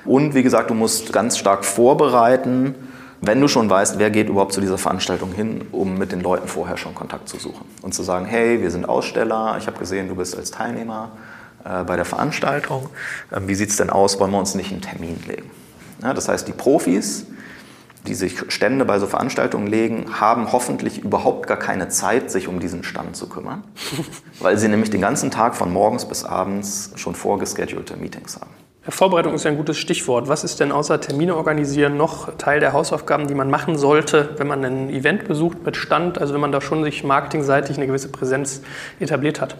und 0.04 0.34
wie 0.34 0.42
gesagt, 0.42 0.70
du 0.70 0.74
musst 0.74 1.12
ganz 1.12 1.38
stark 1.38 1.64
vorbereiten, 1.64 2.74
wenn 3.20 3.40
du 3.40 3.48
schon 3.48 3.68
weißt, 3.68 3.98
wer 3.98 4.10
geht 4.10 4.28
überhaupt 4.28 4.52
zu 4.52 4.60
dieser 4.60 4.78
Veranstaltung 4.78 5.32
hin, 5.32 5.66
um 5.72 5.98
mit 5.98 6.12
den 6.12 6.20
Leuten 6.20 6.46
vorher 6.46 6.76
schon 6.76 6.94
Kontakt 6.94 7.28
zu 7.28 7.38
suchen 7.38 7.64
und 7.82 7.92
zu 7.92 8.02
sagen, 8.02 8.26
hey, 8.26 8.62
wir 8.62 8.70
sind 8.70 8.88
Aussteller, 8.88 9.56
ich 9.58 9.66
habe 9.66 9.78
gesehen, 9.78 10.08
du 10.08 10.14
bist 10.14 10.36
als 10.36 10.50
Teilnehmer 10.50 11.10
äh, 11.64 11.84
bei 11.84 11.96
der 11.96 12.04
Veranstaltung, 12.04 12.88
ähm, 13.32 13.48
wie 13.48 13.54
sieht 13.54 13.70
es 13.70 13.76
denn 13.76 13.90
aus, 13.90 14.20
wollen 14.20 14.30
wir 14.30 14.38
uns 14.38 14.54
nicht 14.54 14.70
einen 14.70 14.82
Termin 14.82 15.18
legen? 15.26 15.50
Ja, 16.02 16.14
das 16.14 16.28
heißt, 16.28 16.46
die 16.46 16.52
Profis, 16.52 17.26
die 18.06 18.14
sich 18.14 18.36
Stände 18.52 18.84
bei 18.84 19.00
so 19.00 19.08
Veranstaltungen 19.08 19.66
legen, 19.66 20.20
haben 20.20 20.52
hoffentlich 20.52 21.02
überhaupt 21.02 21.48
gar 21.48 21.58
keine 21.58 21.88
Zeit, 21.88 22.30
sich 22.30 22.46
um 22.46 22.60
diesen 22.60 22.84
Stand 22.84 23.16
zu 23.16 23.28
kümmern, 23.28 23.64
weil 24.38 24.56
sie 24.58 24.68
nämlich 24.68 24.90
den 24.90 25.00
ganzen 25.00 25.32
Tag 25.32 25.56
von 25.56 25.72
morgens 25.72 26.06
bis 26.06 26.22
abends 26.22 26.92
schon 26.94 27.16
vorgeschedulte 27.16 27.96
Meetings 27.96 28.36
haben. 28.36 28.50
Vorbereitung 28.90 29.34
ist 29.34 29.44
ein 29.46 29.56
gutes 29.56 29.76
Stichwort. 29.76 30.28
Was 30.28 30.44
ist 30.44 30.60
denn 30.60 30.72
außer 30.72 31.00
Termine 31.00 31.36
organisieren 31.36 31.96
noch 31.96 32.36
Teil 32.38 32.60
der 32.60 32.72
Hausaufgaben, 32.72 33.26
die 33.26 33.34
man 33.34 33.50
machen 33.50 33.76
sollte, 33.76 34.30
wenn 34.38 34.46
man 34.46 34.64
ein 34.64 34.90
Event 34.90 35.28
besucht 35.28 35.64
mit 35.64 35.76
Stand, 35.76 36.18
also 36.18 36.32
wenn 36.32 36.40
man 36.40 36.52
da 36.52 36.60
schon 36.60 36.82
sich 36.84 37.04
marketingseitig 37.04 37.76
eine 37.76 37.86
gewisse 37.86 38.08
Präsenz 38.08 38.62
etabliert 38.98 39.40
hat? 39.40 39.56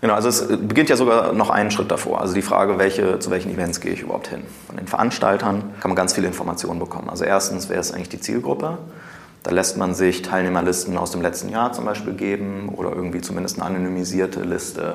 Genau, 0.00 0.14
also 0.14 0.28
es 0.28 0.46
beginnt 0.48 0.88
ja 0.88 0.96
sogar 0.96 1.32
noch 1.32 1.50
einen 1.50 1.70
Schritt 1.70 1.90
davor. 1.90 2.20
Also 2.20 2.34
die 2.34 2.42
Frage, 2.42 2.78
welche, 2.78 3.18
zu 3.18 3.30
welchen 3.30 3.50
Events 3.52 3.80
gehe 3.80 3.92
ich 3.92 4.02
überhaupt 4.02 4.28
hin? 4.28 4.42
Von 4.66 4.76
den 4.76 4.86
Veranstaltern 4.86 5.74
kann 5.80 5.90
man 5.90 5.96
ganz 5.96 6.14
viele 6.14 6.26
Informationen 6.26 6.80
bekommen. 6.80 7.10
Also 7.10 7.24
erstens, 7.24 7.68
wer 7.68 7.78
ist 7.78 7.92
eigentlich 7.92 8.08
die 8.08 8.20
Zielgruppe? 8.20 8.78
Da 9.42 9.50
lässt 9.50 9.76
man 9.76 9.94
sich 9.94 10.22
Teilnehmerlisten 10.22 10.96
aus 10.98 11.10
dem 11.12 11.22
letzten 11.22 11.48
Jahr 11.48 11.72
zum 11.72 11.84
Beispiel 11.84 12.14
geben 12.14 12.70
oder 12.74 12.92
irgendwie 12.92 13.20
zumindest 13.20 13.58
eine 13.58 13.66
anonymisierte 13.66 14.42
Liste 14.42 14.94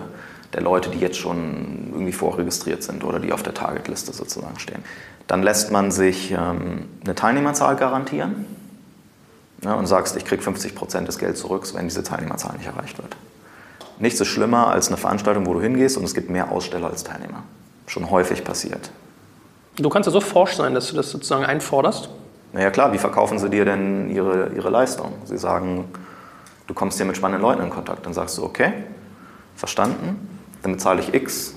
der 0.56 0.64
Leute, 0.64 0.90
die 0.90 1.00
jetzt 1.00 1.18
schon 1.18 1.90
irgendwie 1.92 2.14
vorregistriert 2.14 2.82
sind 2.82 3.04
oder 3.04 3.20
die 3.20 3.34
auf 3.34 3.44
der 3.44 3.54
Targetliste 3.54 4.14
sozusagen 4.14 4.58
stehen. 4.58 4.84
Dann 5.28 5.44
lässt 5.44 5.70
man 5.72 5.92
sich 5.92 6.32
ähm, 6.32 6.86
eine 7.04 7.14
Teilnehmerzahl 7.14 7.76
garantieren 7.76 8.46
ja, 9.64 9.74
und 9.74 9.86
sagst, 9.86 10.16
ich 10.16 10.24
kriege 10.24 10.42
50 10.42 10.74
Prozent 10.74 11.10
des 11.10 11.18
Geldes 11.18 11.42
zurück, 11.42 11.68
wenn 11.74 11.90
diese 11.90 12.04
Teilnehmerzahl 12.04 12.56
nicht 12.56 12.68
erreicht 12.68 12.98
wird. 12.98 13.18
Nichts 14.00 14.22
ist 14.22 14.28
schlimmer 14.30 14.68
als 14.68 14.88
eine 14.88 14.98
Veranstaltung, 14.98 15.46
wo 15.46 15.54
du 15.54 15.62
hingehst 15.62 15.98
und 15.98 16.06
es 16.06 16.14
gibt 16.14 16.30
mehr 16.30 16.52
Aussteller 16.52 16.90
als 16.90 17.04
Teilnehmer. 17.04 17.44
Schon 17.88 18.10
häufig 18.10 18.44
passiert. 18.46 18.92
Du 19.76 19.90
kannst 19.90 20.08
ja 20.08 20.14
so 20.14 20.22
forsch 20.22 20.54
sein, 20.54 20.74
dass 20.74 20.88
du 20.88 20.96
das 20.96 21.12
sozusagen 21.12 21.44
einforderst. 21.44 22.10
Naja 22.54 22.70
klar, 22.72 22.94
wie 22.94 22.98
verkaufen 22.98 23.40
sie 23.40 23.50
dir 23.50 23.66
denn 23.66 24.10
ihre, 24.10 24.52
ihre 24.56 24.70
Leistung? 24.70 25.12
Sie 25.26 25.38
sagen, 25.38 25.86
du 26.68 26.74
kommst 26.74 26.98
hier 26.98 27.06
mit 27.06 27.18
spannenden 27.18 27.42
Leuten 27.42 27.62
in 27.62 27.70
Kontakt. 27.70 28.06
Dann 28.06 28.14
sagst 28.14 28.38
du, 28.38 28.44
okay, 28.44 28.72
verstanden, 29.56 30.35
dann 30.66 30.74
bezahle 30.74 31.00
ich 31.00 31.14
X, 31.14 31.54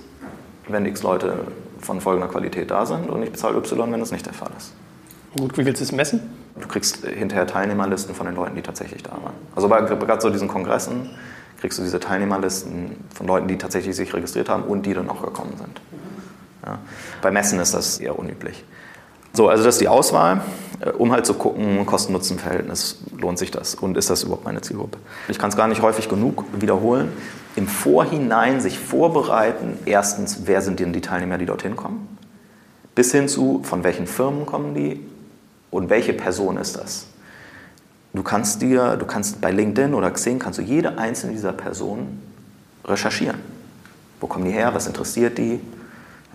wenn 0.68 0.84
X 0.84 1.02
Leute 1.02 1.46
von 1.80 1.98
folgender 2.02 2.28
Qualität 2.28 2.70
da 2.70 2.84
sind 2.84 3.08
und 3.08 3.22
ich 3.22 3.32
bezahle 3.32 3.56
Y, 3.56 3.90
wenn 3.90 4.00
das 4.00 4.12
nicht 4.12 4.26
der 4.26 4.34
Fall 4.34 4.50
ist. 4.58 4.74
Gut, 5.38 5.56
wie 5.56 5.64
willst 5.64 5.80
du 5.80 5.84
es 5.84 5.92
messen? 5.92 6.20
Du 6.60 6.68
kriegst 6.68 7.06
hinterher 7.06 7.46
Teilnehmerlisten 7.46 8.14
von 8.14 8.26
den 8.26 8.36
Leuten, 8.36 8.54
die 8.54 8.60
tatsächlich 8.60 9.02
da 9.02 9.12
waren. 9.12 9.32
Also 9.56 9.68
bei 9.68 9.80
gerade 9.80 10.20
so 10.20 10.28
diesen 10.28 10.46
Kongressen 10.46 11.08
kriegst 11.58 11.78
du 11.78 11.82
diese 11.82 12.00
Teilnehmerlisten 12.00 12.96
von 13.14 13.26
Leuten, 13.26 13.48
die 13.48 13.56
tatsächlich 13.56 13.96
sich 13.96 14.12
registriert 14.12 14.50
haben 14.50 14.64
und 14.64 14.84
die 14.84 14.92
dann 14.92 15.08
auch 15.08 15.22
gekommen 15.22 15.54
sind. 15.56 15.80
Ja. 16.66 16.78
Bei 17.22 17.30
Messen 17.30 17.60
ist 17.60 17.72
das 17.72 18.00
eher 18.00 18.18
unüblich. 18.18 18.62
So, 19.32 19.48
also 19.48 19.64
das 19.64 19.76
ist 19.76 19.80
die 19.80 19.88
Auswahl, 19.88 20.42
äh, 20.80 20.90
um 20.90 21.12
halt 21.12 21.24
zu 21.24 21.32
gucken, 21.32 21.86
Kosten-Nutzen-Verhältnis, 21.86 22.98
lohnt 23.18 23.38
sich 23.38 23.50
das 23.50 23.74
und 23.74 23.96
ist 23.96 24.10
das 24.10 24.24
überhaupt 24.24 24.44
meine 24.44 24.60
Zielgruppe? 24.60 24.98
Ich 25.28 25.38
kann 25.38 25.48
es 25.48 25.56
gar 25.56 25.68
nicht 25.68 25.80
häufig 25.80 26.10
genug 26.10 26.44
wiederholen. 26.58 27.10
Im 27.58 27.66
Vorhinein 27.66 28.60
sich 28.60 28.78
vorbereiten, 28.78 29.76
erstens, 29.84 30.42
wer 30.44 30.62
sind 30.62 30.78
denn 30.78 30.92
die 30.92 31.00
Teilnehmer, 31.00 31.38
die 31.38 31.46
dorthin 31.46 31.74
kommen? 31.74 32.06
Bis 32.94 33.10
hin 33.10 33.26
zu, 33.26 33.64
von 33.64 33.82
welchen 33.82 34.06
Firmen 34.06 34.46
kommen 34.46 34.74
die 34.74 35.00
und 35.72 35.90
welche 35.90 36.12
Person 36.12 36.56
ist 36.56 36.76
das? 36.76 37.08
Du 38.12 38.22
kannst 38.22 38.62
dir, 38.62 38.96
du 38.96 39.06
kannst 39.06 39.40
bei 39.40 39.50
LinkedIn 39.50 39.92
oder 39.94 40.12
Xing, 40.12 40.38
kannst 40.38 40.60
du 40.60 40.62
jede 40.62 40.98
einzelne 40.98 41.32
dieser 41.32 41.52
Personen 41.52 42.22
recherchieren. 42.84 43.40
Wo 44.20 44.28
kommen 44.28 44.44
die 44.44 44.52
her? 44.52 44.72
Was 44.72 44.86
interessiert 44.86 45.36
die? 45.36 45.58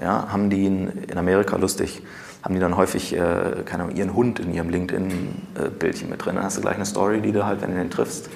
ja, 0.02 0.28
haben 0.32 0.50
die 0.50 0.66
in, 0.66 0.90
in 1.04 1.18
Amerika 1.18 1.56
lustig, 1.58 2.02
haben 2.42 2.54
die 2.54 2.60
dann 2.60 2.76
häufig, 2.76 3.14
äh, 3.14 3.64
keine 3.66 3.84
Ahnung, 3.84 3.96
ihren 3.96 4.14
Hund 4.14 4.40
in 4.40 4.54
ihrem 4.54 4.70
LinkedIn-Bildchen 4.70 6.10
mit 6.10 6.26
drin. 6.26 6.36
Dann 6.36 6.44
hast 6.44 6.58
du 6.58 6.62
gleich 6.62 6.76
eine 6.76 6.86
Story, 6.86 7.22
die 7.22 7.32
du 7.32 7.46
halt, 7.46 7.62
wenn 7.62 7.72
du 7.72 7.78
den 7.78 7.90
triffst, 7.90 8.30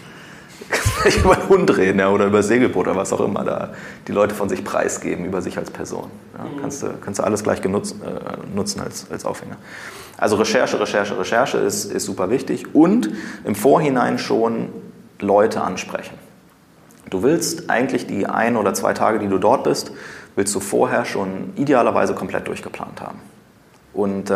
über 1.23 1.37
einen 1.37 1.49
Hund 1.49 1.77
reden 1.77 1.99
ja, 1.99 2.09
oder 2.09 2.25
über 2.25 2.37
das 2.37 2.47
Segelboot 2.47 2.87
oder 2.87 2.95
was 2.95 3.13
auch 3.13 3.21
immer 3.21 3.43
da 3.43 3.73
die 4.07 4.11
Leute 4.11 4.35
von 4.35 4.49
sich 4.49 4.63
preisgeben, 4.63 5.25
über 5.25 5.41
sich 5.41 5.57
als 5.57 5.71
Person. 5.71 6.09
Ja, 6.37 6.43
mhm. 6.43 6.61
kannst, 6.61 6.83
du, 6.83 6.93
kannst 7.03 7.19
du 7.19 7.23
alles 7.23 7.43
gleich 7.43 7.61
genutzt, 7.61 7.95
äh, 8.03 8.55
nutzen 8.55 8.81
als, 8.81 9.09
als 9.11 9.25
Aufhänger. 9.25 9.57
Also 10.17 10.35
Recherche, 10.35 10.79
Recherche, 10.79 11.17
Recherche 11.17 11.57
ist, 11.59 11.85
ist 11.85 12.05
super 12.05 12.29
wichtig 12.29 12.73
und 12.73 13.09
im 13.45 13.55
Vorhinein 13.55 14.17
schon 14.17 14.69
Leute 15.19 15.61
ansprechen. 15.61 16.15
Du 17.09 17.23
willst 17.23 17.69
eigentlich 17.69 18.07
die 18.07 18.25
ein 18.25 18.57
oder 18.57 18.73
zwei 18.73 18.93
Tage, 18.93 19.19
die 19.19 19.27
du 19.27 19.37
dort 19.37 19.63
bist, 19.63 19.91
willst 20.35 20.53
du 20.53 20.59
vorher 20.59 21.05
schon 21.05 21.53
idealerweise 21.55 22.13
komplett 22.13 22.47
durchgeplant 22.47 23.01
haben 23.01 23.19
und, 23.97 24.29
äh, 24.29 24.33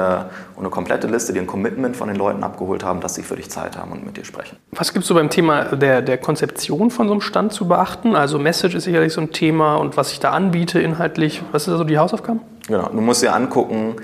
und 0.55 0.59
eine 0.59 0.69
komplette 0.69 1.07
Liste, 1.07 1.33
die 1.33 1.39
ein 1.39 1.47
Commitment 1.47 1.95
von 1.95 2.07
den 2.07 2.17
Leuten 2.17 2.43
abgeholt 2.43 2.83
haben, 2.83 2.99
dass 2.99 3.15
sie 3.15 3.23
für 3.23 3.35
dich 3.35 3.49
Zeit 3.49 3.77
haben 3.77 3.91
und 3.91 4.05
mit 4.05 4.17
dir 4.17 4.25
sprechen. 4.25 4.57
Was 4.71 4.91
gibt 4.91 5.03
es 5.03 5.07
so 5.07 5.13
beim 5.13 5.29
Thema 5.29 5.75
der, 5.75 6.01
der 6.01 6.17
Konzeption 6.17 6.89
von 6.89 7.07
so 7.07 7.13
einem 7.13 7.21
Stand 7.21 7.53
zu 7.53 7.67
beachten? 7.67 8.15
Also 8.15 8.39
Message 8.39 8.75
ist 8.75 8.85
sicherlich 8.85 9.13
so 9.13 9.21
ein 9.21 9.31
Thema 9.31 9.75
und 9.75 9.97
was 9.97 10.11
ich 10.11 10.19
da 10.19 10.31
anbiete 10.31 10.79
inhaltlich. 10.79 11.43
Was 11.51 11.65
sind 11.65 11.73
da 11.73 11.77
so 11.77 11.83
die 11.83 11.97
Hausaufgaben? 11.97 12.41
Genau, 12.67 12.89
du 12.89 13.01
musst 13.01 13.21
dir 13.21 13.33
angucken, 13.33 13.95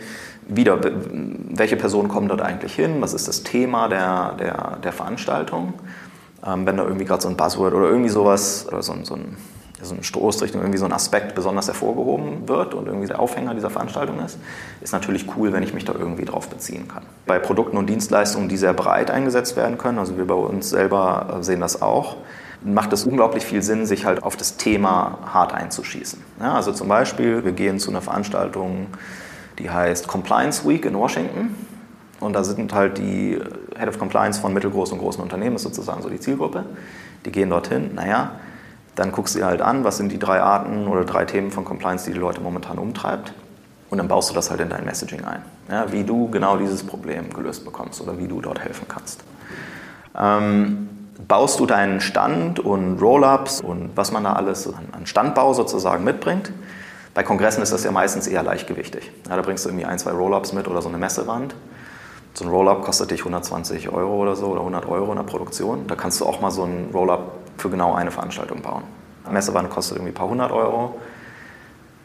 wieder, 0.48 0.80
welche 0.82 1.76
Personen 1.76 2.08
kommen 2.08 2.28
dort 2.28 2.42
eigentlich 2.42 2.74
hin, 2.74 3.02
was 3.02 3.14
ist 3.14 3.28
das 3.28 3.44
Thema 3.44 3.90
der, 3.90 4.34
der, 4.40 4.78
der 4.84 4.92
Veranstaltung. 4.94 5.74
Ähm, 6.46 6.66
wenn 6.66 6.78
da 6.78 6.84
irgendwie 6.84 7.06
gerade 7.06 7.22
so 7.22 7.30
ein 7.30 7.36
Buzzword 7.36 7.74
oder 7.74 7.90
irgendwie 7.90 8.10
sowas, 8.10 8.68
oder 8.68 8.82
so, 8.82 8.94
so 9.04 9.16
ein 9.16 9.36
so 9.82 9.94
eine 9.94 10.04
Stoßrichtung, 10.04 10.62
irgendwie 10.62 10.80
so 10.80 10.86
ein 10.86 10.94
Aspekt 10.94 11.36
besonders 11.36 11.68
hervorgehoben 11.68 12.48
wird 12.48 12.74
und 12.74 12.88
irgendwie 12.88 13.08
der 13.08 13.20
Aufhänger 13.20 13.54
dieser 13.54 13.70
Veranstaltung 13.70 14.20
ist, 14.20 14.40
ist 14.82 14.92
natürlich 14.92 15.28
cool, 15.38 15.54
wenn 15.54 15.64
ich 15.64 15.74
mich 15.74 15.86
da 15.86 15.94
irgendwie 15.94 16.26
drauf 16.26 16.50
beziehen 16.50 16.88
kann. 16.88 17.04
Bei 17.26 17.38
Produkten 17.38 17.78
und 17.78 17.88
Dienstleistungen, 17.88 18.50
die 18.50 18.58
sehr 18.58 18.74
breit 18.74 19.12
eingesetzt 19.12 19.56
werden 19.56 19.78
können, 19.78 20.00
also 20.00 20.18
wir 20.18 20.26
bei 20.26 20.34
uns 20.34 20.70
selber 20.70 21.38
sehen 21.42 21.62
das 21.62 21.82
auch, 21.82 22.18
macht 22.64 22.92
es 22.94 23.06
unglaublich 23.06 23.46
viel 23.46 23.62
Sinn, 23.62 23.86
sich 23.86 24.06
halt 24.06 24.24
auf 24.24 24.36
das 24.36 24.58
Thema 24.58 25.20
hart 25.32 25.54
einzuschießen. 25.54 26.20
Ja, 26.42 26.56
also 26.56 26.72
zum 26.72 26.88
Beispiel, 26.88 27.46
wir 27.46 27.52
gehen 27.52 27.80
zu 27.80 27.92
einer 27.92 28.02
Veranstaltung, 28.02 28.88
die 29.60 29.70
heißt 29.70 30.08
Compliance 30.08 30.68
Week 30.68 30.86
in 30.86 30.96
Washington. 30.96 31.56
Und 32.20 32.34
da 32.34 32.44
sind 32.44 32.74
halt 32.74 32.98
die 32.98 33.40
Head 33.78 33.88
of 33.90 34.00
Compliance 34.00 34.42
von 34.42 34.52
mittelgroßen 34.52 34.98
und 34.98 35.04
großen 35.04 35.22
Unternehmen, 35.22 35.56
ist 35.56 35.64
sozusagen 35.64 36.02
so 36.02 36.10
die 36.10 36.20
Zielgruppe. 36.20 36.66
Die 37.26 37.32
gehen 37.32 37.52
dorthin, 37.52 37.94
naja, 37.94 38.32
dann 38.98 39.12
guckst 39.12 39.36
du 39.36 39.40
dir 39.40 39.46
halt 39.46 39.62
an, 39.62 39.84
was 39.84 39.98
sind 39.98 40.12
die 40.12 40.18
drei 40.18 40.42
Arten 40.42 40.88
oder 40.88 41.06
drei 41.06 41.24
Themen 41.24 41.52
von 41.52 41.64
Compliance, 41.64 42.06
die 42.06 42.14
die 42.14 42.20
Leute 42.20 42.42
momentan 42.42 42.80
umtreibt. 42.80 43.32
Und 43.90 44.00
dann 44.00 44.08
baust 44.08 44.32
du 44.32 44.34
das 44.34 44.50
halt 44.50 44.60
in 44.60 44.70
dein 44.70 44.84
Messaging 44.84 45.24
ein. 45.24 45.44
Ja, 45.70 45.92
wie 45.92 46.04
du 46.04 46.30
genau 46.30 46.58
dieses 46.58 46.84
Problem 46.84 47.32
gelöst 47.32 47.64
bekommst 47.64 48.02
oder 48.02 48.18
wie 48.18 48.28
du 48.28 48.42
dort 48.42 48.60
helfen 48.60 48.88
kannst. 48.88 49.24
Ähm, 50.18 50.90
baust 51.28 51.60
du 51.60 51.68
deinen 51.68 52.02
Stand 52.02 52.60
und 52.60 53.00
Roll-ups 53.00 53.62
und 53.62 53.92
was 53.96 54.12
man 54.12 54.24
da 54.24 54.34
alles 54.34 54.68
an 54.68 55.06
Standbau 55.06 55.54
sozusagen 55.54 56.04
mitbringt. 56.04 56.52
Bei 57.14 57.22
Kongressen 57.22 57.62
ist 57.62 57.72
das 57.72 57.84
ja 57.84 57.92
meistens 57.92 58.28
eher 58.28 58.42
leichtgewichtig. 58.42 59.12
Ja, 59.30 59.36
da 59.36 59.44
bringst 59.44 59.64
du 59.64 59.70
irgendwie 59.70 59.86
ein, 59.86 60.00
zwei 60.00 60.12
Roll-ups 60.12 60.54
mit 60.54 60.68
oder 60.68 60.82
so 60.82 60.90
eine 60.90 60.98
Messewand. 60.98 61.56
So 62.34 62.46
ein 62.46 62.50
Roll-up 62.50 62.82
kostet 62.82 63.12
dich 63.12 63.20
120 63.20 63.90
Euro 63.90 64.16
oder 64.16 64.36
so 64.36 64.48
oder 64.48 64.62
100 64.62 64.88
Euro 64.88 65.12
in 65.12 65.18
der 65.18 65.24
Produktion. 65.24 65.86
Da 65.88 65.96
kannst 65.96 66.20
du 66.20 66.26
auch 66.26 66.42
mal 66.42 66.52
so 66.52 66.64
ein 66.64 66.90
Roll-up 66.94 67.47
für 67.58 67.70
genau 67.70 67.94
eine 67.94 68.12
Veranstaltung 68.12 68.62
bauen. 68.62 68.84
Eine 69.26 69.34
Messewand 69.34 69.70
kostet 69.70 69.98
irgendwie 69.98 70.12
ein 70.12 70.16
paar 70.16 70.30
hundert 70.30 70.52
Euro. 70.52 70.96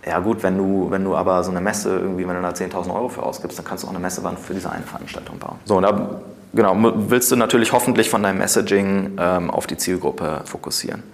Ja 0.04 0.18
gut, 0.18 0.42
wenn 0.42 0.58
du, 0.58 0.90
wenn 0.90 1.04
du 1.04 1.14
aber 1.14 1.44
so 1.44 1.50
eine 1.50 1.60
Messe 1.60 1.96
irgendwie, 1.96 2.26
wenn 2.26 2.34
du 2.34 2.42
da 2.42 2.50
10.000 2.50 2.92
Euro 2.92 3.08
für 3.08 3.22
ausgibst, 3.22 3.56
dann 3.58 3.64
kannst 3.64 3.84
du 3.84 3.86
auch 3.86 3.92
eine 3.92 4.00
Messewand 4.00 4.38
für 4.38 4.52
diese 4.52 4.70
eine 4.70 4.82
Veranstaltung 4.82 5.38
bauen. 5.38 5.58
So, 5.64 5.76
und 5.76 5.84
da 5.84 6.20
genau, 6.52 6.76
willst 7.08 7.30
du 7.30 7.36
natürlich 7.36 7.72
hoffentlich 7.72 8.10
von 8.10 8.22
deinem 8.22 8.38
Messaging 8.38 9.16
ähm, 9.18 9.50
auf 9.50 9.68
die 9.68 9.76
Zielgruppe 9.76 10.40
fokussieren. 10.44 11.04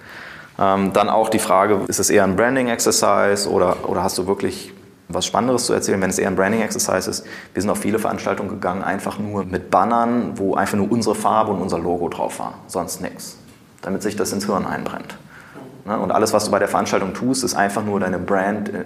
Ähm, 0.58 0.92
dann 0.94 1.10
auch 1.10 1.28
die 1.28 1.38
Frage, 1.38 1.82
ist 1.86 2.00
es 2.00 2.08
eher 2.08 2.24
ein 2.24 2.36
Branding-Exercise 2.36 3.50
oder, 3.50 3.88
oder 3.88 4.02
hast 4.02 4.16
du 4.16 4.26
wirklich 4.26 4.72
was 5.10 5.26
Spannenderes 5.26 5.66
zu 5.66 5.72
erzählen, 5.72 6.00
wenn 6.00 6.10
es 6.10 6.18
eher 6.18 6.28
ein 6.28 6.36
Branding-Exercise 6.36 7.10
ist? 7.10 7.26
Wir 7.52 7.60
sind 7.60 7.70
auf 7.70 7.78
viele 7.78 7.98
Veranstaltungen 7.98 8.48
gegangen, 8.48 8.82
einfach 8.82 9.18
nur 9.18 9.44
mit 9.44 9.70
Bannern, 9.70 10.32
wo 10.36 10.54
einfach 10.54 10.78
nur 10.78 10.90
unsere 10.90 11.14
Farbe 11.14 11.52
und 11.52 11.60
unser 11.60 11.78
Logo 11.78 12.08
drauf 12.08 12.38
war, 12.38 12.54
sonst 12.66 13.02
nichts 13.02 13.36
damit 13.82 14.02
sich 14.02 14.16
das 14.16 14.32
ins 14.32 14.46
Hirn 14.46 14.66
einbrennt. 14.66 15.16
Ne? 15.88 15.98
Und 15.98 16.12
alles, 16.12 16.32
was 16.32 16.44
du 16.44 16.50
bei 16.50 16.58
der 16.58 16.68
Veranstaltung 16.68 17.14
tust, 17.14 17.42
ist 17.42 17.54
einfach 17.54 17.82
nur 17.84 17.98
deine 17.98 18.18
Brand 18.18 18.70
äh, 18.70 18.84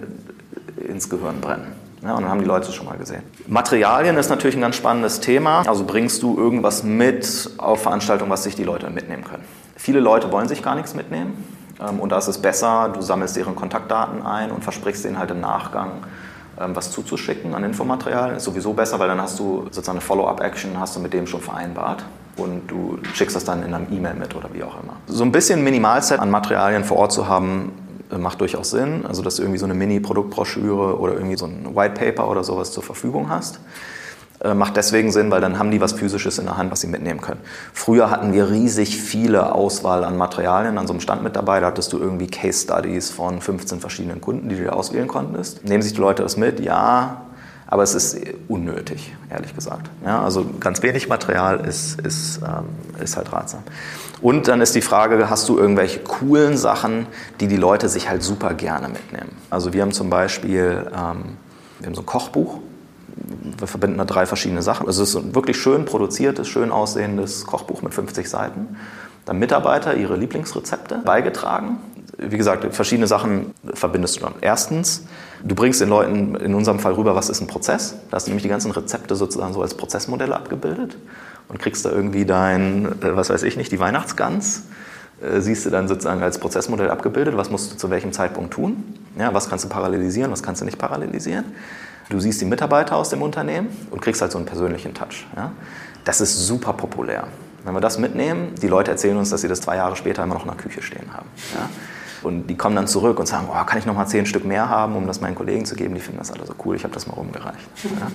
ins 0.87 1.09
Gehirn 1.09 1.41
brennen. 1.41 1.73
Ja, 2.01 2.15
und 2.15 2.23
dann 2.23 2.31
haben 2.31 2.39
die 2.39 2.45
Leute 2.45 2.67
es 2.67 2.75
schon 2.75 2.85
mal 2.85 2.97
gesehen. 2.97 3.23
Materialien 3.47 4.17
ist 4.17 4.29
natürlich 4.29 4.55
ein 4.55 4.61
ganz 4.61 4.75
spannendes 4.75 5.21
Thema. 5.21 5.63
Also 5.65 5.85
bringst 5.85 6.21
du 6.21 6.37
irgendwas 6.37 6.83
mit 6.83 7.51
auf 7.57 7.83
Veranstaltungen, 7.83 8.29
was 8.29 8.43
sich 8.43 8.55
die 8.55 8.65
Leute 8.65 8.89
mitnehmen 8.89 9.23
können. 9.23 9.43
Viele 9.77 10.01
Leute 10.01 10.29
wollen 10.31 10.49
sich 10.49 10.61
gar 10.61 10.75
nichts 10.75 10.95
mitnehmen. 10.95 11.45
Ähm, 11.79 11.99
und 11.99 12.11
da 12.11 12.17
ist 12.17 12.27
es 12.27 12.37
besser, 12.37 12.91
du 12.93 13.01
sammelst 13.01 13.35
deren 13.35 13.55
Kontaktdaten 13.55 14.21
ein 14.21 14.51
und 14.51 14.63
versprichst 14.63 15.05
denen 15.05 15.17
halt 15.17 15.31
im 15.31 15.39
Nachgang 15.39 16.03
ähm, 16.59 16.75
was 16.75 16.91
zuzuschicken 16.91 17.55
an 17.55 17.63
Infomaterial. 17.63 18.35
Ist 18.35 18.43
sowieso 18.43 18.73
besser, 18.73 18.99
weil 18.99 19.07
dann 19.07 19.21
hast 19.21 19.39
du 19.39 19.63
sozusagen 19.71 19.97
eine 19.97 20.01
Follow-up-Action, 20.01 20.79
hast 20.79 20.95
du 20.95 20.99
mit 20.99 21.13
dem 21.13 21.25
schon 21.25 21.41
vereinbart 21.41 22.03
und 22.37 22.67
du 22.67 22.97
schickst 23.13 23.35
das 23.35 23.45
dann 23.45 23.63
in 23.63 23.73
einem 23.73 23.87
E-Mail 23.91 24.15
mit 24.15 24.35
oder 24.35 24.49
wie 24.53 24.63
auch 24.63 24.81
immer. 24.81 24.97
So 25.07 25.23
ein 25.23 25.31
bisschen 25.31 25.63
Minimalset 25.63 26.19
an 26.19 26.31
Materialien 26.31 26.83
vor 26.83 26.97
Ort 26.97 27.11
zu 27.11 27.27
haben, 27.27 27.71
äh, 28.11 28.17
macht 28.17 28.41
durchaus 28.41 28.71
Sinn. 28.71 29.05
Also, 29.07 29.21
dass 29.21 29.35
du 29.35 29.43
irgendwie 29.43 29.59
so 29.59 29.65
eine 29.65 29.73
Mini-Produktbroschüre 29.73 30.99
oder 30.99 31.13
irgendwie 31.13 31.37
so 31.37 31.45
ein 31.45 31.75
White 31.75 31.93
Paper 31.93 32.29
oder 32.29 32.43
sowas 32.43 32.71
zur 32.71 32.83
Verfügung 32.83 33.29
hast. 33.29 33.59
Äh, 34.43 34.53
macht 34.55 34.75
deswegen 34.75 35.11
Sinn, 35.11 35.31
weil 35.31 35.41
dann 35.41 35.57
haben 35.59 35.71
die 35.71 35.79
was 35.79 35.93
Physisches 35.93 36.37
in 36.37 36.45
der 36.45 36.57
Hand, 36.57 36.71
was 36.71 36.81
sie 36.81 36.87
mitnehmen 36.87 37.21
können. 37.21 37.39
Früher 37.71 38.09
hatten 38.09 38.33
wir 38.33 38.49
riesig 38.49 38.97
viele 38.97 39.53
Auswahl 39.53 40.03
an 40.03 40.17
Materialien 40.17 40.77
an 40.77 40.87
so 40.87 40.93
einem 40.93 40.99
Stand 40.99 41.23
mit 41.23 41.35
dabei. 41.35 41.59
Da 41.59 41.67
hattest 41.67 41.93
du 41.93 41.99
irgendwie 41.99 42.27
Case 42.27 42.63
Studies 42.63 43.09
von 43.09 43.41
15 43.41 43.79
verschiedenen 43.79 44.21
Kunden, 44.21 44.49
die 44.49 44.55
du 44.55 44.63
dir 44.63 44.75
auswählen 44.75 45.07
konntest. 45.07 45.63
Nehmen 45.63 45.81
sich 45.81 45.93
die 45.93 46.01
Leute 46.01 46.23
das 46.23 46.35
mit? 46.35 46.59
Ja, 46.59 47.21
aber 47.73 47.81
es 47.81 47.95
ist 47.95 48.15
unnötig, 48.47 49.15
ehrlich 49.31 49.55
gesagt. 49.55 49.89
Ja, 50.05 50.21
also 50.23 50.45
ganz 50.59 50.83
wenig 50.83 51.09
Material 51.09 51.61
ist, 51.61 51.99
ist, 52.01 52.39
ähm, 52.43 52.65
ist 53.01 53.17
halt 53.17 53.33
ratsam. 53.33 53.63
Und 54.21 54.47
dann 54.47 54.61
ist 54.61 54.75
die 54.75 54.81
Frage, 54.81 55.27
hast 55.27 55.49
du 55.49 55.57
irgendwelche 55.57 56.01
coolen 56.01 56.55
Sachen, 56.55 57.07
die 57.39 57.47
die 57.47 57.57
Leute 57.57 57.89
sich 57.89 58.07
halt 58.07 58.21
super 58.21 58.53
gerne 58.53 58.89
mitnehmen? 58.89 59.35
Also 59.49 59.73
wir 59.73 59.81
haben 59.81 59.91
zum 59.91 60.11
Beispiel 60.11 60.85
ähm, 60.95 61.37
wir 61.79 61.87
haben 61.87 61.95
so 61.95 62.03
ein 62.03 62.05
Kochbuch. 62.05 62.59
Wir 63.57 63.65
verbinden 63.65 63.97
da 63.97 64.05
drei 64.05 64.27
verschiedene 64.27 64.61
Sachen. 64.61 64.87
Es 64.87 64.99
ist 64.99 65.15
ein 65.15 65.33
wirklich 65.33 65.57
schön 65.57 65.85
produziertes, 65.85 66.47
schön 66.47 66.71
aussehendes 66.71 67.43
Kochbuch 67.47 67.81
mit 67.81 67.95
50 67.95 68.29
Seiten. 68.29 68.77
Dann 69.25 69.39
Mitarbeiter 69.39 69.95
ihre 69.95 70.15
Lieblingsrezepte 70.15 70.99
beigetragen 71.03 71.79
wie 72.17 72.37
gesagt, 72.37 72.73
verschiedene 72.73 73.07
Sachen 73.07 73.53
verbindest 73.73 74.17
du 74.17 74.21
dann. 74.21 74.33
Erstens, 74.41 75.05
du 75.43 75.55
bringst 75.55 75.81
den 75.81 75.89
Leuten 75.89 76.35
in 76.35 76.53
unserem 76.53 76.79
Fall 76.79 76.93
rüber, 76.93 77.15
was 77.15 77.29
ist 77.29 77.41
ein 77.41 77.47
Prozess. 77.47 77.95
Da 78.09 78.15
hast 78.15 78.27
du 78.27 78.31
nämlich 78.31 78.43
die 78.43 78.49
ganzen 78.49 78.71
Rezepte 78.71 79.15
sozusagen 79.15 79.53
so 79.53 79.61
als 79.61 79.75
Prozessmodelle 79.75 80.35
abgebildet 80.35 80.97
und 81.49 81.59
kriegst 81.59 81.85
da 81.85 81.91
irgendwie 81.91 82.25
dein, 82.25 82.85
äh, 83.01 83.15
was 83.15 83.29
weiß 83.29 83.43
ich 83.43 83.57
nicht, 83.57 83.71
die 83.71 83.79
Weihnachtsgans. 83.79 84.63
Äh, 85.21 85.41
siehst 85.41 85.65
du 85.65 85.69
dann 85.69 85.87
sozusagen 85.87 86.21
als 86.21 86.39
Prozessmodell 86.39 86.89
abgebildet, 86.89 87.37
was 87.37 87.49
musst 87.49 87.73
du 87.73 87.77
zu 87.77 87.89
welchem 87.89 88.13
Zeitpunkt 88.13 88.53
tun, 88.53 88.83
ja, 89.17 89.33
was 89.33 89.49
kannst 89.49 89.65
du 89.65 89.69
parallelisieren, 89.69 90.31
was 90.31 90.43
kannst 90.43 90.61
du 90.61 90.65
nicht 90.65 90.77
parallelisieren. 90.77 91.45
Du 92.09 92.19
siehst 92.19 92.41
die 92.41 92.45
Mitarbeiter 92.45 92.95
aus 92.95 93.09
dem 93.09 93.21
Unternehmen 93.21 93.69
und 93.91 94.01
kriegst 94.01 94.21
halt 94.21 94.31
so 94.31 94.37
einen 94.37 94.45
persönlichen 94.45 94.93
Touch. 94.93 95.25
Ja. 95.35 95.51
Das 96.03 96.19
ist 96.19 96.47
super 96.47 96.73
populär. 96.73 97.27
Wenn 97.63 97.73
wir 97.73 97.79
das 97.79 97.97
mitnehmen, 97.97 98.55
die 98.61 98.67
Leute 98.67 98.91
erzählen 98.91 99.15
uns, 99.15 99.29
dass 99.29 99.39
sie 99.39 99.47
das 99.47 99.61
zwei 99.61 99.77
Jahre 99.77 99.95
später 99.95 100.23
immer 100.23 100.33
noch 100.33 100.43
in 100.43 100.49
der 100.49 100.57
Küche 100.57 100.81
stehen 100.81 101.13
haben. 101.13 101.29
Ja. 101.55 101.69
Und 102.25 102.47
die 102.47 102.55
kommen 102.55 102.75
dann 102.75 102.87
zurück 102.87 103.19
und 103.19 103.27
sagen, 103.27 103.47
oh, 103.49 103.65
kann 103.65 103.79
ich 103.79 103.85
noch 103.85 103.95
mal 103.95 104.05
zehn 104.05 104.25
Stück 104.25 104.45
mehr 104.45 104.69
haben, 104.69 104.95
um 104.95 105.07
das 105.07 105.21
meinen 105.21 105.35
Kollegen 105.35 105.65
zu 105.65 105.75
geben? 105.75 105.95
Die 105.95 106.01
finden 106.01 106.19
das 106.19 106.31
alle 106.31 106.45
so 106.45 106.53
cool, 106.65 106.75
ich 106.75 106.83
habe 106.83 106.93
das 106.93 107.07
mal 107.07 107.13
rumgereicht. 107.13 107.67
Ja? 107.83 108.07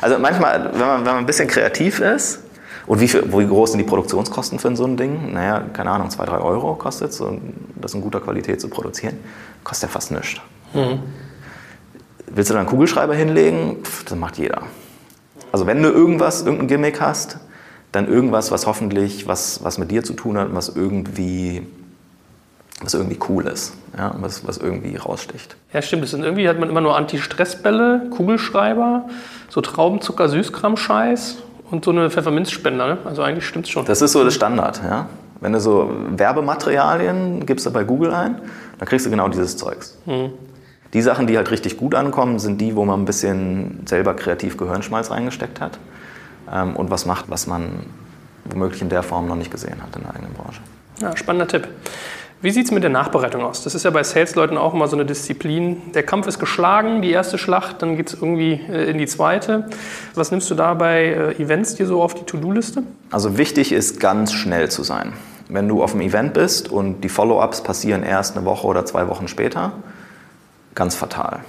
Also 0.00 0.18
manchmal, 0.18 0.70
wenn 0.72 0.80
man, 0.80 0.98
wenn 0.98 1.04
man 1.04 1.16
ein 1.16 1.26
bisschen 1.26 1.48
kreativ 1.48 2.00
ist, 2.00 2.40
und 2.86 2.98
wie, 2.98 3.06
viel, 3.06 3.22
wie 3.32 3.46
groß 3.46 3.72
sind 3.72 3.78
die 3.78 3.84
Produktionskosten 3.84 4.58
für 4.58 4.74
so 4.74 4.84
ein 4.84 4.96
Ding? 4.96 5.32
Naja, 5.32 5.62
keine 5.72 5.90
Ahnung, 5.90 6.10
zwei, 6.10 6.24
drei 6.24 6.38
Euro 6.38 6.74
kostet 6.74 7.10
es, 7.10 7.22
das 7.76 7.94
in 7.94 8.00
guter 8.00 8.20
Qualität 8.20 8.60
zu 8.60 8.68
produzieren. 8.68 9.16
Kostet 9.62 9.90
ja 9.90 9.92
fast 9.92 10.10
nichts. 10.10 10.40
Mhm. 10.74 11.00
Willst 12.26 12.50
du 12.50 12.54
da 12.54 12.60
einen 12.60 12.68
Kugelschreiber 12.68 13.14
hinlegen? 13.14 13.84
Pff, 13.84 14.04
das 14.04 14.18
macht 14.18 14.38
jeder. 14.38 14.62
Also 15.52 15.66
wenn 15.66 15.82
du 15.82 15.88
irgendwas, 15.88 16.42
irgendein 16.42 16.66
Gimmick 16.66 17.00
hast, 17.00 17.38
dann 17.92 18.08
irgendwas, 18.08 18.50
was 18.50 18.66
hoffentlich 18.66 19.26
was, 19.26 19.62
was 19.62 19.78
mit 19.78 19.90
dir 19.90 20.02
zu 20.02 20.14
tun 20.14 20.38
hat, 20.38 20.54
was 20.54 20.68
irgendwie 20.68 21.66
was 22.80 22.94
irgendwie 22.94 23.18
cool 23.28 23.46
ist, 23.46 23.74
ja, 23.96 24.14
was, 24.18 24.46
was 24.46 24.58
irgendwie 24.58 24.96
raussticht. 24.96 25.56
Ja, 25.72 25.82
stimmt. 25.82 26.02
Das 26.02 26.10
sind 26.10 26.22
irgendwie 26.22 26.48
hat 26.48 26.58
man 26.58 26.70
immer 26.70 26.80
nur 26.80 26.96
Anti-Stress-Bälle, 26.96 28.08
Kugelschreiber, 28.10 29.08
so 29.48 29.60
Traubenzucker, 29.60 30.28
Süßkram-Scheiß 30.28 31.36
und 31.70 31.84
so 31.84 31.90
eine 31.90 32.10
Pfefferminzspender. 32.10 32.86
Ne? 32.86 32.98
Also 33.04 33.22
eigentlich 33.22 33.46
stimmt 33.46 33.66
es 33.66 33.70
schon. 33.70 33.84
Das 33.84 34.00
ist 34.00 34.12
so 34.12 34.24
das 34.24 34.34
Standard, 34.34 34.80
ja. 34.82 35.08
Wenn 35.40 35.52
du 35.52 35.60
so 35.60 35.90
Werbematerialien 36.16 37.46
gibst 37.46 37.64
du 37.64 37.70
bei 37.70 37.84
Google 37.84 38.12
ein, 38.12 38.40
dann 38.78 38.88
kriegst 38.88 39.06
du 39.06 39.10
genau 39.10 39.28
dieses 39.28 39.56
Zeugs. 39.56 39.96
Mhm. 40.04 40.32
Die 40.92 41.02
Sachen, 41.02 41.26
die 41.26 41.36
halt 41.36 41.50
richtig 41.50 41.76
gut 41.76 41.94
ankommen, 41.94 42.38
sind 42.38 42.60
die, 42.60 42.76
wo 42.76 42.84
man 42.84 43.00
ein 43.00 43.04
bisschen 43.04 43.86
selber 43.86 44.14
kreativ 44.14 44.56
Gehirnschmalz 44.56 45.10
reingesteckt 45.10 45.60
hat 45.60 45.78
ähm, 46.52 46.76
und 46.76 46.90
was 46.90 47.06
macht, 47.06 47.26
was 47.28 47.46
man 47.46 47.86
womöglich 48.44 48.82
in 48.82 48.88
der 48.88 49.02
Form 49.02 49.28
noch 49.28 49.36
nicht 49.36 49.50
gesehen 49.50 49.82
hat 49.82 49.94
in 49.96 50.02
der 50.02 50.14
eigenen 50.14 50.34
Branche. 50.34 50.60
Ja, 51.00 51.16
spannender 51.16 51.46
Tipp. 51.46 51.68
Wie 52.42 52.50
sieht 52.50 52.64
es 52.64 52.70
mit 52.70 52.82
der 52.82 52.90
Nachbereitung 52.90 53.42
aus? 53.42 53.64
Das 53.64 53.74
ist 53.74 53.84
ja 53.84 53.90
bei 53.90 54.02
Sales-Leuten 54.02 54.56
auch 54.56 54.72
immer 54.72 54.88
so 54.88 54.96
eine 54.96 55.04
Disziplin. 55.04 55.92
Der 55.92 56.02
Kampf 56.02 56.26
ist 56.26 56.38
geschlagen, 56.38 57.02
die 57.02 57.10
erste 57.10 57.36
Schlacht, 57.36 57.82
dann 57.82 57.98
geht 57.98 58.08
es 58.08 58.14
irgendwie 58.14 58.52
äh, 58.52 58.90
in 58.90 58.96
die 58.96 59.06
zweite. 59.06 59.66
Was 60.14 60.30
nimmst 60.30 60.50
du 60.50 60.54
da 60.54 60.72
bei 60.72 61.04
äh, 61.04 61.42
Events 61.42 61.74
dir 61.74 61.86
so 61.86 62.02
auf 62.02 62.14
die 62.14 62.24
To-Do-Liste? 62.24 62.82
Also 63.10 63.36
wichtig 63.36 63.72
ist, 63.72 64.00
ganz 64.00 64.32
schnell 64.32 64.70
zu 64.70 64.82
sein. 64.82 65.12
Wenn 65.50 65.68
du 65.68 65.82
auf 65.82 65.92
einem 65.92 66.00
Event 66.00 66.32
bist 66.32 66.70
und 66.70 67.02
die 67.02 67.10
Follow-ups 67.10 67.60
passieren 67.60 68.02
erst 68.02 68.38
eine 68.38 68.46
Woche 68.46 68.66
oder 68.66 68.86
zwei 68.86 69.08
Wochen 69.08 69.28
später, 69.28 69.72
ganz 70.74 70.94
fatal. 70.94 71.40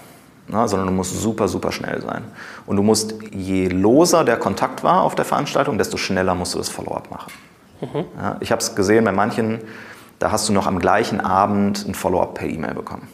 Na, 0.50 0.68
sondern 0.68 0.88
du 0.88 0.94
musst 0.94 1.22
super, 1.22 1.48
super 1.48 1.72
schnell 1.72 2.02
sein. 2.02 2.24
Und 2.66 2.76
du 2.76 2.84
musst, 2.84 3.16
je 3.32 3.70
loser 3.70 4.26
der 4.26 4.36
Kontakt 4.36 4.84
war 4.84 5.04
auf 5.04 5.16
der 5.16 5.24
Veranstaltung, 5.24 5.78
desto 5.78 5.96
schneller 5.96 6.36
musst 6.36 6.54
du 6.54 6.58
das 6.58 6.68
Follow-up 6.68 7.10
machen. 7.10 7.32
Mhm. 7.80 8.06
Ja, 8.20 8.38
ich 8.42 8.52
habe 8.52 8.60
es 8.60 8.76
gesehen 8.76 9.06
bei 9.06 9.14
manchen, 9.14 9.60
da 10.22 10.32
hast 10.32 10.48
du 10.48 10.54
noch 10.54 10.68
am 10.68 10.78
gleichen 10.78 11.20
Abend 11.20 11.84
ein 11.88 11.96
Follow-up 11.96 12.36
per 12.36 12.48
E-Mail 12.48 12.76
bekommen 12.76 13.08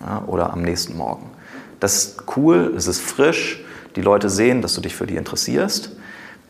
ja, 0.00 0.22
oder 0.26 0.50
am 0.50 0.62
nächsten 0.62 0.96
Morgen. 0.96 1.30
Das 1.78 1.94
ist 1.96 2.22
cool, 2.36 2.72
es 2.74 2.86
ist 2.86 3.02
frisch, 3.02 3.62
die 3.96 4.00
Leute 4.00 4.30
sehen, 4.30 4.62
dass 4.62 4.74
du 4.74 4.80
dich 4.80 4.96
für 4.96 5.06
die 5.06 5.16
interessierst. 5.16 5.90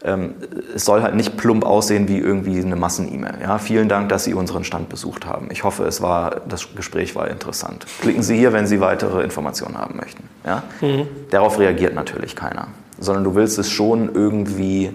Ähm, 0.05 0.35
es 0.73 0.85
soll 0.85 1.03
halt 1.03 1.17
nicht 1.17 1.37
plump 1.37 1.65
aussehen 1.65 2.07
wie 2.07 2.19
irgendwie 2.19 2.61
eine 2.61 2.77
Massen-E-Mail. 2.77 3.39
Ja, 3.43 3.59
vielen 3.59 3.89
Dank, 3.89 4.09
dass 4.09 4.23
Sie 4.23 4.35
unseren 4.35 4.63
Stand 4.63 4.89
besucht 4.89 5.27
haben. 5.27 5.49
Ich 5.51 5.65
hoffe, 5.65 5.83
es 5.85 6.01
war, 6.01 6.43
das 6.49 6.69
Gespräch 6.77 7.17
war 7.17 7.27
interessant. 7.29 7.85
Klicken 8.01 8.23
Sie 8.23 8.37
hier, 8.37 8.53
wenn 8.53 8.69
Sie 8.69 8.81
weitere 8.81 9.25
Informationen 9.25 9.77
haben 9.77 9.97
möchten. 9.97 10.29
Ja? 10.47 10.63
Mhm. 10.81 11.09
Darauf 11.31 11.59
reagiert 11.59 11.97
natürlich 11.97 12.37
keiner, 12.37 12.69
sondern 13.01 13.25
du 13.25 13.35
willst 13.35 13.59
es 13.59 13.69
schon 13.69 14.15
irgendwie 14.15 14.93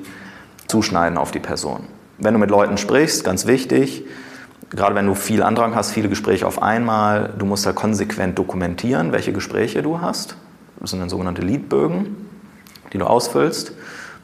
zuschneiden 0.68 1.18
auf 1.18 1.32
die 1.32 1.40
Person. 1.40 1.82
Wenn 2.20 2.34
du 2.34 2.40
mit 2.40 2.50
Leuten 2.50 2.78
sprichst, 2.78 3.26
ganz 3.26 3.48
wichtig, 3.48 4.06
gerade 4.70 4.96
wenn 4.96 5.06
du 5.06 5.16
viel 5.16 5.44
Andrang 5.44 5.76
hast, 5.76 5.92
viele 5.92 6.10
Gespräche 6.10 6.46
auf 6.46 6.62
einmal, 6.62 7.34
du 7.38 7.46
musst 7.46 7.66
halt 7.66 7.76
konsequent 7.76 8.38
dokumentieren, 8.38 9.12
welche 9.12 9.34
Gespräche 9.34 9.82
du 9.82 10.02
hast. 10.02 10.36
Das 10.80 10.92
sind 10.92 11.00
dann 11.00 11.10
sogenannte 11.10 11.42
Leadbögen, 11.42 12.16
die 12.94 12.98
du 12.98 13.06
ausfüllst, 13.06 13.74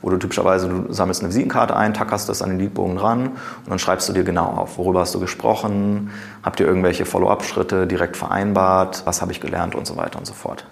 wo 0.02 0.10
du 0.10 0.18
typischerweise, 0.18 0.70
du 0.70 0.94
sammelst 0.94 1.22
eine 1.22 1.30
Visitenkarte 1.30 1.76
ein, 1.76 1.94
tackerst 1.94 2.30
das 2.30 2.42
an 2.42 2.50
den 2.50 2.60
Leadbogen 2.60 2.98
ran 2.98 3.28
und 3.28 3.70
dann 3.70 3.80
schreibst 3.80 4.08
du 4.08 4.14
dir 4.14 4.24
genau 4.24 4.46
auf, 4.46 4.78
worüber 4.78 5.02
hast 5.02 5.16
du 5.16 5.20
gesprochen, 5.20 6.12
habt 6.44 6.60
ihr 6.60 6.68
irgendwelche 6.68 7.06
Follow-up-Schritte 7.06 7.88
direkt 7.88 8.16
vereinbart, 8.16 9.02
was 9.06 9.22
habe 9.22 9.32
ich 9.32 9.42
gelernt 9.42 9.76
und 9.76 9.88
so 9.88 9.98
weiter 9.98 10.20
und 10.20 10.26
so 10.26 10.34
fort. 10.34 10.66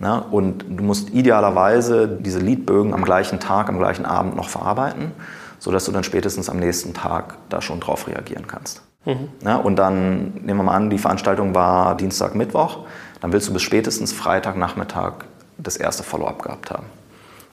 Ja, 0.00 0.16
und 0.16 0.64
du 0.66 0.82
musst 0.82 1.10
idealerweise 1.10 2.08
diese 2.08 2.38
Leadbögen 2.38 2.94
am 2.94 3.04
gleichen 3.04 3.38
Tag, 3.38 3.68
am 3.68 3.78
gleichen 3.78 4.06
Abend 4.06 4.34
noch 4.34 4.48
verarbeiten, 4.48 5.12
sodass 5.58 5.84
du 5.84 5.92
dann 5.92 6.04
spätestens 6.04 6.48
am 6.48 6.58
nächsten 6.58 6.94
Tag 6.94 7.36
da 7.50 7.60
schon 7.60 7.80
drauf 7.80 8.06
reagieren 8.06 8.46
kannst. 8.46 8.82
Mhm. 9.04 9.28
Ja, 9.44 9.56
und 9.56 9.76
dann 9.76 10.34
nehmen 10.34 10.58
wir 10.58 10.64
mal 10.64 10.74
an, 10.74 10.90
die 10.90 10.98
Veranstaltung 10.98 11.54
war 11.54 11.96
Dienstag, 11.96 12.34
Mittwoch. 12.34 12.80
Dann 13.20 13.32
willst 13.32 13.48
du 13.48 13.52
bis 13.52 13.62
spätestens 13.62 14.12
Freitagnachmittag 14.12 15.24
das 15.58 15.76
erste 15.76 16.02
Follow-up 16.02 16.42
gehabt 16.42 16.70
haben. 16.70 16.86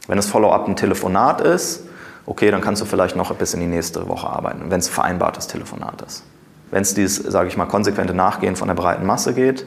Wenn 0.07 0.17
das 0.17 0.27
Follow-up 0.27 0.67
ein 0.67 0.75
Telefonat 0.75 1.41
ist, 1.41 1.83
okay, 2.25 2.51
dann 2.51 2.61
kannst 2.61 2.81
du 2.81 2.85
vielleicht 2.85 3.15
noch 3.15 3.33
bis 3.35 3.53
in 3.53 3.59
die 3.59 3.67
nächste 3.67 4.07
Woche 4.07 4.27
arbeiten, 4.27 4.69
wenn 4.69 4.79
es 4.79 4.87
vereinbartes 4.87 5.47
Telefonat 5.47 6.01
ist. 6.01 6.23
Wenn 6.71 6.81
es 6.81 6.93
dieses, 6.93 7.17
sage 7.17 7.47
ich 7.47 7.57
mal, 7.57 7.65
konsequente 7.65 8.13
Nachgehen 8.13 8.55
von 8.55 8.67
der 8.67 8.75
breiten 8.75 9.05
Masse 9.05 9.33
geht, 9.33 9.65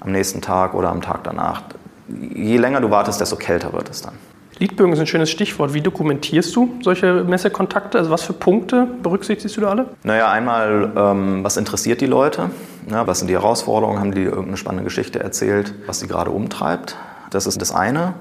am 0.00 0.12
nächsten 0.12 0.40
Tag 0.40 0.74
oder 0.74 0.90
am 0.90 1.02
Tag 1.02 1.24
danach, 1.24 1.62
je 2.08 2.56
länger 2.56 2.80
du 2.80 2.90
wartest, 2.90 3.20
desto 3.20 3.36
kälter 3.36 3.72
wird 3.72 3.88
es 3.90 4.02
dann. 4.02 4.14
Leadbögen 4.62 4.92
ist 4.92 5.00
ein 5.00 5.08
schönes 5.08 5.28
Stichwort. 5.28 5.74
Wie 5.74 5.80
dokumentierst 5.80 6.54
du 6.54 6.70
solche 6.82 7.24
Messekontakte? 7.24 7.98
Also 7.98 8.12
was 8.12 8.22
für 8.22 8.32
Punkte 8.32 8.86
berücksichtigst 9.02 9.56
du 9.56 9.60
da 9.60 9.70
alle? 9.70 9.86
Naja, 10.04 10.30
einmal, 10.30 10.92
ähm, 10.94 11.42
was 11.42 11.56
interessiert 11.56 12.00
die 12.00 12.06
Leute? 12.06 12.50
Ja, 12.88 13.04
was 13.08 13.18
sind 13.18 13.26
die 13.26 13.34
Herausforderungen? 13.34 13.98
Haben 13.98 14.14
die 14.14 14.22
irgendeine 14.22 14.56
spannende 14.56 14.84
Geschichte 14.84 15.18
erzählt, 15.18 15.74
was 15.86 15.98
sie 15.98 16.06
gerade 16.06 16.30
umtreibt? 16.30 16.94
Das 17.30 17.46
ist 17.46 17.60
das 17.60 17.72
eine. 17.72 18.14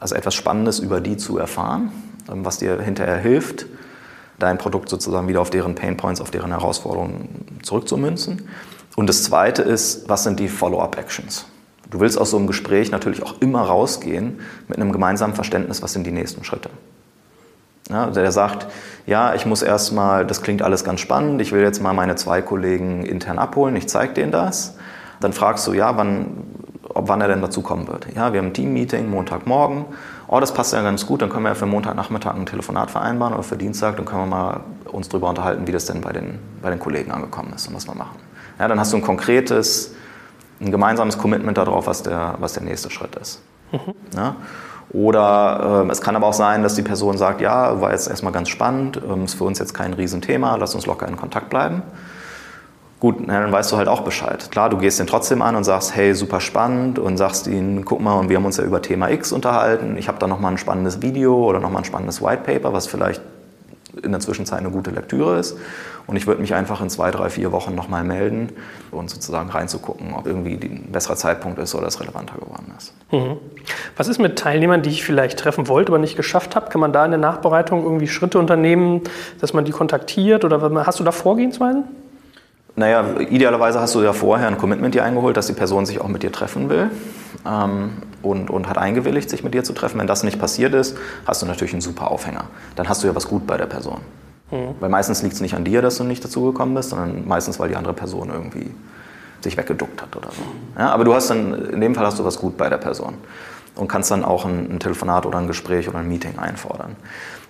Also 0.00 0.14
etwas 0.14 0.34
Spannendes 0.34 0.80
über 0.80 1.00
die 1.00 1.16
zu 1.16 1.38
erfahren, 1.38 1.92
ähm, 2.30 2.44
was 2.44 2.58
dir 2.58 2.78
hinterher 2.82 3.16
hilft, 3.16 3.64
dein 4.38 4.58
Produkt 4.58 4.90
sozusagen 4.90 5.28
wieder 5.28 5.40
auf 5.40 5.48
deren 5.48 5.74
Painpoints, 5.74 6.20
auf 6.20 6.30
deren 6.30 6.50
Herausforderungen 6.50 7.46
zurückzumünzen. 7.62 8.50
Und 8.96 9.08
das 9.08 9.24
zweite 9.24 9.62
ist, 9.62 10.10
was 10.10 10.24
sind 10.24 10.38
die 10.40 10.48
Follow-up-Actions? 10.48 11.46
Du 11.94 12.00
willst 12.00 12.20
aus 12.20 12.32
so 12.32 12.38
einem 12.38 12.48
Gespräch 12.48 12.90
natürlich 12.90 13.22
auch 13.22 13.36
immer 13.38 13.60
rausgehen 13.60 14.40
mit 14.66 14.78
einem 14.78 14.90
gemeinsamen 14.90 15.34
Verständnis, 15.34 15.80
was 15.80 15.92
sind 15.92 16.04
die 16.04 16.10
nächsten 16.10 16.42
Schritte. 16.42 16.68
Ja, 17.88 18.06
der 18.06 18.32
sagt, 18.32 18.66
ja, 19.06 19.32
ich 19.36 19.46
muss 19.46 19.62
erstmal, 19.62 20.26
das 20.26 20.42
klingt 20.42 20.60
alles 20.60 20.82
ganz 20.82 20.98
spannend, 20.98 21.40
ich 21.40 21.52
will 21.52 21.62
jetzt 21.62 21.80
mal 21.80 21.92
meine 21.92 22.16
zwei 22.16 22.42
Kollegen 22.42 23.06
intern 23.06 23.38
abholen, 23.38 23.76
ich 23.76 23.86
zeige 23.88 24.12
denen 24.12 24.32
das. 24.32 24.74
Dann 25.20 25.32
fragst 25.32 25.68
du, 25.68 25.72
ja, 25.72 25.96
wann, 25.96 26.32
ob 26.88 27.06
wann 27.06 27.20
er 27.20 27.28
denn 27.28 27.40
dazu 27.40 27.62
kommen 27.62 27.86
wird. 27.86 28.08
Ja, 28.16 28.32
wir 28.32 28.40
haben 28.40 28.48
ein 28.48 28.54
Team-Meeting 28.54 29.08
Montagmorgen. 29.08 29.84
Oh, 30.26 30.40
das 30.40 30.52
passt 30.52 30.72
ja 30.72 30.82
ganz 30.82 31.06
gut, 31.06 31.22
dann 31.22 31.30
können 31.30 31.44
wir 31.44 31.50
ja 31.50 31.54
für 31.54 31.66
Montagnachmittag 31.66 32.34
ein 32.34 32.46
Telefonat 32.46 32.90
vereinbaren 32.90 33.34
oder 33.34 33.44
für 33.44 33.56
Dienstag, 33.56 33.98
dann 33.98 34.04
können 34.04 34.22
wir 34.22 34.26
mal 34.26 34.60
uns 34.90 35.08
darüber 35.10 35.28
unterhalten, 35.28 35.68
wie 35.68 35.72
das 35.72 35.84
denn 35.84 36.00
bei 36.00 36.12
den, 36.12 36.40
bei 36.60 36.70
den 36.70 36.80
Kollegen 36.80 37.12
angekommen 37.12 37.52
ist 37.54 37.68
und 37.68 37.76
was 37.76 37.86
wir 37.86 37.94
machen. 37.94 38.18
Ja, 38.58 38.66
dann 38.66 38.80
hast 38.80 38.92
du 38.92 38.96
ein 38.96 39.02
konkretes 39.02 39.94
ein 40.60 40.70
gemeinsames 40.70 41.18
Commitment 41.18 41.58
darauf, 41.58 41.86
was 41.86 42.02
der, 42.02 42.34
was 42.38 42.52
der 42.54 42.62
nächste 42.62 42.90
Schritt 42.90 43.16
ist. 43.16 43.42
Mhm. 43.72 43.94
Ja? 44.16 44.36
Oder 44.92 45.84
äh, 45.86 45.90
es 45.90 46.00
kann 46.00 46.14
aber 46.14 46.26
auch 46.26 46.34
sein, 46.34 46.62
dass 46.62 46.74
die 46.74 46.82
Person 46.82 47.18
sagt, 47.18 47.40
ja, 47.40 47.80
war 47.80 47.90
jetzt 47.90 48.08
erstmal 48.08 48.32
ganz 48.32 48.48
spannend, 48.48 49.00
ähm, 49.08 49.24
ist 49.24 49.34
für 49.34 49.44
uns 49.44 49.58
jetzt 49.58 49.74
kein 49.74 49.92
Riesenthema, 49.92 50.56
lass 50.56 50.74
uns 50.74 50.86
locker 50.86 51.08
in 51.08 51.16
Kontakt 51.16 51.50
bleiben. 51.50 51.82
Gut, 53.00 53.16
dann 53.28 53.52
weißt 53.52 53.70
du 53.72 53.76
halt 53.76 53.88
auch 53.88 54.00
Bescheid. 54.02 54.50
Klar, 54.50 54.70
du 54.70 54.78
gehst 54.78 54.98
den 54.98 55.06
trotzdem 55.06 55.42
an 55.42 55.56
und 55.56 55.64
sagst, 55.64 55.94
hey, 55.94 56.14
super 56.14 56.40
spannend 56.40 56.98
und 56.98 57.18
sagst 57.18 57.46
ihnen, 57.46 57.84
guck 57.84 58.00
mal, 58.00 58.14
und 58.14 58.30
wir 58.30 58.36
haben 58.36 58.46
uns 58.46 58.56
ja 58.56 58.64
über 58.64 58.80
Thema 58.80 59.10
X 59.10 59.32
unterhalten. 59.32 59.96
Ich 59.98 60.08
habe 60.08 60.18
da 60.18 60.26
nochmal 60.26 60.52
ein 60.52 60.58
spannendes 60.58 61.02
Video 61.02 61.36
oder 61.44 61.60
nochmal 61.60 61.82
ein 61.82 61.84
spannendes 61.84 62.22
White 62.22 62.44
Paper, 62.44 62.72
was 62.72 62.86
vielleicht 62.86 63.20
in 64.02 64.12
der 64.12 64.20
Zwischenzeit 64.20 64.60
eine 64.60 64.70
gute 64.70 64.90
Lektüre 64.90 65.38
ist. 65.38 65.56
Und 66.06 66.16
ich 66.16 66.26
würde 66.26 66.40
mich 66.40 66.54
einfach 66.54 66.80
in 66.82 66.90
zwei, 66.90 67.10
drei, 67.10 67.30
vier 67.30 67.52
Wochen 67.52 67.74
nochmal 67.74 68.04
melden 68.04 68.50
und 68.90 69.08
sozusagen 69.08 69.48
reinzugucken, 69.48 70.12
ob 70.14 70.26
irgendwie 70.26 70.54
ein 70.54 70.92
besserer 70.92 71.16
Zeitpunkt 71.16 71.58
ist 71.58 71.74
oder 71.74 71.86
es 71.86 72.00
relevanter 72.00 72.34
geworden 72.34 72.74
ist. 72.76 72.92
Mhm. 73.10 73.36
Was 73.96 74.08
ist 74.08 74.18
mit 74.18 74.38
Teilnehmern, 74.38 74.82
die 74.82 74.90
ich 74.90 75.04
vielleicht 75.04 75.38
treffen 75.38 75.68
wollte, 75.68 75.92
aber 75.92 75.98
nicht 75.98 76.16
geschafft 76.16 76.56
habe? 76.56 76.68
Kann 76.68 76.80
man 76.80 76.92
da 76.92 77.04
in 77.04 77.10
der 77.10 77.20
Nachbereitung 77.20 77.84
irgendwie 77.84 78.08
Schritte 78.08 78.38
unternehmen, 78.38 79.02
dass 79.40 79.54
man 79.54 79.64
die 79.64 79.72
kontaktiert? 79.72 80.44
Oder 80.44 80.60
hast 80.86 81.00
du 81.00 81.04
da 81.04 81.12
Vorgehensweisen? 81.12 81.84
Naja, 82.76 83.20
idealerweise 83.20 83.80
hast 83.80 83.94
du 83.94 84.02
ja 84.02 84.12
vorher 84.12 84.48
ein 84.48 84.58
Commitment 84.58 84.94
dir 84.94 85.04
eingeholt, 85.04 85.36
dass 85.36 85.46
die 85.46 85.52
Person 85.52 85.86
sich 85.86 86.00
auch 86.00 86.08
mit 86.08 86.24
dir 86.24 86.32
treffen 86.32 86.68
will 86.68 86.90
ähm, 87.46 87.90
und, 88.22 88.50
und 88.50 88.68
hat 88.68 88.78
eingewilligt, 88.78 89.30
sich 89.30 89.44
mit 89.44 89.54
dir 89.54 89.62
zu 89.62 89.74
treffen. 89.74 90.00
Wenn 90.00 90.08
das 90.08 90.24
nicht 90.24 90.40
passiert 90.40 90.74
ist, 90.74 90.96
hast 91.24 91.40
du 91.40 91.46
natürlich 91.46 91.72
einen 91.72 91.82
super 91.82 92.10
Aufhänger. 92.10 92.46
Dann 92.74 92.88
hast 92.88 93.02
du 93.02 93.06
ja 93.06 93.14
was 93.14 93.28
gut 93.28 93.46
bei 93.46 93.56
der 93.56 93.66
Person. 93.66 94.00
Mhm. 94.50 94.74
Weil 94.80 94.88
meistens 94.90 95.22
liegt 95.22 95.34
es 95.34 95.40
nicht 95.40 95.54
an 95.54 95.64
dir, 95.64 95.82
dass 95.82 95.98
du 95.98 96.04
nicht 96.04 96.24
dazugekommen 96.24 96.74
bist, 96.74 96.90
sondern 96.90 97.28
meistens, 97.28 97.60
weil 97.60 97.68
die 97.68 97.76
andere 97.76 97.94
Person 97.94 98.30
irgendwie 98.32 98.70
sich 99.40 99.56
weggeduckt 99.56 100.02
hat 100.02 100.16
oder 100.16 100.30
so. 100.30 100.42
Ja, 100.76 100.90
aber 100.90 101.04
du 101.04 101.14
hast 101.14 101.30
dann, 101.30 101.66
in 101.66 101.80
dem 101.80 101.94
Fall 101.94 102.06
hast 102.06 102.18
du 102.18 102.24
was 102.24 102.38
gut 102.38 102.56
bei 102.56 102.68
der 102.68 102.78
Person 102.78 103.14
und 103.76 103.88
kannst 103.88 104.10
dann 104.10 104.24
auch 104.24 104.46
ein, 104.46 104.70
ein 104.72 104.80
Telefonat 104.80 105.26
oder 105.26 105.38
ein 105.38 105.46
Gespräch 105.46 105.88
oder 105.88 105.98
ein 105.98 106.08
Meeting 106.08 106.38
einfordern. 106.38 106.96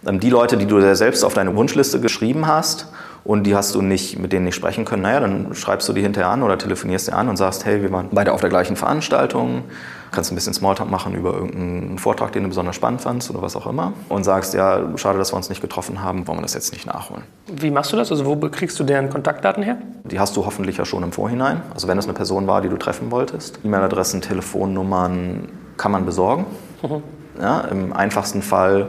Ähm, 0.07 0.21
die 0.21 0.31
Leute, 0.31 0.57
die 0.57 0.67
du 0.67 0.79
dir 0.81 0.97
selbst 0.97 1.25
auf 1.25 1.35
deine 1.35 1.57
Wunschliste 1.57 2.01
geschrieben 2.01 2.47
hast 2.47 2.89
und 3.25 3.45
die 3.45 3.57
hast 3.57 3.75
du 3.75 3.81
nicht, 3.81 4.19
mit 4.19 4.33
denen 4.33 4.45
nicht 4.45 4.55
sprechen 4.55 4.85
können, 4.85 5.03
naja, 5.03 5.21
dann 5.21 5.55
schreibst 5.55 5.89
du 5.89 5.93
die 5.93 6.03
hinterher 6.03 6.31
an 6.31 6.43
oder 6.43 6.59
telefonierst 6.59 7.09
dir 7.09 7.17
an 7.17 7.29
und 7.29 7.37
sagst, 7.37 7.65
hey, 7.65 7.83
wir 7.83 7.91
waren 7.91 8.09
beide 8.13 8.33
auf 8.33 8.41
der 8.41 8.51
gleichen 8.51 8.77
Veranstaltung, 8.77 9.65
kannst 10.13 10.31
ein 10.31 10.35
bisschen 10.35 10.53
Smalltalk 10.53 10.91
machen 10.91 11.15
über 11.15 11.33
irgendeinen 11.33 11.99
Vortrag, 11.99 12.33
den 12.33 12.43
du 12.43 12.51
besonders 12.51 12.77
spannend 12.77 13.01
fandst 13.01 13.31
oder 13.31 13.41
was 13.41 13.57
auch 13.57 13.67
immer 13.67 13.95
und 14.09 14.25
sagst, 14.25 14.55
ja, 14.55 14.81
schade, 14.97 15.19
dass 15.19 15.33
wir 15.33 15.37
uns 15.37 15.49
nicht 15.49 15.63
getroffen 15.63 16.03
haben, 16.03 16.29
wollen 16.29 16.39
wir 16.39 16.43
das 16.43 16.55
jetzt 16.55 16.73
nicht 16.73 16.87
nachholen. 16.87 17.25
Wie 17.47 17.71
machst 17.71 17.93
du 17.93 17.97
das? 17.97 18.11
Also 18.11 18.27
wo 18.27 18.37
kriegst 18.49 18.79
du 18.79 18.85
deren 18.85 19.09
Kontaktdaten 19.09 19.63
her? 19.63 19.79
Die 20.05 20.21
hast 20.21 20.37
du 20.37 20.45
hoffentlich 20.45 20.77
ja 20.77 20.85
schon 20.85 21.03
im 21.03 21.13
Vorhinein. 21.13 21.63
Also 21.73 21.89
wenn 21.89 21.99
es 21.99 22.05
eine 22.05 22.15
Person 22.15 22.47
war, 22.47 22.61
die 22.61 22.69
du 22.69 22.77
treffen 22.77 23.11
wolltest. 23.11 23.59
E-Mail-Adressen, 23.65 24.21
Telefonnummern 24.21 25.49
kann 25.77 25.93
man 25.93 26.05
besorgen. 26.05 26.47
Mhm. 26.83 27.03
Ja, 27.41 27.63
Im 27.63 27.93
einfachsten 27.93 28.43
Fall 28.43 28.89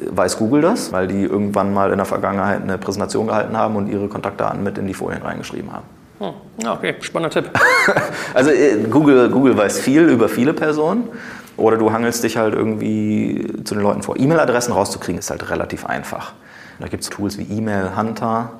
weiß 0.00 0.38
Google 0.38 0.62
das, 0.62 0.92
weil 0.92 1.08
die 1.08 1.22
irgendwann 1.22 1.72
mal 1.72 1.90
in 1.90 1.96
der 1.96 2.06
Vergangenheit 2.06 2.62
eine 2.62 2.78
Präsentation 2.78 3.26
gehalten 3.26 3.56
haben 3.56 3.76
und 3.76 3.88
ihre 3.88 4.08
Kontaktdaten 4.08 4.62
mit 4.62 4.78
in 4.78 4.86
die 4.86 4.94
Folien 4.94 5.22
reingeschrieben 5.22 5.72
haben. 5.72 5.84
Hm. 6.18 6.68
Okay, 6.68 6.96
spannender 7.00 7.30
Tipp. 7.30 7.50
also 8.34 8.50
äh, 8.50 8.84
Google, 8.90 9.30
Google 9.30 9.56
weiß 9.56 9.78
viel 9.78 10.02
über 10.02 10.28
viele 10.28 10.52
Personen. 10.52 11.08
Oder 11.56 11.76
du 11.76 11.92
hangelst 11.92 12.22
dich 12.22 12.36
halt 12.36 12.54
irgendwie 12.54 13.44
zu 13.64 13.74
den 13.74 13.82
Leuten 13.82 14.02
vor. 14.02 14.16
E-Mail-Adressen 14.16 14.72
rauszukriegen 14.72 15.18
ist 15.18 15.28
halt 15.30 15.50
relativ 15.50 15.84
einfach. 15.86 16.32
Da 16.78 16.86
gibt 16.86 17.02
es 17.02 17.10
Tools 17.10 17.36
wie 17.36 17.42
E-Mail 17.42 17.96
Hunter 17.96 18.52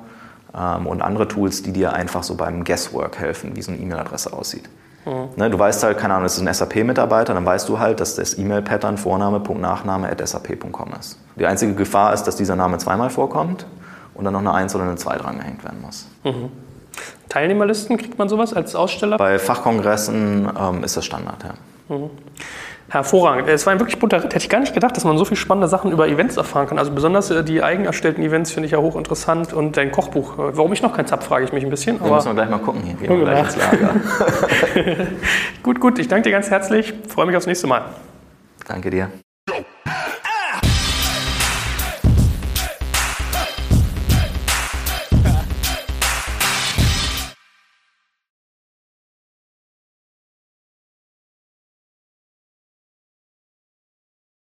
ähm, 0.53 0.85
und 0.85 1.01
andere 1.01 1.29
Tools, 1.29 1.63
die 1.63 1.71
dir 1.71 1.93
einfach 1.93 2.23
so 2.23 2.35
beim 2.35 2.65
Guesswork 2.65 3.17
helfen, 3.17 3.55
wie 3.55 3.61
so 3.61 3.71
eine 3.71 3.79
E-Mail-Adresse 3.79 4.33
aussieht. 4.33 4.69
Mhm. 5.09 5.29
Ne, 5.35 5.49
du 5.49 5.57
weißt 5.57 5.81
halt, 5.83 5.97
keine 5.97 6.13
Ahnung, 6.13 6.25
das 6.25 6.37
ist 6.37 6.47
ein 6.47 6.53
SAP-Mitarbeiter, 6.53 7.33
dann 7.33 7.45
weißt 7.45 7.67
du 7.67 7.79
halt, 7.79 7.99
dass 7.99 8.15
das 8.15 8.37
E-Mail-Pattern 8.37 8.97
Vorname, 8.97 9.39
Punkt, 9.39 9.61
Nachname 9.61 10.09
at 10.09 10.25
sap.com 10.27 10.93
ist. 10.99 11.17
Die 11.37 11.47
einzige 11.47 11.73
Gefahr 11.73 12.13
ist, 12.13 12.23
dass 12.23 12.35
dieser 12.35 12.55
Name 12.55 12.77
zweimal 12.77 13.09
vorkommt 13.09 13.65
und 14.13 14.23
dann 14.25 14.33
noch 14.33 14.41
eine 14.41 14.53
1 14.53 14.75
oder 14.75 14.83
eine 14.83 14.95
2 14.95 15.17
dran 15.17 15.39
gehängt 15.39 15.63
werden 15.63 15.81
muss. 15.81 16.05
Mhm. 16.23 16.51
Teilnehmerlisten, 17.27 17.97
kriegt 17.97 18.19
man 18.19 18.29
sowas 18.29 18.53
als 18.53 18.75
Aussteller? 18.75 19.17
Bei 19.17 19.39
Fachkongressen 19.39 20.49
ähm, 20.59 20.83
ist 20.83 20.95
das 20.97 21.05
Standard, 21.05 21.43
ja. 21.43 21.95
Mhm. 21.95 22.09
Hervorragend. 22.89 23.47
Es 23.47 23.65
war 23.65 23.73
ein 23.73 23.79
wirklich 23.79 23.99
bunter 23.99 24.23
Ritt. 24.23 24.33
Hätte 24.33 24.43
ich 24.43 24.49
gar 24.49 24.59
nicht 24.59 24.73
gedacht, 24.73 24.97
dass 24.97 25.03
man 25.03 25.17
so 25.17 25.25
viele 25.25 25.37
spannende 25.37 25.67
Sachen 25.67 25.91
über 25.91 26.07
Events 26.07 26.37
erfahren 26.37 26.67
kann. 26.67 26.79
Also 26.79 26.91
besonders 26.91 27.29
äh, 27.29 27.43
die 27.43 27.61
eigen 27.61 27.85
erstellten 27.85 28.23
Events 28.23 28.51
finde 28.51 28.65
ich 28.65 28.71
ja 28.71 28.79
hochinteressant 28.79 29.53
und 29.53 29.77
dein 29.77 29.91
Kochbuch. 29.91 30.33
Äh, 30.33 30.57
warum 30.57 30.73
ich 30.73 30.81
noch 30.81 30.95
keins 30.95 31.11
habe, 31.11 31.23
frage 31.23 31.45
ich 31.45 31.53
mich 31.53 31.63
ein 31.63 31.69
bisschen. 31.69 32.01
Aber 32.01 32.15
müssen 32.15 32.29
wir 32.29 32.33
gleich 32.33 32.49
mal 32.49 32.59
gucken 32.59 32.81
hier. 32.81 32.95
Gehen 32.95 33.09
wir 33.09 33.25
gleich 33.25 33.45
ins 33.45 33.55
Lager. 33.55 33.95
gut, 35.63 35.79
gut. 35.79 35.99
Ich 35.99 36.07
danke 36.07 36.23
dir 36.23 36.31
ganz 36.31 36.49
herzlich. 36.49 36.93
Freue 37.07 37.27
mich 37.27 37.35
aufs 37.35 37.47
nächste 37.47 37.67
Mal. 37.67 37.85
Danke 38.67 38.89
dir. 38.89 39.09